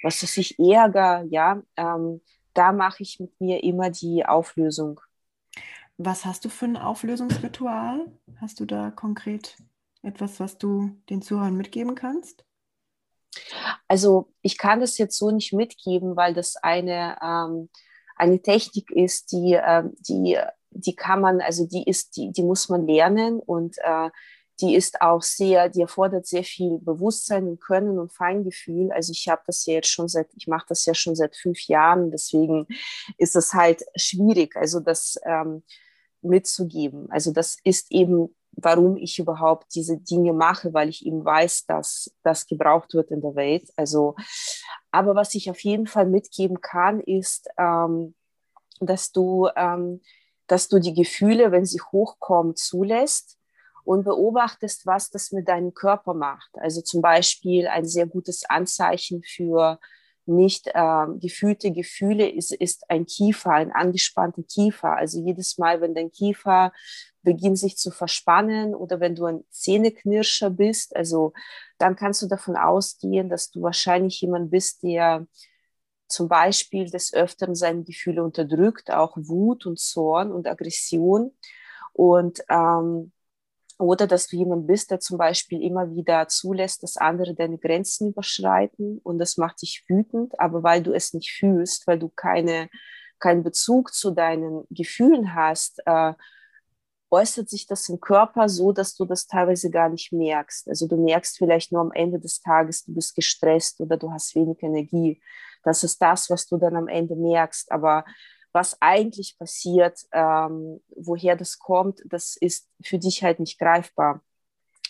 was 0.03 0.21
weiß 0.21 0.37
ich, 0.37 0.59
Ärger, 0.59 1.23
ja, 1.29 1.61
ähm, 1.77 2.21
da 2.53 2.71
mache 2.71 3.03
ich 3.03 3.19
mit 3.19 3.39
mir 3.39 3.63
immer 3.63 3.89
die 3.89 4.25
Auflösung. 4.25 4.99
Was 6.03 6.25
hast 6.25 6.45
du 6.45 6.49
für 6.49 6.65
ein 6.65 6.77
Auflösungsritual? 6.77 8.11
Hast 8.37 8.59
du 8.59 8.65
da 8.65 8.89
konkret 8.89 9.55
etwas, 10.01 10.39
was 10.39 10.57
du 10.57 10.99
den 11.11 11.21
Zuhörern 11.21 11.55
mitgeben 11.55 11.93
kannst? 11.93 12.43
Also 13.87 14.33
ich 14.41 14.57
kann 14.57 14.79
das 14.79 14.97
jetzt 14.97 15.15
so 15.15 15.29
nicht 15.29 15.53
mitgeben, 15.53 16.15
weil 16.15 16.33
das 16.33 16.55
eine, 16.55 17.19
ähm, 17.21 17.69
eine 18.15 18.41
Technik 18.41 18.89
ist, 18.89 19.31
die, 19.31 19.53
äh, 19.53 19.83
die, 19.99 20.39
die 20.71 20.95
kann 20.95 21.21
man, 21.21 21.39
also 21.39 21.67
die 21.67 21.83
ist, 21.87 22.17
die, 22.17 22.31
die 22.31 22.43
muss 22.43 22.67
man 22.67 22.87
lernen 22.87 23.39
und 23.39 23.77
äh, 23.83 24.09
die 24.59 24.73
ist 24.73 25.03
auch 25.03 25.21
sehr, 25.21 25.69
die 25.69 25.81
erfordert 25.81 26.25
sehr 26.25 26.43
viel 26.43 26.79
Bewusstsein 26.79 27.47
und 27.47 27.61
Können 27.61 27.99
und 27.99 28.11
Feingefühl. 28.11 28.91
Also 28.91 29.11
ich 29.11 29.27
habe 29.27 29.43
das 29.45 29.67
ja 29.67 29.75
jetzt 29.75 29.89
schon 29.89 30.07
seit, 30.07 30.29
ich 30.35 30.47
mache 30.47 30.65
das 30.67 30.83
ja 30.85 30.95
schon 30.95 31.15
seit 31.15 31.35
fünf 31.35 31.67
Jahren, 31.67 32.09
deswegen 32.09 32.65
ist 33.19 33.35
es 33.35 33.53
halt 33.53 33.83
schwierig. 33.95 34.55
Also 34.55 34.79
das 34.79 35.19
ähm, 35.25 35.61
mitzugeben. 36.21 37.09
Also 37.11 37.31
das 37.31 37.57
ist 37.63 37.91
eben, 37.91 38.35
warum 38.51 38.97
ich 38.97 39.19
überhaupt 39.19 39.73
diese 39.75 39.97
Dinge 39.97 40.33
mache, 40.33 40.73
weil 40.73 40.89
ich 40.89 41.05
eben 41.05 41.23
weiß, 41.23 41.65
dass 41.65 42.13
das 42.23 42.47
gebraucht 42.47 42.93
wird 42.93 43.11
in 43.11 43.21
der 43.21 43.35
Welt. 43.35 43.69
Also, 43.75 44.15
aber 44.91 45.15
was 45.15 45.35
ich 45.35 45.49
auf 45.49 45.59
jeden 45.61 45.87
Fall 45.87 46.05
mitgeben 46.05 46.61
kann, 46.61 46.99
ist, 46.99 47.49
ähm, 47.57 48.15
dass 48.79 49.11
du, 49.11 49.47
ähm, 49.55 50.01
dass 50.47 50.67
du 50.67 50.79
die 50.79 50.93
Gefühle, 50.93 51.51
wenn 51.51 51.65
sie 51.65 51.79
hochkommen, 51.81 52.55
zulässt 52.55 53.37
und 53.83 54.03
beobachtest, 54.03 54.85
was 54.85 55.09
das 55.09 55.31
mit 55.31 55.47
deinem 55.47 55.73
Körper 55.73 56.13
macht. 56.13 56.51
Also 56.55 56.81
zum 56.81 57.01
Beispiel 57.01 57.67
ein 57.67 57.85
sehr 57.85 58.05
gutes 58.05 58.43
Anzeichen 58.49 59.23
für 59.23 59.79
nicht 60.25 60.67
äh, 60.67 61.05
gefühlte 61.19 61.71
Gefühle 61.71 62.29
ist, 62.29 62.53
ist 62.53 62.89
ein 62.89 63.05
Kiefer, 63.05 63.51
ein 63.51 63.71
angespannter 63.71 64.43
Kiefer. 64.43 64.95
Also 64.95 65.19
jedes 65.19 65.57
Mal, 65.57 65.81
wenn 65.81 65.95
dein 65.95 66.11
Kiefer 66.11 66.71
beginnt 67.23 67.59
sich 67.59 67.77
zu 67.77 67.91
verspannen 67.91 68.73
oder 68.75 68.99
wenn 68.99 69.15
du 69.15 69.25
ein 69.25 69.43
Zähneknirscher 69.49 70.49
bist, 70.49 70.95
also 70.95 71.33
dann 71.77 71.95
kannst 71.95 72.21
du 72.21 72.27
davon 72.27 72.55
ausgehen, 72.55 73.29
dass 73.29 73.51
du 73.51 73.61
wahrscheinlich 73.61 74.21
jemand 74.21 74.51
bist, 74.51 74.83
der 74.83 75.27
zum 76.07 76.27
Beispiel 76.27 76.89
des 76.89 77.13
Öfteren 77.13 77.55
seine 77.55 77.83
Gefühle 77.83 78.23
unterdrückt, 78.23 78.91
auch 78.91 79.15
Wut 79.15 79.65
und 79.65 79.79
Zorn 79.79 80.31
und 80.31 80.47
Aggression. 80.47 81.31
Und 81.93 82.43
ähm, 82.49 83.11
oder 83.81 84.05
dass 84.07 84.27
du 84.27 84.35
jemand 84.35 84.67
bist, 84.67 84.91
der 84.91 84.99
zum 84.99 85.17
Beispiel 85.17 85.61
immer 85.61 85.93
wieder 85.95 86.27
zulässt, 86.27 86.83
dass 86.83 86.97
andere 86.97 87.33
deine 87.33 87.57
Grenzen 87.57 88.09
überschreiten 88.09 88.99
und 89.03 89.17
das 89.17 89.37
macht 89.37 89.61
dich 89.61 89.83
wütend, 89.87 90.39
aber 90.39 90.63
weil 90.63 90.83
du 90.83 90.93
es 90.93 91.13
nicht 91.13 91.31
fühlst, 91.31 91.87
weil 91.87 91.97
du 91.97 92.09
keine, 92.09 92.69
keinen 93.19 93.43
Bezug 93.43 93.93
zu 93.93 94.11
deinen 94.11 94.65
Gefühlen 94.69 95.33
hast, 95.33 95.81
äh, 95.85 96.13
äußert 97.09 97.49
sich 97.49 97.67
das 97.67 97.89
im 97.89 97.99
Körper 97.99 98.47
so, 98.47 98.71
dass 98.71 98.95
du 98.95 99.03
das 99.05 99.27
teilweise 99.27 99.69
gar 99.69 99.89
nicht 99.89 100.13
merkst. 100.13 100.69
Also 100.69 100.87
du 100.87 100.95
merkst 100.95 101.37
vielleicht 101.37 101.71
nur 101.71 101.81
am 101.81 101.91
Ende 101.91 102.19
des 102.19 102.41
Tages, 102.41 102.85
du 102.85 102.93
bist 102.93 103.15
gestresst 103.15 103.81
oder 103.81 103.97
du 103.97 104.11
hast 104.11 104.33
wenig 104.35 104.63
Energie. 104.63 105.21
Das 105.63 105.83
ist 105.83 106.01
das, 106.01 106.29
was 106.29 106.47
du 106.47 106.57
dann 106.57 106.75
am 106.75 106.87
Ende 106.87 107.15
merkst. 107.15 107.71
Aber 107.71 108.05
was 108.53 108.81
eigentlich 108.81 109.37
passiert, 109.37 109.99
ähm, 110.11 110.81
woher 110.95 111.35
das 111.35 111.59
kommt, 111.59 112.01
das 112.05 112.35
ist 112.35 112.69
für 112.83 112.99
dich 112.99 113.23
halt 113.23 113.39
nicht 113.39 113.59
greifbar. 113.59 114.23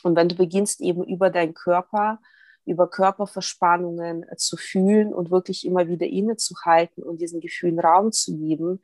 Und 0.04 0.16
wenn 0.16 0.30
du 0.30 0.36
beginnst 0.36 0.82
eben 0.82 1.04
über 1.04 1.30
deinen 1.30 1.54
Körper, 1.54 2.20
über 2.66 2.90
Körperverspannungen 2.90 4.26
zu 4.38 4.58
fühlen 4.58 5.14
und 5.14 5.32
wirklich 5.32 5.66
immer 5.66 5.88
wieder 5.88 6.08
innezuhalten 6.08 7.04
und 7.04 7.22
diesen 7.22 7.40
Gefühlen 7.40 7.80
Raum 7.80 8.12
zu 8.12 8.38
geben, 8.38 8.82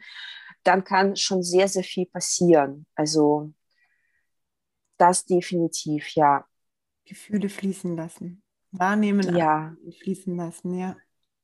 dann 0.64 0.84
kann 0.84 1.16
schon 1.16 1.44
sehr, 1.44 1.68
sehr 1.68 1.84
viel 1.84 2.06
passieren. 2.06 2.86
Also 2.96 3.54
das 4.98 5.26
definitiv, 5.26 6.10
ja. 6.16 6.46
Gefühle 7.06 7.50
fließen 7.50 7.96
lassen. 7.96 8.44
Wahrnehmen, 8.72 9.36
ja. 9.36 9.76
fließen 10.02 10.36
lassen, 10.36 10.78
ja. 10.78 10.98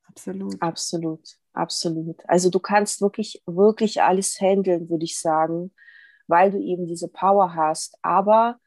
Absolut. 0.08 0.62
Absolut. 0.62 1.38
Absolut. 1.54 2.18
Also 2.28 2.50
du 2.50 2.60
kannst 2.60 3.02
wirklich, 3.02 3.42
wirklich 3.46 4.02
alles 4.02 4.40
handeln, 4.42 4.90
würde 4.90 5.06
ich 5.06 5.20
sagen, 5.20 5.72
weil 6.28 6.52
du 6.52 6.60
eben 6.60 6.88
diese 6.88 7.08
Power 7.08 7.54
hast. 7.56 7.96
Aber 8.02 8.58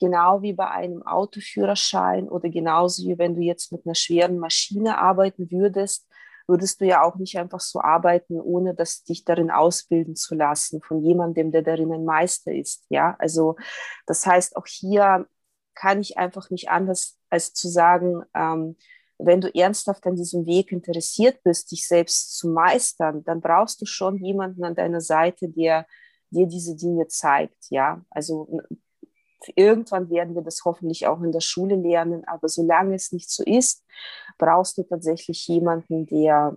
genau 0.00 0.42
wie 0.42 0.52
bei 0.52 0.68
einem 0.70 1.02
Autoführerschein 1.02 2.28
oder 2.28 2.48
genauso 2.48 3.04
wie 3.08 3.18
wenn 3.18 3.34
du 3.34 3.40
jetzt 3.40 3.72
mit 3.72 3.84
einer 3.84 3.94
schweren 3.96 4.38
Maschine 4.38 4.98
arbeiten 4.98 5.50
würdest, 5.50 6.06
würdest 6.46 6.80
du 6.80 6.84
ja 6.86 7.02
auch 7.02 7.16
nicht 7.16 7.36
einfach 7.38 7.58
so 7.58 7.80
arbeiten, 7.80 8.40
ohne 8.40 8.74
dass 8.74 9.02
dich 9.02 9.24
darin 9.24 9.50
ausbilden 9.50 10.14
zu 10.14 10.36
lassen 10.36 10.80
von 10.82 11.02
jemandem, 11.02 11.50
der 11.50 11.62
darin 11.62 11.92
ein 11.92 12.04
Meister 12.04 12.52
ist. 12.52 12.84
Ja, 12.88 13.16
also 13.18 13.56
das 14.06 14.24
heißt, 14.24 14.56
auch 14.56 14.66
hier 14.66 15.26
kann 15.74 16.00
ich 16.00 16.16
einfach 16.18 16.50
nicht 16.50 16.70
anders 16.70 17.18
als 17.28 17.52
zu 17.54 17.68
sagen, 17.68 18.22
ähm, 18.34 18.76
wenn 19.18 19.40
du 19.40 19.54
ernsthaft 19.54 20.06
an 20.06 20.16
diesem 20.16 20.46
Weg 20.46 20.72
interessiert 20.72 21.42
bist, 21.42 21.70
dich 21.70 21.86
selbst 21.86 22.36
zu 22.36 22.48
meistern, 22.48 23.24
dann 23.24 23.40
brauchst 23.40 23.80
du 23.80 23.86
schon 23.86 24.22
jemanden 24.22 24.64
an 24.64 24.74
deiner 24.74 25.00
Seite, 25.00 25.48
der 25.48 25.86
dir 26.30 26.46
diese 26.46 26.76
Dinge 26.76 27.06
zeigt. 27.08 27.70
Ja, 27.70 28.04
also 28.10 28.60
irgendwann 29.54 30.10
werden 30.10 30.34
wir 30.34 30.42
das 30.42 30.64
hoffentlich 30.64 31.06
auch 31.06 31.22
in 31.22 31.32
der 31.32 31.40
Schule 31.40 31.76
lernen, 31.76 32.24
aber 32.26 32.48
solange 32.48 32.94
es 32.94 33.12
nicht 33.12 33.30
so 33.30 33.42
ist, 33.44 33.84
brauchst 34.38 34.78
du 34.78 34.82
tatsächlich 34.82 35.46
jemanden, 35.46 36.06
der 36.06 36.56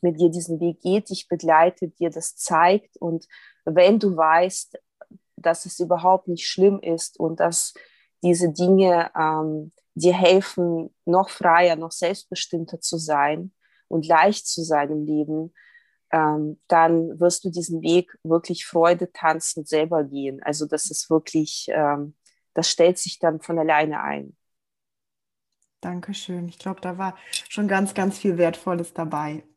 mit 0.00 0.20
dir 0.20 0.30
diesen 0.30 0.60
Weg 0.60 0.80
geht, 0.80 1.10
dich 1.10 1.28
begleitet, 1.28 1.98
dir 1.98 2.10
das 2.10 2.36
zeigt 2.36 2.96
und 2.98 3.26
wenn 3.64 3.98
du 3.98 4.16
weißt, 4.16 4.78
dass 5.36 5.66
es 5.66 5.80
überhaupt 5.80 6.28
nicht 6.28 6.46
schlimm 6.46 6.80
ist 6.80 7.18
und 7.18 7.40
dass 7.40 7.74
diese 8.22 8.52
Dinge 8.52 9.10
ähm, 9.16 9.72
dir 9.94 10.14
helfen, 10.14 10.94
noch 11.04 11.30
freier, 11.30 11.76
noch 11.76 11.92
selbstbestimmter 11.92 12.80
zu 12.80 12.98
sein 12.98 13.52
und 13.88 14.06
leicht 14.06 14.46
zu 14.46 14.62
sein 14.62 14.90
im 14.90 15.04
Leben, 15.04 15.54
ähm, 16.12 16.60
dann 16.68 17.18
wirst 17.18 17.44
du 17.44 17.50
diesen 17.50 17.82
Weg 17.82 18.16
wirklich 18.22 18.66
Freude 18.66 19.10
tanzen 19.12 19.64
selber 19.64 20.04
gehen. 20.04 20.42
Also 20.42 20.66
das 20.66 20.90
ist 20.90 21.10
wirklich, 21.10 21.66
ähm, 21.70 22.14
das 22.54 22.70
stellt 22.70 22.98
sich 22.98 23.18
dann 23.18 23.40
von 23.40 23.58
alleine 23.58 24.02
ein. 24.02 24.36
Dankeschön. 25.80 26.48
Ich 26.48 26.58
glaube, 26.58 26.80
da 26.80 26.98
war 26.98 27.16
schon 27.48 27.68
ganz, 27.68 27.94
ganz 27.94 28.18
viel 28.18 28.38
Wertvolles 28.38 28.92
dabei. 28.92 29.44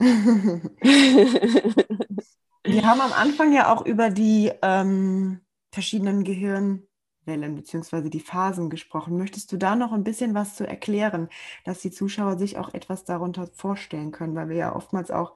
Wir 2.64 2.86
haben 2.86 3.02
am 3.02 3.14
Anfang 3.14 3.54
ja 3.54 3.74
auch 3.74 3.86
über 3.86 4.10
die 4.10 4.52
ähm, 4.62 5.42
verschiedenen 5.72 6.24
Gehirn 6.24 6.84
Wellen 7.30 7.56
bzw. 7.56 8.10
die 8.10 8.20
Phasen 8.20 8.70
gesprochen. 8.70 9.18
Möchtest 9.18 9.54
du 9.54 9.58
da 9.58 9.78
noch 9.78 9.94
ein 9.94 10.04
bisschen 10.04 10.34
was 10.34 10.56
zu 10.56 10.68
erklären, 10.68 11.30
dass 11.64 11.80
die 11.80 11.92
Zuschauer 11.92 12.38
sich 12.38 12.58
auch 12.58 12.74
etwas 12.74 13.06
darunter 13.06 13.48
vorstellen 13.54 14.12
können, 14.12 14.36
weil 14.36 14.50
wir 14.50 14.58
ja 14.58 14.76
oftmals 14.76 15.12
auch 15.12 15.36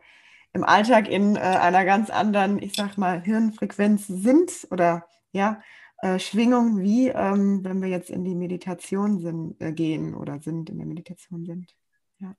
im 0.52 0.64
Alltag 0.64 1.08
in 1.08 1.36
äh, 1.36 1.40
einer 1.40 1.86
ganz 1.86 2.10
anderen, 2.10 2.62
ich 2.62 2.74
sag 2.76 2.98
mal, 2.98 3.22
Hirnfrequenz 3.22 4.08
sind 4.08 4.68
oder 4.70 5.08
ja, 5.32 5.62
äh, 6.04 6.20
Schwingung, 6.20 6.82
wie 6.82 7.08
ähm, 7.08 7.64
wenn 7.64 7.82
wir 7.82 7.90
jetzt 7.90 8.10
in 8.10 8.26
die 8.26 8.36
Meditation 8.36 9.20
sind, 9.20 9.62
äh, 9.62 9.72
gehen 9.72 10.14
oder 10.14 10.42
sind, 10.42 10.70
in 10.70 10.78
der 10.78 10.86
Meditation 10.86 11.46
sind. 11.46 11.76
Ja. 12.20 12.36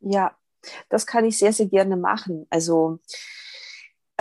ja, 0.00 0.36
das 0.88 1.06
kann 1.06 1.24
ich 1.24 1.38
sehr, 1.38 1.52
sehr 1.52 1.66
gerne 1.66 1.96
machen. 1.96 2.46
Also 2.50 3.00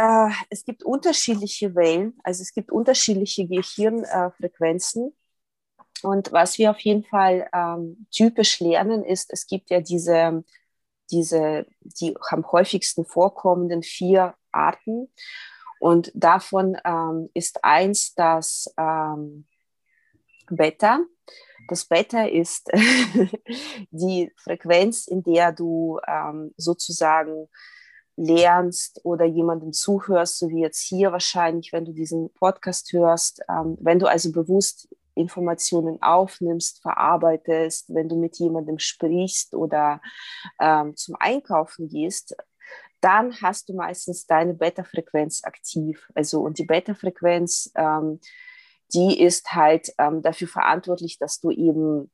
äh, 0.02 0.32
es 0.50 0.64
gibt 0.64 0.84
unterschiedliche 0.84 1.76
Wellen, 1.76 2.18
also 2.24 2.42
es 2.42 2.54
gibt 2.54 2.72
unterschiedliche 2.72 3.48
Gehirnfrequenzen. 3.48 5.16
Und 6.02 6.32
was 6.32 6.58
wir 6.58 6.72
auf 6.72 6.80
jeden 6.80 7.04
Fall 7.04 7.48
ähm, 7.54 8.08
typisch 8.10 8.60
lernen, 8.60 9.04
ist, 9.04 9.32
es 9.32 9.46
gibt 9.46 9.70
ja 9.70 9.82
diese, 9.82 10.44
diese, 11.12 11.68
die 11.82 12.16
am 12.30 12.52
häufigsten 12.52 13.06
vorkommenden 13.06 13.84
vier 13.84 14.34
Arten. 14.52 15.14
Und 15.80 16.12
davon 16.16 16.78
ähm, 16.84 17.30
ist 17.36 17.64
eins 17.64 18.16
das 18.16 18.74
ähm, 18.78 19.46
Beta. 20.50 21.02
Das 21.68 21.86
Beta 21.86 22.26
ist 22.26 22.72
die 23.92 24.32
Frequenz, 24.38 25.06
in 25.06 25.22
der 25.22 25.52
du 25.52 26.00
ähm, 26.08 26.54
sozusagen 26.58 27.48
lernst 28.16 29.02
oder 29.04 29.26
jemandem 29.26 29.74
zuhörst, 29.74 30.40
so 30.40 30.50
wie 30.50 30.62
jetzt 30.62 30.82
hier 30.82 31.12
wahrscheinlich, 31.12 31.72
wenn 31.74 31.86
du 31.86 31.94
diesen 31.94 32.32
Podcast 32.34 32.92
hörst, 32.94 33.42
ähm, 33.50 33.78
wenn 33.80 34.00
du 34.00 34.08
also 34.08 34.32
bewusst 34.32 34.90
Informationen 35.16 36.02
aufnimmst, 36.02 36.82
verarbeitest, 36.82 37.94
wenn 37.94 38.10
du 38.10 38.16
mit 38.16 38.38
jemandem 38.38 38.80
sprichst 38.80 39.54
oder 39.56 40.02
ähm, 40.60 40.96
zum 40.96 41.16
Einkaufen 41.20 41.88
gehst, 41.90 42.36
dann 43.02 43.42
hast 43.42 43.70
du 43.70 43.74
meistens 43.74 44.26
deine 44.28 44.54
Beta-Frequenz 44.54 45.44
aktiv. 45.44 46.08
Also 46.14 46.42
und 46.42 46.60
die 46.60 46.66
Beta-Frequenz, 46.66 47.72
ähm, 47.76 48.20
die 48.94 49.22
ist 49.22 49.54
halt 49.54 49.92
ähm, 49.98 50.22
dafür 50.22 50.48
verantwortlich, 50.48 51.18
dass 51.18 51.40
du 51.40 51.50
eben 51.52 52.12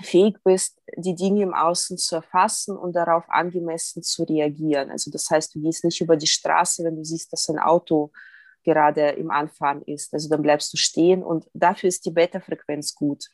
fähig 0.00 0.36
bist, 0.44 0.80
die 0.96 1.14
Dinge 1.14 1.42
im 1.42 1.54
Außen 1.54 1.98
zu 1.98 2.16
erfassen 2.16 2.76
und 2.76 2.94
darauf 2.94 3.24
angemessen 3.28 4.02
zu 4.02 4.24
reagieren. 4.24 4.90
Also 4.90 5.10
das 5.10 5.28
heißt, 5.30 5.54
du 5.54 5.60
gehst 5.60 5.84
nicht 5.84 6.00
über 6.00 6.16
die 6.16 6.26
Straße, 6.26 6.84
wenn 6.84 6.96
du 6.96 7.04
siehst, 7.04 7.32
dass 7.32 7.48
ein 7.48 7.58
Auto 7.58 8.10
gerade 8.64 9.10
im 9.10 9.30
Anfahren 9.30 9.82
ist. 9.82 10.14
Also 10.14 10.28
dann 10.28 10.42
bleibst 10.42 10.72
du 10.72 10.76
stehen 10.76 11.22
und 11.22 11.46
dafür 11.52 11.88
ist 11.88 12.06
die 12.06 12.10
Beta-Frequenz 12.10 12.94
gut. 12.94 13.28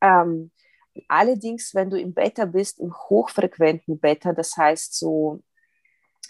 Ähm, 0.00 0.50
allerdings, 1.06 1.74
wenn 1.74 1.90
du 1.90 1.98
im 1.98 2.12
Beta 2.12 2.44
bist, 2.44 2.80
im 2.80 2.92
hochfrequenten 2.92 3.98
Beta, 4.00 4.32
das 4.32 4.56
heißt 4.56 4.98
so 4.98 5.42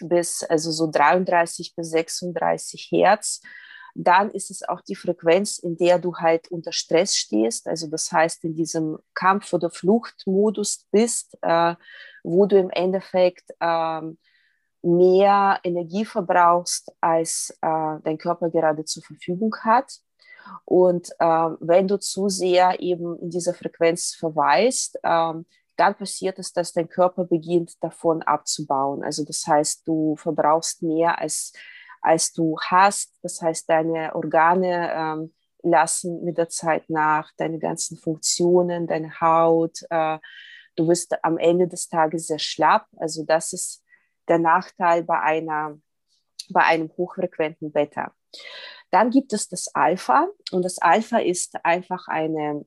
bis 0.01 0.43
also 0.43 0.71
so 0.71 0.89
33 0.89 1.75
bis 1.75 1.89
36 1.89 2.89
Hertz, 2.91 3.41
dann 3.95 4.29
ist 4.31 4.51
es 4.51 4.67
auch 4.67 4.81
die 4.81 4.95
Frequenz, 4.95 5.57
in 5.59 5.77
der 5.77 5.99
du 5.99 6.15
halt 6.15 6.49
unter 6.49 6.71
Stress 6.71 7.15
stehst. 7.15 7.67
Also 7.67 7.87
das 7.87 8.11
heißt, 8.11 8.43
in 8.43 8.55
diesem 8.55 8.97
Kampf- 9.13 9.53
oder 9.53 9.69
Fluchtmodus 9.69 10.85
bist, 10.91 11.37
äh, 11.41 11.75
wo 12.23 12.45
du 12.45 12.57
im 12.57 12.69
Endeffekt 12.69 13.51
äh, 13.59 14.01
mehr 14.81 15.59
Energie 15.63 16.05
verbrauchst, 16.05 16.91
als 17.01 17.51
äh, 17.61 17.97
dein 18.03 18.17
Körper 18.17 18.49
gerade 18.49 18.85
zur 18.85 19.03
Verfügung 19.03 19.55
hat. 19.63 19.99
Und 20.65 21.09
äh, 21.19 21.25
wenn 21.59 21.87
du 21.87 21.99
zu 21.99 22.29
sehr 22.29 22.79
eben 22.79 23.19
in 23.19 23.29
dieser 23.29 23.53
Frequenz 23.53 24.15
verweist, 24.15 24.99
ähm, 25.03 25.45
dann 25.75 25.95
passiert 25.95 26.39
es, 26.39 26.51
dass 26.51 26.73
dein 26.73 26.89
Körper 26.89 27.23
beginnt 27.23 27.81
davon 27.81 28.21
abzubauen. 28.21 29.03
Also 29.03 29.23
das 29.23 29.45
heißt, 29.47 29.87
du 29.87 30.15
verbrauchst 30.17 30.83
mehr 30.83 31.19
als 31.19 31.53
als 32.01 32.33
du 32.33 32.57
hast. 32.59 33.13
Das 33.21 33.41
heißt, 33.41 33.69
deine 33.69 34.15
Organe 34.15 34.91
ähm, 34.93 35.33
lassen 35.63 36.23
mit 36.23 36.37
der 36.37 36.49
Zeit 36.49 36.89
nach, 36.89 37.31
deine 37.37 37.59
ganzen 37.59 37.97
Funktionen, 37.97 38.87
deine 38.87 39.19
Haut. 39.19 39.79
Äh, 39.89 40.19
du 40.75 40.87
wirst 40.87 41.23
am 41.23 41.37
Ende 41.37 41.67
des 41.67 41.89
Tages 41.89 42.27
sehr 42.27 42.39
schlapp. 42.39 42.87
Also 42.97 43.23
das 43.25 43.53
ist 43.53 43.83
der 44.27 44.39
Nachteil 44.39 45.03
bei, 45.03 45.19
einer, 45.19 45.79
bei 46.49 46.63
einem 46.63 46.89
hochfrequenten 46.97 47.71
Beta. 47.71 48.13
Dann 48.91 49.09
gibt 49.09 49.33
es 49.33 49.49
das 49.49 49.73
Alpha 49.75 50.27
und 50.51 50.63
das 50.63 50.79
Alpha 50.79 51.17
ist 51.17 51.63
einfach 51.63 52.07
eine 52.07 52.65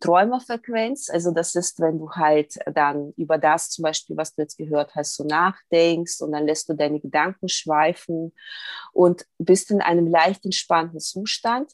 Träumerfrequenz. 0.00 1.10
Also 1.10 1.30
das 1.30 1.54
ist, 1.54 1.80
wenn 1.80 1.98
du 1.98 2.10
halt 2.10 2.58
dann 2.72 3.12
über 3.16 3.38
das 3.38 3.70
zum 3.70 3.84
Beispiel, 3.84 4.16
was 4.16 4.34
du 4.34 4.42
jetzt 4.42 4.58
gehört 4.58 4.94
hast, 4.94 5.16
so 5.16 5.24
nachdenkst 5.24 6.20
und 6.20 6.32
dann 6.32 6.46
lässt 6.46 6.68
du 6.68 6.74
deine 6.74 7.00
Gedanken 7.00 7.48
schweifen 7.48 8.32
und 8.92 9.26
bist 9.38 9.70
in 9.70 9.80
einem 9.80 10.06
leicht 10.06 10.44
entspannten 10.44 11.00
Zustand. 11.00 11.72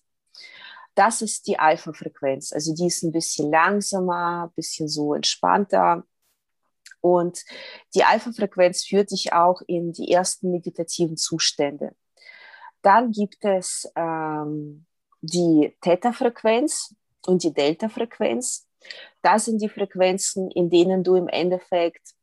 Das 0.95 1.23
ist 1.23 1.47
die 1.47 1.59
Alpha-Frequenz. 1.59 2.53
Also 2.53 2.75
die 2.75 2.87
ist 2.87 3.03
ein 3.03 3.13
bisschen 3.13 3.51
langsamer, 3.51 4.45
ein 4.45 4.55
bisschen 4.55 4.89
so 4.89 5.15
entspannter. 5.15 6.05
Und 7.01 7.45
die 7.95 8.05
Alpha-Frequenz 8.05 8.85
führt 8.85 9.13
dich 9.13 9.33
auch 9.33 9.63
in 9.67 9.93
die 9.93 10.11
ersten 10.11 10.51
meditativen 10.51 11.17
Zustände. 11.17 11.95
Dann 12.83 13.13
gibt 13.13 13.45
es 13.45 13.91
ähm, 13.95 14.87
die 15.21 15.77
Theta-Frequenz 15.81 16.95
und 17.29 17.45
die 17.45 17.53
Delta-Frequenz. 17.53 18.67
Das 19.23 19.45
sind 19.45 19.61
die 19.61 19.69
Frequenzen, 19.69 20.51
in 20.51 20.71
denen 20.71 21.05
du 21.05 21.15
im 21.17 21.29
Endeffekt 21.29 22.15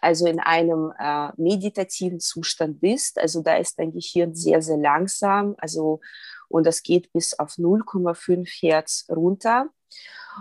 also 0.00 0.26
in 0.26 0.38
einem 0.38 0.92
äh, 0.98 1.30
meditativen 1.36 2.20
Zustand 2.20 2.80
bist. 2.80 3.18
Also 3.18 3.42
da 3.42 3.56
ist 3.56 3.78
dein 3.78 3.92
Gehirn 3.92 4.34
sehr, 4.34 4.62
sehr 4.62 4.76
langsam. 4.76 5.54
Also, 5.58 6.00
und 6.48 6.66
das 6.66 6.82
geht 6.82 7.12
bis 7.12 7.38
auf 7.38 7.52
0,5 7.54 8.48
Hertz 8.60 9.06
runter. 9.08 9.68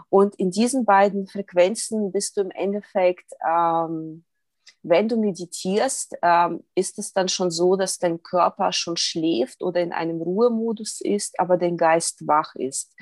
Und 0.10 0.36
in 0.36 0.52
diesen 0.52 0.86
beiden 0.86 1.28
Frequenzen 1.28 2.12
bist 2.12 2.38
du 2.38 2.42
im 2.42 2.52
Endeffekt 2.52 3.32
ähm, 3.48 4.26
wenn 4.84 5.08
du 5.08 5.18
meditierst, 5.18 6.16
ähm, 6.22 6.64
ist 6.76 7.00
es 7.00 7.14
dann 7.14 7.28
schon 7.28 7.52
so, 7.52 7.76
dass 7.76 8.00
dein 8.00 8.24
Körper 8.24 8.72
schon 8.72 8.98
schläft 8.98 9.62
oder 9.62 9.82
in 9.82 9.92
einem 9.92 10.22
Ruhemodus 10.22 11.02
ist, 11.02 11.40
aber 11.40 11.58
dein 11.58 11.78
Geist 11.78 12.28
wach 12.28 12.56
ist. 12.56 12.96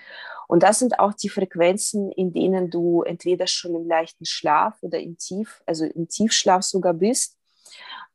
Und 0.47 0.63
das 0.63 0.79
sind 0.79 0.99
auch 0.99 1.13
die 1.13 1.29
Frequenzen, 1.29 2.11
in 2.11 2.33
denen 2.33 2.69
du 2.69 3.03
entweder 3.03 3.47
schon 3.47 3.75
im 3.75 3.87
leichten 3.87 4.25
Schlaf 4.25 4.81
oder 4.81 4.99
im 4.99 5.17
Tief, 5.17 5.61
also 5.65 5.85
im 5.85 6.07
Tiefschlaf 6.07 6.63
sogar 6.63 6.93
bist, 6.93 7.37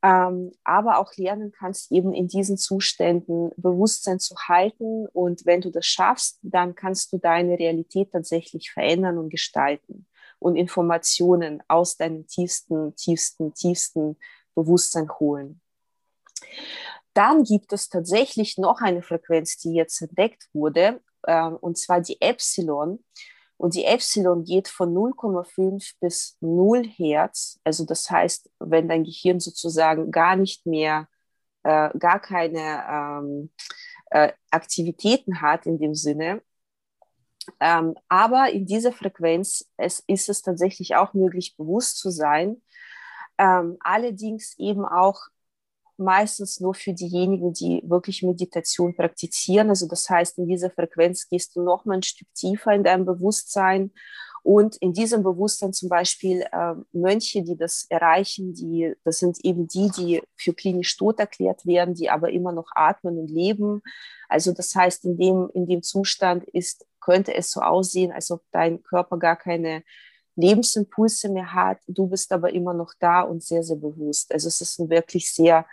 ähm, 0.03 0.53
aber 0.65 0.99
auch 0.99 1.15
lernen 1.17 1.53
kannst, 1.53 1.93
eben 1.93 2.13
in 2.13 2.29
diesen 2.29 2.57
Zuständen 2.57 3.51
Bewusstsein 3.57 4.19
zu 4.19 4.35
halten. 4.49 5.07
Und 5.13 5.45
wenn 5.45 5.61
du 5.61 5.71
das 5.71 5.87
schaffst, 5.87 6.39
dann 6.43 6.75
kannst 6.75 7.13
du 7.13 7.19
deine 7.19 7.59
Realität 7.59 8.13
tatsächlich 8.13 8.71
verändern 8.71 9.19
und 9.19 9.31
gestalten 9.31 10.07
und 10.41 10.57
Informationen 10.57 11.63
aus 11.69 11.97
deinem 11.97 12.27
tiefsten, 12.27 12.97
tiefsten, 12.97 13.55
tiefsten 13.55 14.17
Bewusstsein 14.57 15.09
holen. 15.21 15.61
Dann 17.15 17.45
gibt 17.45 17.73
es 17.73 17.89
tatsächlich 17.89 18.59
noch 18.59 18.81
eine 18.81 19.03
Frequenz, 19.03 19.59
die 19.59 19.75
jetzt 19.75 20.01
entdeckt 20.03 20.49
wurde, 20.53 21.01
äh, 21.23 21.49
und 21.49 21.79
zwar 21.79 22.01
die 22.01 22.21
Epsilon. 22.21 23.05
Und 23.57 23.75
die 23.75 23.85
Epsilon 23.85 24.45
geht 24.45 24.69
von 24.69 24.95
0,5 24.95 25.93
bis 26.01 26.39
0 26.41 26.83
Hertz. 26.87 27.61
Also 27.63 27.85
das 27.85 28.11
heißt, 28.11 28.51
wenn 28.59 28.89
dein 28.89 29.05
Gehirn 29.05 29.39
sozusagen 29.39 30.11
gar 30.11 30.35
nicht 30.35 30.65
mehr, 30.65 31.09
äh, 31.63 31.91
gar 31.99 32.21
keine 32.21 32.85
ähm, 32.89 33.51
äh, 34.11 34.33
Aktivitäten 34.51 35.43
hat 35.43 35.67
in 35.67 35.79
dem 35.79 35.95
Sinne, 35.95 36.43
ähm, 37.59 37.95
aber 38.09 38.51
in 38.51 38.67
dieser 38.67 38.93
Frequenz 38.93 39.69
es, 39.77 40.03
ist 40.07 40.29
es 40.29 40.43
tatsächlich 40.43 40.97
auch 40.97 41.15
möglich, 41.15 41.57
bewusst 41.57 41.99
zu 41.99 42.11
sein. 42.11 42.63
Ähm, 43.39 43.77
allerdings 43.81 44.59
eben 44.59 44.85
auch 44.85 45.29
meistens 45.97 46.61
nur 46.61 46.75
für 46.75 46.93
diejenigen, 46.93 47.53
die 47.53 47.83
wirklich 47.85 48.23
Meditation 48.23 48.97
praktizieren. 48.97 49.69
Also 49.69 49.87
das 49.87 50.09
heißt, 50.09 50.39
in 50.39 50.49
dieser 50.49 50.71
Frequenz 50.71 51.29
gehst 51.29 51.55
du 51.57 51.63
noch 51.63 51.85
mal 51.85 51.95
ein 51.95 52.03
Stück 52.03 52.29
tiefer 52.35 52.73
in 52.73 52.85
deinem 52.85 53.05
Bewusstsein. 53.05 53.93
Und 54.43 54.77
in 54.77 54.95
diesem 54.95 55.23
Bewusstsein 55.23 55.75
zum 55.75 55.91
Beispiel 55.91 56.47
äh, 56.51 56.75
Mönche, 56.93 57.43
die 57.43 57.57
das 57.57 57.85
erreichen, 57.91 58.55
die, 58.55 58.95
das 59.05 59.19
sind 59.19 59.39
eben 59.45 59.69
die, 59.69 59.91
die 59.91 60.23
für 60.35 60.55
klinisch 60.55 60.97
tot 60.97 61.21
erklärt 61.21 61.67
werden, 61.67 61.95
die 61.95 62.09
aber 62.09 62.31
immer 62.31 62.53
noch 62.53 62.71
atmen 62.75 63.19
und 63.19 63.31
leben. 63.31 63.83
Also 64.31 64.53
das 64.53 64.75
heißt, 64.75 65.05
in 65.05 65.19
dem, 65.19 65.51
in 65.53 65.67
dem 65.67 65.83
Zustand 65.83 66.45
ist 66.45 66.87
könnte 67.01 67.35
es 67.35 67.51
so 67.51 67.61
aussehen, 67.61 68.13
als 68.13 68.31
ob 68.31 68.43
dein 68.53 68.83
Körper 68.83 69.19
gar 69.19 69.37
keine 69.37 69.83
Lebensimpulse 70.37 71.29
mehr 71.29 71.53
hat. 71.53 71.79
Du 71.87 72.07
bist 72.07 72.33
aber 72.33 72.53
immer 72.53 72.75
noch 72.75 72.93
da 72.99 73.23
und 73.23 73.43
sehr, 73.43 73.63
sehr 73.63 73.77
bewusst. 73.77 74.33
Also 74.33 74.49
es 74.49 74.61
ist 74.61 74.79
ein 74.79 74.91
wirklich 74.91 75.33
sehr 75.33 75.67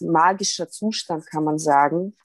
magischer 0.00 0.68
Zustand, 0.68 1.26
kann 1.26 1.44
man 1.44 1.58
sagen. 1.58 2.16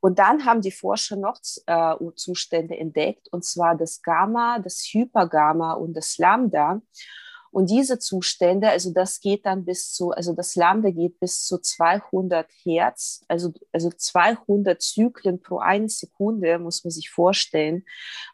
Und 0.00 0.18
dann 0.18 0.44
haben 0.44 0.60
die 0.60 0.72
Forscher 0.72 1.16
noch 1.16 1.38
äh, 1.66 1.94
Zustände 2.16 2.76
entdeckt, 2.76 3.28
und 3.32 3.44
zwar 3.44 3.76
das 3.76 4.02
Gamma, 4.02 4.58
das 4.58 4.82
Hypergamma 4.92 5.74
und 5.74 5.94
das 5.94 6.18
Lambda. 6.18 6.80
Und 7.50 7.70
diese 7.70 7.98
Zustände, 7.98 8.68
also 8.68 8.92
das 8.92 9.20
geht 9.20 9.46
dann 9.46 9.64
bis 9.64 9.92
zu, 9.92 10.10
also 10.10 10.34
das 10.34 10.54
Lambda 10.54 10.90
geht 10.90 11.18
bis 11.20 11.44
zu 11.44 11.58
200 11.58 12.46
Hertz, 12.62 13.24
also, 13.28 13.52
also 13.72 13.90
200 13.90 14.80
Zyklen 14.80 15.40
pro 15.40 15.58
eine 15.58 15.88
Sekunde, 15.88 16.58
muss 16.58 16.84
man 16.84 16.90
sich 16.90 17.10
vorstellen, 17.10 17.84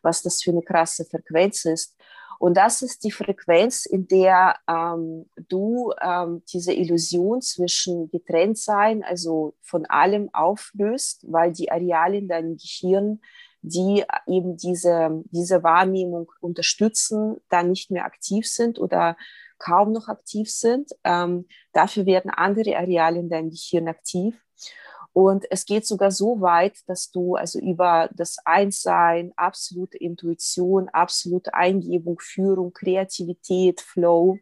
was 0.03 0.23
das 0.23 0.43
für 0.43 0.51
eine 0.51 0.63
krasse 0.63 1.05
Frequenz 1.05 1.65
ist. 1.65 1.97
Und 2.39 2.57
das 2.57 2.83
ist 2.83 3.05
die 3.05 3.11
Frequenz, 3.11 3.87
in 3.87 4.09
der 4.09 4.57
ähm, 4.69 5.31
du 5.49 5.93
ähm, 6.01 6.43
diese 6.53 6.73
Illusion 6.73 7.41
zwischen 7.41 8.11
Getrenntsein, 8.11 9.03
also 9.03 9.55
von 9.63 9.87
allem 9.87 10.29
auflöst, 10.33 11.25
weil 11.27 11.53
die 11.53 11.71
Areale 11.71 12.19
in 12.19 12.29
deinem 12.29 12.57
Gehirn 12.57 13.21
die 13.67 14.05
eben 14.27 14.59
diese, 14.59 15.23
diese 15.31 15.63
Wahrnehmung 15.63 16.31
unterstützen, 16.41 17.37
da 17.49 17.63
nicht 17.63 17.91
mehr 17.91 18.05
aktiv 18.05 18.47
sind 18.47 18.79
oder 18.79 19.17
kaum 19.59 19.93
noch 19.93 20.09
aktiv 20.09 20.51
sind. 20.51 20.91
Ähm, 21.03 21.47
dafür 21.73 22.05
werden 22.05 22.31
andere 22.31 22.77
Areale 22.77 23.19
in 23.19 23.31
deinem 23.31 23.51
Gehirn 23.51 23.89
aktiv. 23.89 24.39
Und 25.15 25.47
es 25.51 25.65
geht 25.65 25.87
sogar 25.87 26.11
so 26.11 26.41
weit, 26.43 26.77
dass 26.89 27.11
du 27.11 27.37
also 27.37 27.59
über 27.59 28.11
das 28.15 28.37
Einssein, 28.45 29.33
absolute 29.37 29.97
Intuition, 29.97 30.89
absolute 30.91 31.55
Eingebung, 31.55 32.19
Führung, 32.21 32.73
Kreativität, 32.73 33.81
Flow, 33.81 34.39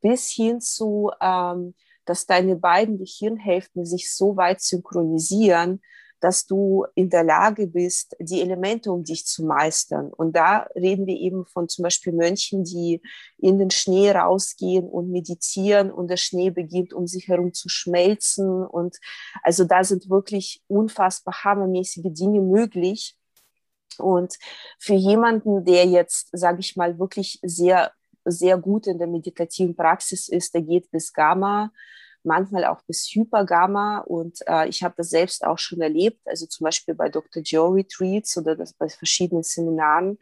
bis 0.00 0.30
hin 0.30 0.60
zu, 0.60 1.12
ähm, 1.20 1.74
dass 2.04 2.26
deine 2.26 2.56
beiden 2.56 2.98
Gehirnhälften 2.98 3.84
sich 3.84 4.12
so 4.12 4.36
weit 4.36 4.60
synchronisieren, 4.60 5.82
dass 6.20 6.46
du 6.46 6.86
in 6.94 7.10
der 7.10 7.24
Lage 7.24 7.66
bist, 7.66 8.16
die 8.18 8.40
Elemente 8.40 8.90
um 8.90 9.04
dich 9.04 9.26
zu 9.26 9.44
meistern. 9.44 10.12
Und 10.12 10.34
da 10.34 10.68
reden 10.74 11.06
wir 11.06 11.16
eben 11.16 11.44
von 11.46 11.68
zum 11.68 11.82
Beispiel 11.82 12.12
Mönchen, 12.12 12.64
die 12.64 13.02
in 13.38 13.58
den 13.58 13.70
Schnee 13.70 14.10
rausgehen 14.10 14.88
und 14.88 15.10
meditieren 15.10 15.92
und 15.92 16.08
der 16.08 16.16
Schnee 16.16 16.50
beginnt 16.50 16.92
um 16.92 17.06
sich 17.06 17.28
herum 17.28 17.52
zu 17.52 17.68
schmelzen. 17.68 18.66
Und 18.66 18.98
also 19.42 19.64
da 19.64 19.84
sind 19.84 20.08
wirklich 20.08 20.62
unfassbar 20.68 21.44
hammermäßige 21.44 22.12
Dinge 22.12 22.40
möglich. 22.40 23.16
Und 23.98 24.36
für 24.78 24.94
jemanden, 24.94 25.64
der 25.64 25.86
jetzt, 25.86 26.28
sage 26.32 26.60
ich 26.60 26.76
mal, 26.76 26.98
wirklich 26.98 27.38
sehr, 27.42 27.92
sehr 28.24 28.58
gut 28.58 28.86
in 28.86 28.98
der 28.98 29.06
meditativen 29.06 29.76
Praxis 29.76 30.28
ist, 30.28 30.54
der 30.54 30.62
geht 30.62 30.90
bis 30.90 31.12
Gamma, 31.12 31.70
manchmal 32.26 32.64
auch 32.64 32.82
bis 32.82 33.08
Hypergamma. 33.14 33.98
Und 34.00 34.40
äh, 34.46 34.68
ich 34.68 34.82
habe 34.82 34.94
das 34.96 35.10
selbst 35.10 35.44
auch 35.44 35.58
schon 35.58 35.80
erlebt, 35.80 36.20
also 36.26 36.46
zum 36.46 36.64
Beispiel 36.64 36.94
bei 36.94 37.08
Dr. 37.08 37.42
Joe 37.42 37.74
Retreats 37.74 38.36
oder 38.36 38.56
das 38.56 38.72
bei 38.74 38.88
verschiedenen 38.88 39.42
Seminaren. 39.42 40.18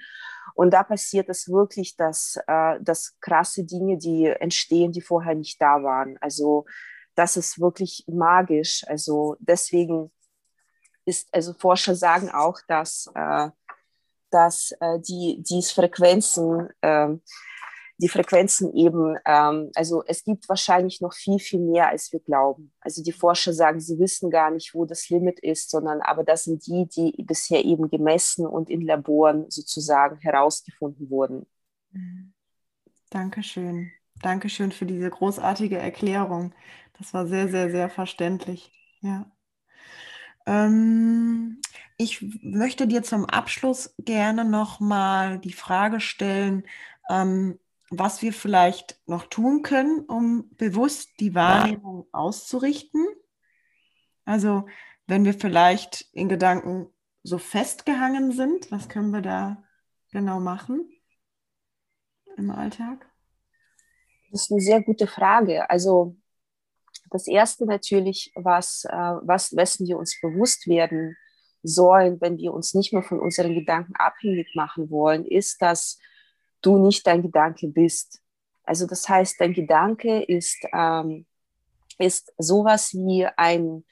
Und 0.55 0.73
da 0.73 0.85
passiert 0.85 1.29
es 1.29 1.49
wirklich, 1.49 1.97
dass, 1.97 2.39
äh, 2.47 2.79
dass 2.81 3.19
krasse 3.21 3.65
Dinge, 3.65 3.99
die 3.99 4.27
entstehen, 4.27 4.93
die 4.93 5.01
vorher 5.01 5.35
nicht 5.35 5.61
da 5.61 5.83
waren. 5.83 6.17
Also 6.21 6.67
das 7.15 7.37
ist 7.37 7.61
wirklich 7.61 8.05
magisch. 8.07 8.85
Also 8.87 9.37
deswegen 9.41 10.13
ist, 11.05 11.29
also 11.33 11.55
Forscher 11.55 11.95
sagen 11.95 12.31
auch, 12.31 12.59
dass, 12.69 13.11
äh, 13.15 13.51
dass 14.31 14.73
äh, 14.81 15.01
die, 15.01 15.43
die 15.43 15.63
Frequenzen 15.63 16.69
äh, 16.81 17.09
die 17.99 18.09
Frequenzen 18.09 18.75
eben, 18.75 19.17
ähm, 19.25 19.71
also 19.75 20.03
es 20.07 20.25
gibt 20.25 20.49
wahrscheinlich 20.49 21.01
noch 21.01 21.13
viel, 21.13 21.39
viel 21.39 21.61
mehr, 21.61 21.89
als 21.89 22.13
wir 22.13 22.21
glauben. 22.21 22.73
Also 22.81 23.03
die 23.03 23.13
Forscher 23.13 23.53
sagen, 23.53 23.81
sie 23.81 23.99
wissen 23.99 24.31
gar 24.31 24.51
nicht, 24.51 24.75
wo 24.75 24.85
das 24.85 25.09
Limit 25.11 25.39
ist, 25.41 25.71
sondern 25.71 26.01
aber 26.01 26.25
das 26.25 26.45
sind 26.45 26.67
die, 26.67 26.87
die 26.87 27.23
bisher 27.23 27.65
eben 27.65 27.89
gemessen 27.89 28.47
und 28.47 28.69
in 28.69 28.83
Laboren 28.83 29.49
sozusagen 29.49 30.19
herausgefunden 30.19 31.09
wurden. 31.09 31.47
Dankeschön. 33.11 33.93
Dankeschön 34.23 34.73
für 34.73 34.87
diese 34.87 35.11
großartige 35.11 35.79
Erklärung. 35.79 36.53
Das 36.99 37.15
war 37.15 37.27
sehr, 37.27 37.49
sehr, 37.49 37.71
sehr 37.71 37.91
verständlich. 37.91 38.73
Ja. 39.03 39.31
Ähm, 40.47 41.61
ich 41.97 42.23
möchte 42.43 42.87
dir 42.87 43.03
zum 43.03 43.25
Abschluss 43.25 43.95
gerne 43.99 44.45
noch 44.45 44.81
mal 44.81 45.39
die 45.39 45.53
Frage 45.53 46.01
stellen, 46.01 46.65
ähm, 47.09 47.59
was 47.99 48.23
wir 48.23 48.33
vielleicht 48.33 49.01
noch 49.07 49.27
tun 49.27 49.63
können, 49.63 50.01
um 50.01 50.51
bewusst 50.57 51.11
die 51.21 51.35
Wahrnehmung 51.35 52.07
auszurichten. 52.13 53.07
Also 54.25 54.67
wenn 55.07 55.25
wir 55.25 55.35
vielleicht 55.35 56.03
in 56.13 56.29
Gedanken 56.29 56.89
so 57.23 57.39
festgehangen 57.39 58.33
sind, 58.33 58.71
was 58.71 58.89
können 58.89 59.11
wir 59.11 59.23
da 59.23 59.63
genau 60.13 60.41
machen 60.41 60.91
im 62.37 62.51
Alltag? 62.51 63.07
Das 64.31 64.43
ist 64.43 64.53
eine 64.53 64.61
sehr 64.61 64.83
gute 64.83 65.07
Frage. 65.07 65.71
Also 65.71 66.17
das 67.11 67.29
Erste 67.29 67.67
natürlich, 67.67 68.33
was, 68.35 68.85
äh, 68.85 68.93
was 68.93 69.55
wessen 69.55 69.87
wir 69.87 69.99
uns 69.99 70.21
bewusst 70.21 70.67
werden 70.67 71.17
sollen, 71.63 72.21
wenn 72.21 72.37
wir 72.39 72.53
uns 72.53 72.75
nicht 72.75 72.93
mehr 72.93 73.03
von 73.03 73.21
unseren 73.21 73.55
Gedanken 73.55 73.95
abhängig 73.97 74.55
machen 74.55 74.91
wollen, 74.91 75.25
ist, 75.25 75.63
dass 75.63 75.99
du 76.65 76.79
nicht 76.79 77.07
dein 77.07 77.23
Gedanke 77.23 77.69
bist. 77.69 78.21
Also 78.65 78.87
das 78.87 79.09
heißt, 79.09 79.41
dein 79.41 79.53
Gedanke 79.53 80.23
ist, 80.23 80.65
ähm, 80.73 81.27
ist 81.99 82.33
sowas 82.39 82.93
wie 82.95 83.27
ein, 83.37 83.85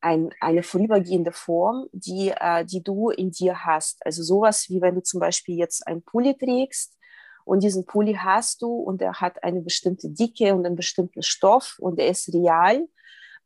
ein, 0.00 0.30
eine 0.40 0.62
vorübergehende 0.62 1.32
Form, 1.32 1.88
die, 1.92 2.30
äh, 2.30 2.64
die 2.64 2.82
du 2.82 3.10
in 3.10 3.30
dir 3.30 3.64
hast. 3.64 4.04
Also 4.06 4.22
sowas 4.22 4.68
wie 4.70 4.80
wenn 4.80 4.94
du 4.94 5.02
zum 5.02 5.20
Beispiel 5.20 5.56
jetzt 5.56 5.86
einen 5.86 6.02
Pulli 6.02 6.36
trägst 6.36 6.96
und 7.44 7.62
diesen 7.62 7.84
Pulli 7.84 8.14
hast 8.14 8.62
du 8.62 8.74
und 8.74 9.02
er 9.02 9.20
hat 9.20 9.42
eine 9.42 9.60
bestimmte 9.60 10.08
Dicke 10.08 10.54
und 10.54 10.64
einen 10.64 10.76
bestimmten 10.76 11.22
Stoff 11.22 11.76
und 11.80 11.98
er 11.98 12.08
ist 12.08 12.32
real. 12.32 12.86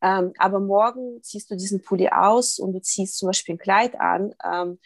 Ähm, 0.03 0.34
aber 0.36 0.61
morgen 0.61 1.22
ziehst 1.22 1.51
du 1.51 1.57
diesen 1.57 1.80
Pulli 1.80 2.09
aus 2.09 2.59
und 2.59 2.74
du 2.74 2.82
ziehst 2.82 3.16
zum 3.16 3.28
Beispiel 3.28 3.55
ein 3.55 3.59
Kleid 3.59 3.99
an. 3.99 4.34
Ähm, 4.45 4.78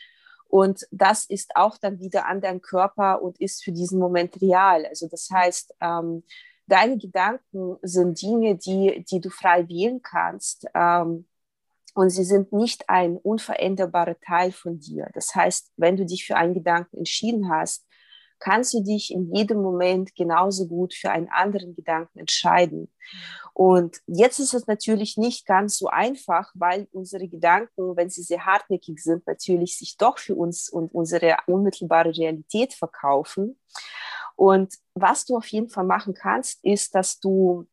und 0.48 0.86
das 0.90 1.26
ist 1.26 1.54
auch 1.56 1.76
dann 1.78 2.00
wieder 2.00 2.26
an 2.26 2.40
deinem 2.40 2.62
Körper 2.62 3.22
und 3.22 3.40
ist 3.40 3.62
für 3.62 3.72
diesen 3.72 3.98
Moment 3.98 4.40
real. 4.40 4.86
Also 4.86 5.06
das 5.06 5.28
heißt, 5.30 5.74
ähm, 5.80 6.24
deine 6.66 6.98
Gedanken 6.98 7.76
sind 7.82 8.20
Dinge, 8.20 8.56
die, 8.56 9.04
die 9.10 9.20
du 9.20 9.30
frei 9.30 9.68
wählen 9.68 10.00
kannst. 10.02 10.66
Ähm, 10.74 11.26
und 11.94 12.10
sie 12.10 12.24
sind 12.24 12.52
nicht 12.52 12.88
ein 12.88 13.16
unveränderbarer 13.16 14.18
Teil 14.20 14.52
von 14.52 14.78
dir. 14.78 15.08
Das 15.14 15.34
heißt, 15.34 15.72
wenn 15.76 15.96
du 15.96 16.06
dich 16.06 16.26
für 16.26 16.36
einen 16.36 16.54
Gedanken 16.54 16.98
entschieden 16.98 17.50
hast, 17.50 17.86
kannst 18.38 18.72
du 18.72 18.82
dich 18.82 19.12
in 19.12 19.34
jedem 19.34 19.60
Moment 19.62 20.14
genauso 20.14 20.68
gut 20.68 20.94
für 20.94 21.10
einen 21.10 21.28
anderen 21.28 21.74
Gedanken 21.74 22.20
entscheiden. 22.20 22.92
Und 23.58 24.00
jetzt 24.06 24.38
ist 24.38 24.54
es 24.54 24.68
natürlich 24.68 25.16
nicht 25.16 25.44
ganz 25.44 25.78
so 25.78 25.88
einfach, 25.88 26.52
weil 26.54 26.86
unsere 26.92 27.26
Gedanken, 27.26 27.96
wenn 27.96 28.08
sie 28.08 28.22
sehr 28.22 28.46
hartnäckig 28.46 29.02
sind, 29.02 29.26
natürlich 29.26 29.76
sich 29.76 29.96
doch 29.96 30.18
für 30.18 30.36
uns 30.36 30.68
und 30.68 30.94
unsere 30.94 31.36
unmittelbare 31.48 32.16
Realität 32.16 32.72
verkaufen. 32.72 33.58
Und 34.36 34.74
was 34.94 35.24
du 35.24 35.36
auf 35.36 35.48
jeden 35.48 35.70
Fall 35.70 35.82
machen 35.82 36.14
kannst, 36.14 36.64
ist, 36.64 36.94
dass 36.94 37.18
du 37.18 37.66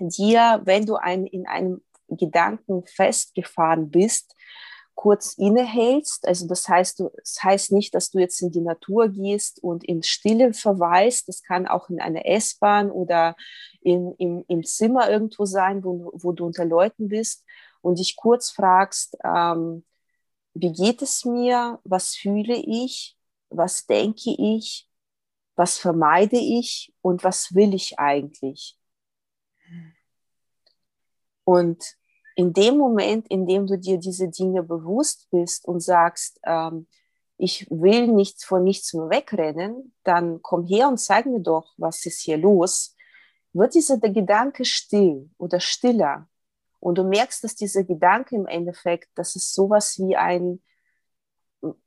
dir, 0.00 0.60
wenn 0.64 0.84
du 0.84 0.96
ein, 0.96 1.26
in 1.26 1.46
einem 1.46 1.84
Gedanken 2.08 2.84
festgefahren 2.84 3.90
bist, 3.90 4.34
kurz 4.94 5.34
innehältst. 5.34 6.26
Also 6.26 6.46
das 6.46 6.68
heißt, 6.68 7.00
du, 7.00 7.10
das 7.16 7.42
heißt 7.42 7.72
nicht, 7.72 7.94
dass 7.94 8.10
du 8.10 8.18
jetzt 8.18 8.40
in 8.42 8.50
die 8.50 8.60
Natur 8.60 9.08
gehst 9.08 9.62
und 9.62 9.84
in 9.84 10.02
Stille 10.02 10.52
verweist. 10.54 11.28
Das 11.28 11.42
kann 11.42 11.66
auch 11.66 11.90
in 11.90 12.00
einer 12.00 12.26
S-Bahn 12.26 12.90
oder 12.90 13.36
in, 13.80 14.14
im, 14.18 14.44
im 14.48 14.64
Zimmer 14.64 15.10
irgendwo 15.10 15.44
sein, 15.44 15.84
wo, 15.84 16.10
wo 16.14 16.32
du 16.32 16.46
unter 16.46 16.64
Leuten 16.64 17.08
bist 17.08 17.44
und 17.82 17.98
dich 17.98 18.16
kurz 18.16 18.50
fragst, 18.50 19.16
ähm, 19.24 19.84
wie 20.54 20.72
geht 20.72 21.02
es 21.02 21.24
mir, 21.24 21.80
was 21.84 22.14
fühle 22.14 22.54
ich, 22.56 23.16
was 23.50 23.86
denke 23.86 24.30
ich, 24.30 24.88
was 25.56 25.78
vermeide 25.78 26.36
ich 26.36 26.94
und 27.02 27.24
was 27.24 27.54
will 27.54 27.74
ich 27.74 27.98
eigentlich. 27.98 28.78
Und 31.44 31.96
in 32.34 32.52
dem 32.52 32.76
Moment, 32.76 33.28
in 33.28 33.46
dem 33.46 33.66
du 33.66 33.78
dir 33.78 33.98
diese 33.98 34.28
Dinge 34.28 34.62
bewusst 34.62 35.28
bist 35.30 35.66
und 35.66 35.80
sagst, 35.80 36.40
ähm, 36.44 36.86
ich 37.36 37.66
will 37.70 38.08
nichts 38.08 38.44
vor 38.44 38.60
nichts 38.60 38.94
mehr 38.94 39.10
wegrennen, 39.10 39.92
dann 40.04 40.40
komm 40.42 40.64
her 40.64 40.88
und 40.88 40.98
zeig 40.98 41.26
mir 41.26 41.40
doch, 41.40 41.74
was 41.76 42.04
ist 42.06 42.20
hier 42.20 42.36
los, 42.36 42.96
wird 43.52 43.74
dieser 43.74 43.98
Gedanke 43.98 44.64
still 44.64 45.30
oder 45.38 45.60
stiller. 45.60 46.28
Und 46.80 46.98
du 46.98 47.04
merkst, 47.04 47.42
dass 47.42 47.54
dieser 47.54 47.84
Gedanke 47.84 48.36
im 48.36 48.46
Endeffekt, 48.46 49.08
das 49.14 49.36
ist 49.36 49.54
sowas 49.54 49.98
wie 49.98 50.16
ein, 50.16 50.62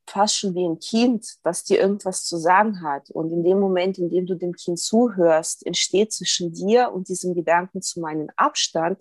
fast 0.07 0.37
schon 0.37 0.55
wie 0.55 0.65
ein 0.65 0.79
Kind, 0.79 1.37
das 1.43 1.63
dir 1.63 1.79
irgendwas 1.79 2.25
zu 2.25 2.37
sagen 2.37 2.81
hat. 2.81 3.11
Und 3.11 3.31
in 3.31 3.43
dem 3.43 3.59
Moment, 3.59 3.99
in 3.99 4.09
dem 4.09 4.25
du 4.25 4.35
dem 4.35 4.53
Kind 4.53 4.79
zuhörst, 4.79 5.65
entsteht 5.65 6.13
zwischen 6.13 6.51
dir 6.51 6.91
und 6.91 7.09
diesem 7.09 7.35
Gedanken 7.35 7.81
zu 7.81 7.99
meinen 7.99 8.31
Abstand 8.37 8.97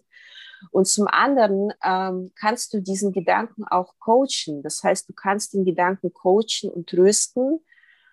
Und 0.71 0.87
zum 0.87 1.07
anderen 1.07 1.73
ähm, 1.83 2.33
kannst 2.39 2.73
du 2.73 2.81
diesen 2.81 3.13
Gedanken 3.13 3.65
auch 3.65 3.95
coachen. 3.99 4.63
Das 4.63 4.83
heißt, 4.83 5.09
du 5.09 5.13
kannst 5.13 5.55
den 5.55 5.65
Gedanken 5.65 6.13
coachen 6.13 6.71
und 6.71 6.89
trösten 6.89 7.61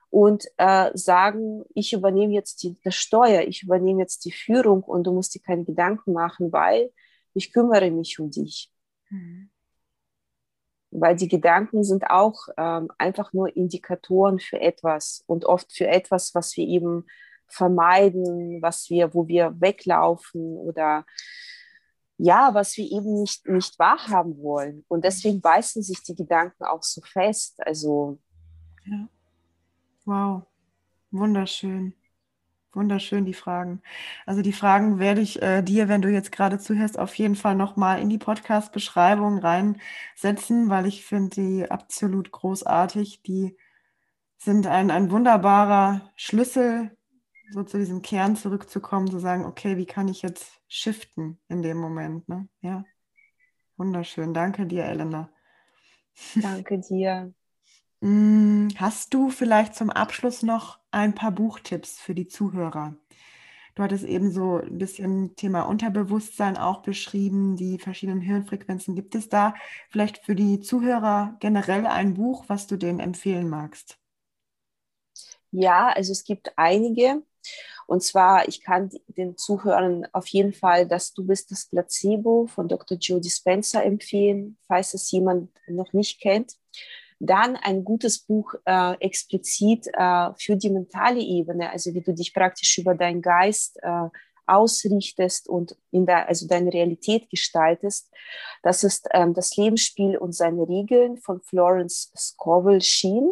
und 0.09 0.45
äh, 0.57 0.91
sagen, 0.93 1.63
ich 1.73 1.93
übernehme 1.93 2.33
jetzt 2.33 2.61
die, 2.63 2.77
das 2.83 2.95
Steuer, 2.95 3.41
ich 3.41 3.63
übernehme 3.63 4.01
jetzt 4.01 4.25
die 4.25 4.31
Führung 4.31 4.83
und 4.83 5.05
du 5.05 5.11
musst 5.11 5.33
dir 5.33 5.41
keine 5.41 5.65
Gedanken 5.65 6.13
machen, 6.13 6.51
weil 6.51 6.91
ich 7.33 7.51
kümmere 7.51 7.89
mich 7.89 8.19
um 8.19 8.29
dich. 8.29 8.71
Mhm. 9.09 9.49
Weil 10.91 11.15
die 11.15 11.27
Gedanken 11.27 11.83
sind 11.83 12.11
auch 12.11 12.47
ähm, 12.57 12.89
einfach 12.99 13.33
nur 13.33 13.55
Indikatoren 13.57 14.39
für 14.39 14.61
etwas 14.61 15.23
und 15.25 15.45
oft 15.45 15.73
für 15.73 15.87
etwas, 15.87 16.35
was 16.35 16.55
wir 16.55 16.67
eben 16.67 17.07
vermeiden, 17.47 18.61
was 18.61 18.91
wir, 18.91 19.13
wo 19.15 19.27
wir 19.27 19.59
weglaufen 19.59 20.57
oder 20.57 21.05
ja, 22.23 22.53
was 22.53 22.77
wir 22.77 22.89
eben 22.89 23.19
nicht, 23.19 23.45
nicht 23.49 23.77
wahrhaben 23.77 24.37
wollen. 24.41 24.85
Und 24.87 25.03
deswegen 25.03 25.41
beißen 25.41 25.83
sich 25.83 26.01
die 26.03 26.15
Gedanken 26.15 26.63
auch 26.63 26.81
so 26.81 27.01
fest. 27.01 27.59
Also. 27.65 28.17
Ja. 28.85 29.09
Wow. 30.05 30.43
Wunderschön. 31.11 31.93
Wunderschön, 32.71 33.25
die 33.25 33.33
Fragen. 33.33 33.81
Also 34.25 34.41
die 34.41 34.53
Fragen 34.53 34.99
werde 34.99 35.19
ich 35.19 35.41
äh, 35.41 35.61
dir, 35.61 35.89
wenn 35.89 36.01
du 36.01 36.09
jetzt 36.09 36.31
gerade 36.31 36.59
zuhörst, 36.59 36.97
auf 36.97 37.13
jeden 37.15 37.35
Fall 37.35 37.55
nochmal 37.55 38.01
in 38.01 38.09
die 38.09 38.17
Podcast-Beschreibung 38.17 39.39
reinsetzen, 39.39 40.69
weil 40.69 40.85
ich 40.85 41.05
finde 41.05 41.29
die 41.35 41.69
absolut 41.69 42.31
großartig. 42.31 43.21
Die 43.23 43.57
sind 44.37 44.65
ein, 44.65 44.91
ein 44.91 45.11
wunderbarer 45.11 46.09
Schlüssel, 46.15 46.97
so 47.51 47.63
zu 47.63 47.77
diesem 47.77 48.01
Kern 48.01 48.37
zurückzukommen, 48.37 49.11
zu 49.11 49.19
sagen, 49.19 49.43
okay, 49.43 49.75
wie 49.75 49.85
kann 49.85 50.07
ich 50.07 50.21
jetzt 50.21 50.62
shiften 50.73 51.39
in 51.49 51.61
dem 51.61 51.77
Moment? 51.77 52.27
Ne? 52.27 52.47
Ja, 52.61 52.83
wunderschön. 53.77 54.33
Danke 54.33 54.65
dir, 54.65 54.85
Elena. 54.85 55.29
Danke 56.35 56.79
dir. 56.79 57.33
Mm, 58.01 58.69
hast 58.77 59.13
du 59.13 59.29
vielleicht 59.29 59.75
zum 59.75 59.89
Abschluss 59.89 60.41
noch 60.41 60.79
ein 60.91 61.13
paar 61.15 61.31
Buchtipps 61.31 61.99
für 61.99 62.15
die 62.15 62.27
Zuhörer? 62.27 62.95
Du 63.75 63.83
hattest 63.83 64.03
eben 64.03 64.31
so 64.31 64.57
ein 64.57 64.77
bisschen 64.77 65.35
Thema 65.35 65.63
Unterbewusstsein 65.63 66.57
auch 66.57 66.81
beschrieben, 66.81 67.55
die 67.55 67.79
verschiedenen 67.79 68.21
Hirnfrequenzen. 68.21 68.95
Gibt 68.95 69.15
es 69.15 69.29
da 69.29 69.55
vielleicht 69.89 70.19
für 70.25 70.35
die 70.35 70.59
Zuhörer 70.59 71.37
generell 71.39 71.87
ein 71.87 72.13
Buch, 72.13 72.45
was 72.47 72.67
du 72.67 72.77
denen 72.77 72.99
empfehlen 72.99 73.49
magst? 73.49 73.97
Ja, 75.51 75.89
also 75.89 76.11
es 76.11 76.23
gibt 76.23 76.51
einige. 76.55 77.23
Und 77.87 78.03
zwar, 78.03 78.47
ich 78.47 78.61
kann 78.61 78.89
den 79.07 79.37
Zuhörern 79.37 80.07
auf 80.13 80.27
jeden 80.27 80.53
Fall 80.53 80.87
das 80.87 81.13
Du 81.13 81.25
bist 81.25 81.51
das 81.51 81.67
Placebo 81.67 82.47
von 82.47 82.67
Dr. 82.67 82.97
Joe 82.97 83.21
Dispenza 83.21 83.81
empfehlen, 83.81 84.57
falls 84.67 84.93
es 84.93 85.11
jemand 85.11 85.51
noch 85.67 85.93
nicht 85.93 86.21
kennt. 86.21 86.53
Dann 87.19 87.55
ein 87.55 87.83
gutes 87.83 88.19
Buch 88.19 88.53
äh, 88.65 88.93
explizit 88.99 89.87
äh, 89.93 90.29
für 90.37 90.57
die 90.57 90.69
mentale 90.69 91.21
Ebene, 91.21 91.69
also 91.71 91.93
wie 91.93 92.01
du 92.01 92.13
dich 92.13 92.33
praktisch 92.33 92.77
über 92.77 92.95
deinen 92.95 93.21
Geist 93.21 93.77
äh, 93.81 94.09
ausrichtest 94.45 95.47
und 95.47 95.77
in 95.91 96.05
der, 96.05 96.27
also 96.27 96.47
deine 96.47 96.73
Realität 96.73 97.29
gestaltest. 97.29 98.11
Das 98.61 98.83
ist 98.83 99.07
ähm, 99.11 99.33
das 99.33 99.55
Lebensspiel 99.55 100.17
und 100.17 100.33
seine 100.33 100.67
Regeln 100.67 101.17
von 101.17 101.41
Florence 101.41 102.11
Scovel 102.15 102.81
Sheen. 102.81 103.31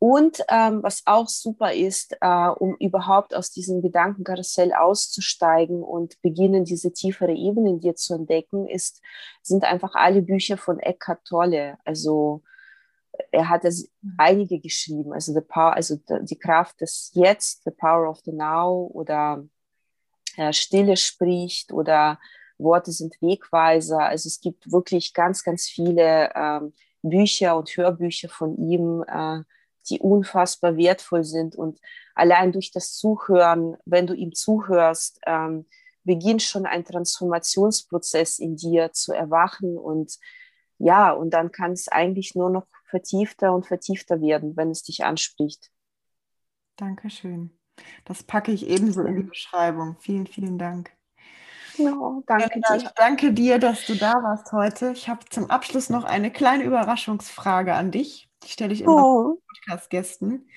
Und 0.00 0.44
ähm, 0.48 0.82
was 0.82 1.02
auch 1.06 1.28
super 1.28 1.72
ist, 1.72 2.16
äh, 2.20 2.48
um 2.48 2.76
überhaupt 2.76 3.34
aus 3.34 3.50
diesem 3.50 3.82
Gedankenkarussell 3.82 4.72
auszusteigen 4.72 5.82
und 5.82 6.22
beginnen, 6.22 6.64
diese 6.64 6.92
tiefere 6.92 7.32
Ebene 7.32 7.70
in 7.70 7.80
dir 7.80 7.96
zu 7.96 8.14
entdecken, 8.14 8.68
ist, 8.68 9.02
sind 9.42 9.64
einfach 9.64 9.94
alle 9.94 10.22
Bücher 10.22 10.56
von 10.56 10.78
Eckhart 10.78 11.24
Tolle. 11.24 11.78
Also 11.84 12.42
er 13.32 13.48
hat 13.48 13.64
es 13.64 13.90
mhm. 14.00 14.14
einige 14.18 14.60
geschrieben, 14.60 15.12
also 15.12 15.32
the 15.32 15.40
power, 15.40 15.74
also 15.74 15.96
die 16.20 16.38
Kraft 16.38 16.80
des 16.80 17.10
Jetzt, 17.14 17.64
the 17.64 17.72
power 17.72 18.08
of 18.08 18.20
the 18.24 18.32
now 18.32 18.88
oder 18.92 19.44
äh, 20.36 20.52
Stille 20.52 20.96
spricht 20.96 21.72
oder 21.72 22.20
Worte 22.58 22.92
sind 22.92 23.20
Wegweiser. 23.20 24.00
Also 24.00 24.28
es 24.28 24.40
gibt 24.40 24.70
wirklich 24.70 25.12
ganz, 25.12 25.42
ganz 25.42 25.66
viele 25.66 26.30
ähm, 26.34 26.72
Bücher 27.02 27.56
und 27.56 27.68
Hörbücher 27.76 28.28
von 28.28 28.56
ihm, 28.56 29.04
äh, 29.08 29.42
die 29.90 30.00
unfassbar 30.00 30.76
wertvoll 30.76 31.24
sind. 31.24 31.56
Und 31.56 31.80
allein 32.14 32.52
durch 32.52 32.70
das 32.70 32.92
Zuhören, 32.94 33.76
wenn 33.84 34.06
du 34.06 34.14
ihm 34.14 34.32
zuhörst, 34.32 35.20
ähm, 35.26 35.66
beginnt 36.04 36.42
schon 36.42 36.66
ein 36.66 36.84
Transformationsprozess 36.84 38.38
in 38.38 38.56
dir 38.56 38.92
zu 38.92 39.12
erwachen. 39.12 39.76
Und 39.76 40.18
ja, 40.78 41.10
und 41.10 41.30
dann 41.30 41.52
kann 41.52 41.72
es 41.72 41.88
eigentlich 41.88 42.34
nur 42.34 42.50
noch 42.50 42.66
vertiefter 42.84 43.54
und 43.54 43.66
vertiefter 43.66 44.20
werden, 44.20 44.56
wenn 44.56 44.70
es 44.70 44.82
dich 44.82 45.04
anspricht. 45.04 45.70
Dankeschön. 46.76 47.50
Das 48.04 48.22
packe 48.22 48.52
ich 48.52 48.66
ebenso 48.66 49.02
in 49.02 49.16
die 49.16 49.22
Beschreibung. 49.22 49.96
Vielen, 50.00 50.26
vielen 50.26 50.58
Dank. 50.58 50.90
Oh, 51.78 52.22
danke 52.26 52.60
ja, 52.60 52.76
dir. 52.76 52.90
danke 52.96 53.32
dir, 53.32 53.58
dass 53.58 53.86
du 53.86 53.94
da 53.94 54.14
warst 54.14 54.52
heute. 54.52 54.92
Ich 54.92 55.08
habe 55.08 55.20
zum 55.30 55.48
Abschluss 55.50 55.90
noch 55.90 56.04
eine 56.04 56.32
kleine 56.32 56.64
Überraschungsfrage 56.64 57.74
an 57.74 57.90
dich. 57.90 58.27
Die 58.42 58.48
stelle 58.48 58.72
ich 58.72 58.82
immer 58.82 59.04
oh. 59.04 59.42
Podcast-Gästen. 59.48 60.48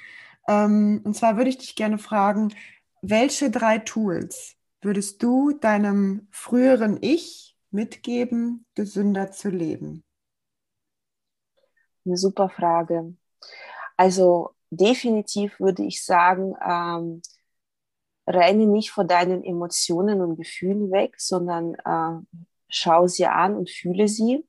Ähm, 0.48 1.02
und 1.04 1.16
zwar 1.16 1.38
würde 1.38 1.50
ich 1.50 1.58
dich 1.58 1.76
gerne 1.76 1.98
fragen, 1.98 2.54
welche 3.02 3.50
drei 3.50 3.80
Tools 3.80 4.56
würdest 4.82 5.22
du 5.24 5.52
deinem 5.52 6.28
früheren 6.32 6.98
Ich 7.02 7.58
mitgeben, 7.72 8.66
gesünder 8.76 9.32
zu 9.32 9.50
leben? 9.50 10.04
Eine 12.06 12.18
super 12.18 12.50
Frage. 12.50 13.16
Also 13.96 14.52
definitiv 14.72 15.60
würde 15.60 15.84
ich 15.84 16.04
sagen, 16.04 16.56
ähm, 16.66 17.22
renne 18.28 18.66
nicht 18.66 18.92
vor 18.92 19.04
deinen 19.04 19.44
Emotionen 19.44 20.22
und 20.22 20.38
Gefühlen 20.38 20.92
weg, 20.92 21.16
sondern 21.20 21.76
äh, 21.76 22.42
schau 22.70 23.08
sie 23.08 23.26
an 23.26 23.56
und 23.56 23.70
fühle 23.70 24.08
sie. 24.08 24.46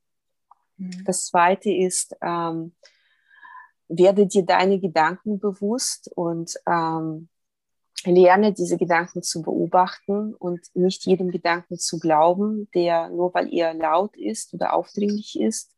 Mhm. 0.76 1.04
Das 1.04 1.26
zweite 1.26 1.70
ist, 1.70 2.16
ähm, 2.22 2.74
werde 3.98 4.26
dir 4.26 4.44
deine 4.44 4.78
Gedanken 4.78 5.38
bewusst 5.38 6.10
und 6.14 6.54
ähm, 6.66 7.28
lerne 8.04 8.52
diese 8.52 8.76
Gedanken 8.76 9.22
zu 9.22 9.42
beobachten 9.42 10.34
und 10.34 10.60
nicht 10.74 11.04
jedem 11.06 11.30
Gedanken 11.30 11.78
zu 11.78 11.98
glauben, 11.98 12.68
der 12.74 13.10
nur 13.10 13.32
weil 13.34 13.52
er 13.52 13.74
laut 13.74 14.16
ist 14.16 14.54
oder 14.54 14.72
aufdringlich 14.72 15.38
ist. 15.38 15.70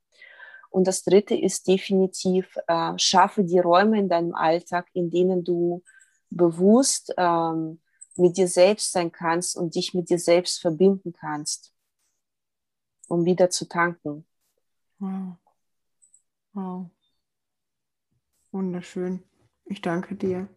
Und 0.70 0.86
das 0.86 1.04
Dritte 1.04 1.34
ist 1.36 1.68
definitiv, 1.68 2.56
äh, 2.66 2.92
schaffe 2.98 3.44
die 3.44 3.58
Räume 3.58 3.98
in 3.98 4.08
deinem 4.08 4.34
Alltag, 4.34 4.86
in 4.92 5.10
denen 5.10 5.44
du 5.44 5.82
bewusst 6.30 7.12
ähm, 7.16 7.80
mit 8.16 8.36
dir 8.36 8.48
selbst 8.48 8.92
sein 8.92 9.12
kannst 9.12 9.56
und 9.56 9.74
dich 9.74 9.94
mit 9.94 10.08
dir 10.08 10.18
selbst 10.18 10.60
verbinden 10.60 11.12
kannst, 11.12 11.72
um 13.08 13.24
wieder 13.24 13.50
zu 13.50 13.68
tanken. 13.68 14.24
Wow. 14.98 15.36
Wow. 16.54 16.93
Wunderschön. 18.54 19.24
Ich 19.64 19.82
danke 19.82 20.14
dir. 20.14 20.48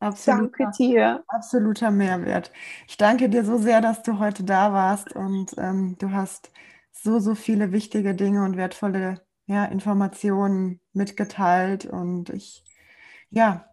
Absoluter, 0.00 0.50
danke 0.58 0.76
dir. 0.78 1.24
Absoluter 1.28 1.90
Mehrwert. 1.90 2.50
Ich 2.88 2.96
danke 2.96 3.28
dir 3.28 3.44
so 3.44 3.58
sehr, 3.58 3.82
dass 3.82 4.02
du 4.02 4.18
heute 4.18 4.42
da 4.42 4.72
warst 4.72 5.14
und 5.14 5.52
ähm, 5.58 5.96
du 5.98 6.12
hast 6.12 6.50
so, 6.92 7.18
so 7.18 7.34
viele 7.34 7.70
wichtige 7.70 8.14
Dinge 8.14 8.42
und 8.42 8.56
wertvolle 8.56 9.20
ja, 9.44 9.66
Informationen 9.66 10.80
mitgeteilt. 10.94 11.84
Und 11.84 12.30
ich, 12.30 12.64
ja, 13.28 13.66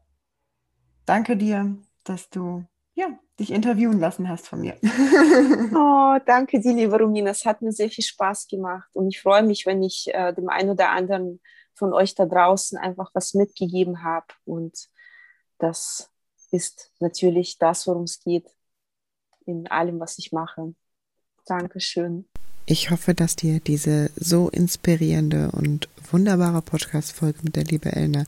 danke 1.06 1.38
dir, 1.38 1.78
dass 2.04 2.30
du 2.30 2.66
ja, 2.96 3.08
dich 3.40 3.50
interviewen 3.50 3.98
lassen 3.98 4.28
hast 4.28 4.50
von 4.50 4.60
mir. 4.60 4.76
oh, 5.74 6.20
danke 6.26 6.60
dir, 6.60 6.74
liebe 6.74 7.00
Romina. 7.00 7.32
Es 7.32 7.46
hat 7.46 7.62
mir 7.62 7.72
sehr 7.72 7.90
viel 7.90 8.04
Spaß 8.04 8.50
gemacht 8.50 8.90
und 8.94 9.08
ich 9.08 9.22
freue 9.22 9.44
mich, 9.44 9.66
wenn 9.66 9.82
ich 9.82 10.14
äh, 10.14 10.34
dem 10.34 10.50
einen 10.50 10.72
oder 10.72 10.90
anderen 10.90 11.40
von 11.80 11.94
euch 11.94 12.14
da 12.14 12.26
draußen 12.26 12.78
einfach 12.78 13.10
was 13.14 13.34
mitgegeben 13.34 14.04
habe. 14.04 14.28
Und 14.46 14.88
das 15.58 16.12
ist 16.52 16.92
natürlich 17.00 17.58
das, 17.58 17.88
worum 17.88 18.04
es 18.04 18.20
geht 18.20 18.46
in 19.46 19.68
allem, 19.68 20.00
was 20.00 20.20
ich 20.20 20.32
mache. 20.32 20.76
Dankeschön. 21.46 22.26
Ich 22.66 22.92
hoffe, 22.92 23.16
dass 23.16 23.36
dir 23.36 23.60
diese 23.60 24.12
so 24.16 24.50
inspirierende 24.50 25.50
und 25.52 25.90
wunderbare 26.12 26.62
Podcast-Folge 26.62 27.40
mit 27.42 27.56
der 27.56 27.64
liebe 27.64 27.92
Elna 27.92 28.26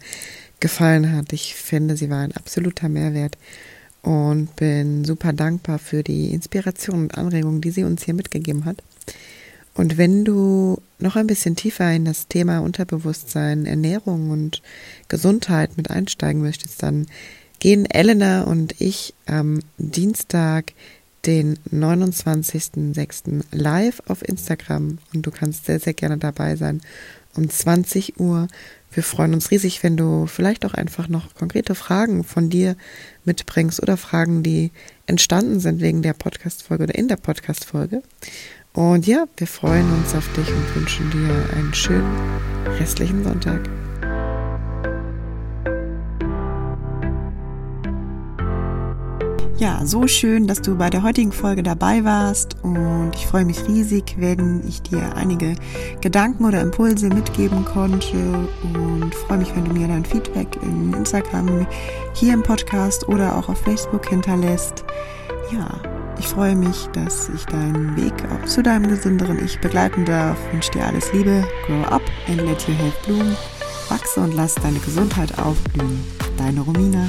gefallen 0.60 1.16
hat. 1.16 1.32
Ich 1.34 1.54
finde, 1.54 1.96
sie 1.96 2.10
war 2.10 2.20
ein 2.20 2.36
absoluter 2.36 2.90
Mehrwert 2.90 3.38
und 4.02 4.56
bin 4.56 5.06
super 5.06 5.34
dankbar 5.34 5.78
für 5.78 6.02
die 6.02 6.34
Inspiration 6.34 7.04
und 7.04 7.18
Anregungen, 7.18 7.62
die 7.62 7.70
sie 7.70 7.84
uns 7.84 8.04
hier 8.04 8.16
mitgegeben 8.16 8.66
hat. 8.66 8.82
Und 9.74 9.98
wenn 9.98 10.26
du 10.26 10.82
noch 11.00 11.16
ein 11.16 11.28
bisschen 11.28 11.56
tiefer 11.56 11.92
in 11.92 12.06
das 12.06 12.28
Thema 12.28 12.60
Unterbewusstsein, 12.60 13.66
Ernährung 13.66 14.30
und 14.30 14.62
Gesundheit 15.08 15.78
mit 15.78 15.90
einsteigen 15.90 16.42
möchtest, 16.42 16.84
dann 16.84 17.08
gehen 17.60 17.86
Elena 17.86 18.44
und 18.44 18.80
ich 18.80 19.14
am 19.26 19.62
Dienstag 19.78 20.74
den 21.26 21.60
29.06. 21.72 23.44
live 23.52 24.02
auf 24.08 24.28
Instagram 24.28 24.98
und 25.14 25.26
du 25.26 25.32
kannst 25.32 25.66
sehr, 25.66 25.80
sehr 25.80 25.94
gerne 25.94 26.18
dabei 26.18 26.56
sein 26.56 26.82
um 27.36 27.50
20 27.50 28.20
Uhr. 28.20 28.48
Wir 28.92 29.04
freuen 29.04 29.34
uns 29.34 29.52
riesig, 29.52 29.84
wenn 29.84 29.96
du 29.96 30.26
vielleicht 30.28 30.66
auch 30.66 30.74
einfach 30.74 31.08
noch 31.08 31.34
konkrete 31.34 31.76
Fragen 31.76 32.24
von 32.24 32.50
dir 32.50 32.76
mitbringst 33.24 33.82
oder 33.82 33.96
Fragen, 33.96 34.44
die 34.44 34.72
entstanden 35.06 35.60
sind 35.60 35.80
wegen 35.80 36.02
der 36.02 36.14
Podcast-Folge 36.14 36.84
oder 36.84 36.96
in 36.96 37.08
der 37.08 37.16
Podcast-Folge. 37.16 38.04
Und 38.74 39.06
ja, 39.06 39.26
wir 39.36 39.48
freuen 39.48 39.92
uns 39.94 40.16
auf 40.16 40.28
dich 40.34 40.48
und 40.48 40.76
wünschen 40.76 41.12
dir 41.12 41.58
einen 41.58 41.74
schönen 41.74 42.16
restlichen 42.80 43.24
Sonntag. 43.24 43.60
Ja, 49.58 49.86
so 49.86 50.08
schön, 50.08 50.48
dass 50.48 50.62
du 50.62 50.76
bei 50.76 50.90
der 50.90 51.04
heutigen 51.04 51.32
Folge 51.32 51.62
dabei 51.62 52.04
warst 52.04 52.56
und 52.64 53.12
ich 53.14 53.28
freue 53.28 53.46
mich 53.46 53.68
riesig, 53.68 54.16
wenn 54.18 54.64
ich 54.68 54.82
dir 54.82 55.16
einige 55.16 55.56
Gedanken 56.00 56.46
oder 56.46 56.62
Impulse 56.62 57.10
mitgeben 57.10 57.64
konnte 57.66 58.18
und 58.74 59.14
freue 59.14 59.38
mich, 59.38 59.56
wenn 59.56 59.66
du 59.66 59.74
mir 59.74 59.88
dein 59.88 60.04
Feedback 60.04 60.48
in 60.64 60.94
Instagram, 60.94 61.68
hier 62.16 62.34
im 62.34 62.42
Podcast 62.42 63.08
oder 63.08 63.36
auch 63.36 63.50
auf 63.50 63.60
Facebook 63.60 64.10
hinterlässt. 64.10 64.84
Ja, 65.52 65.68
ich 66.18 66.28
freue 66.28 66.56
mich, 66.56 66.88
dass 66.94 67.28
ich 67.30 67.46
deinen 67.46 67.98
Weg 67.98 68.14
zu 68.46 68.64
deinem 68.64 68.88
gesünderen 68.88 69.44
Ich 69.44 69.60
begleiten 69.60 70.06
darf. 70.06 70.38
Wünsche 70.54 70.72
dir 70.72 70.86
alles 70.86 71.12
Liebe, 71.12 71.44
grow 71.68 71.84
up 71.94 72.02
and 72.28 72.38
let 72.38 72.68
your 72.70 72.76
health 72.76 73.02
bloom. 73.06 73.36
Wachse 73.90 74.22
und 74.22 74.34
lass 74.34 74.56
deine 74.56 74.80
Gesundheit 74.80 75.38
aufblühen. 75.40 76.04
Deine 76.38 76.62
Romina. 76.62 77.08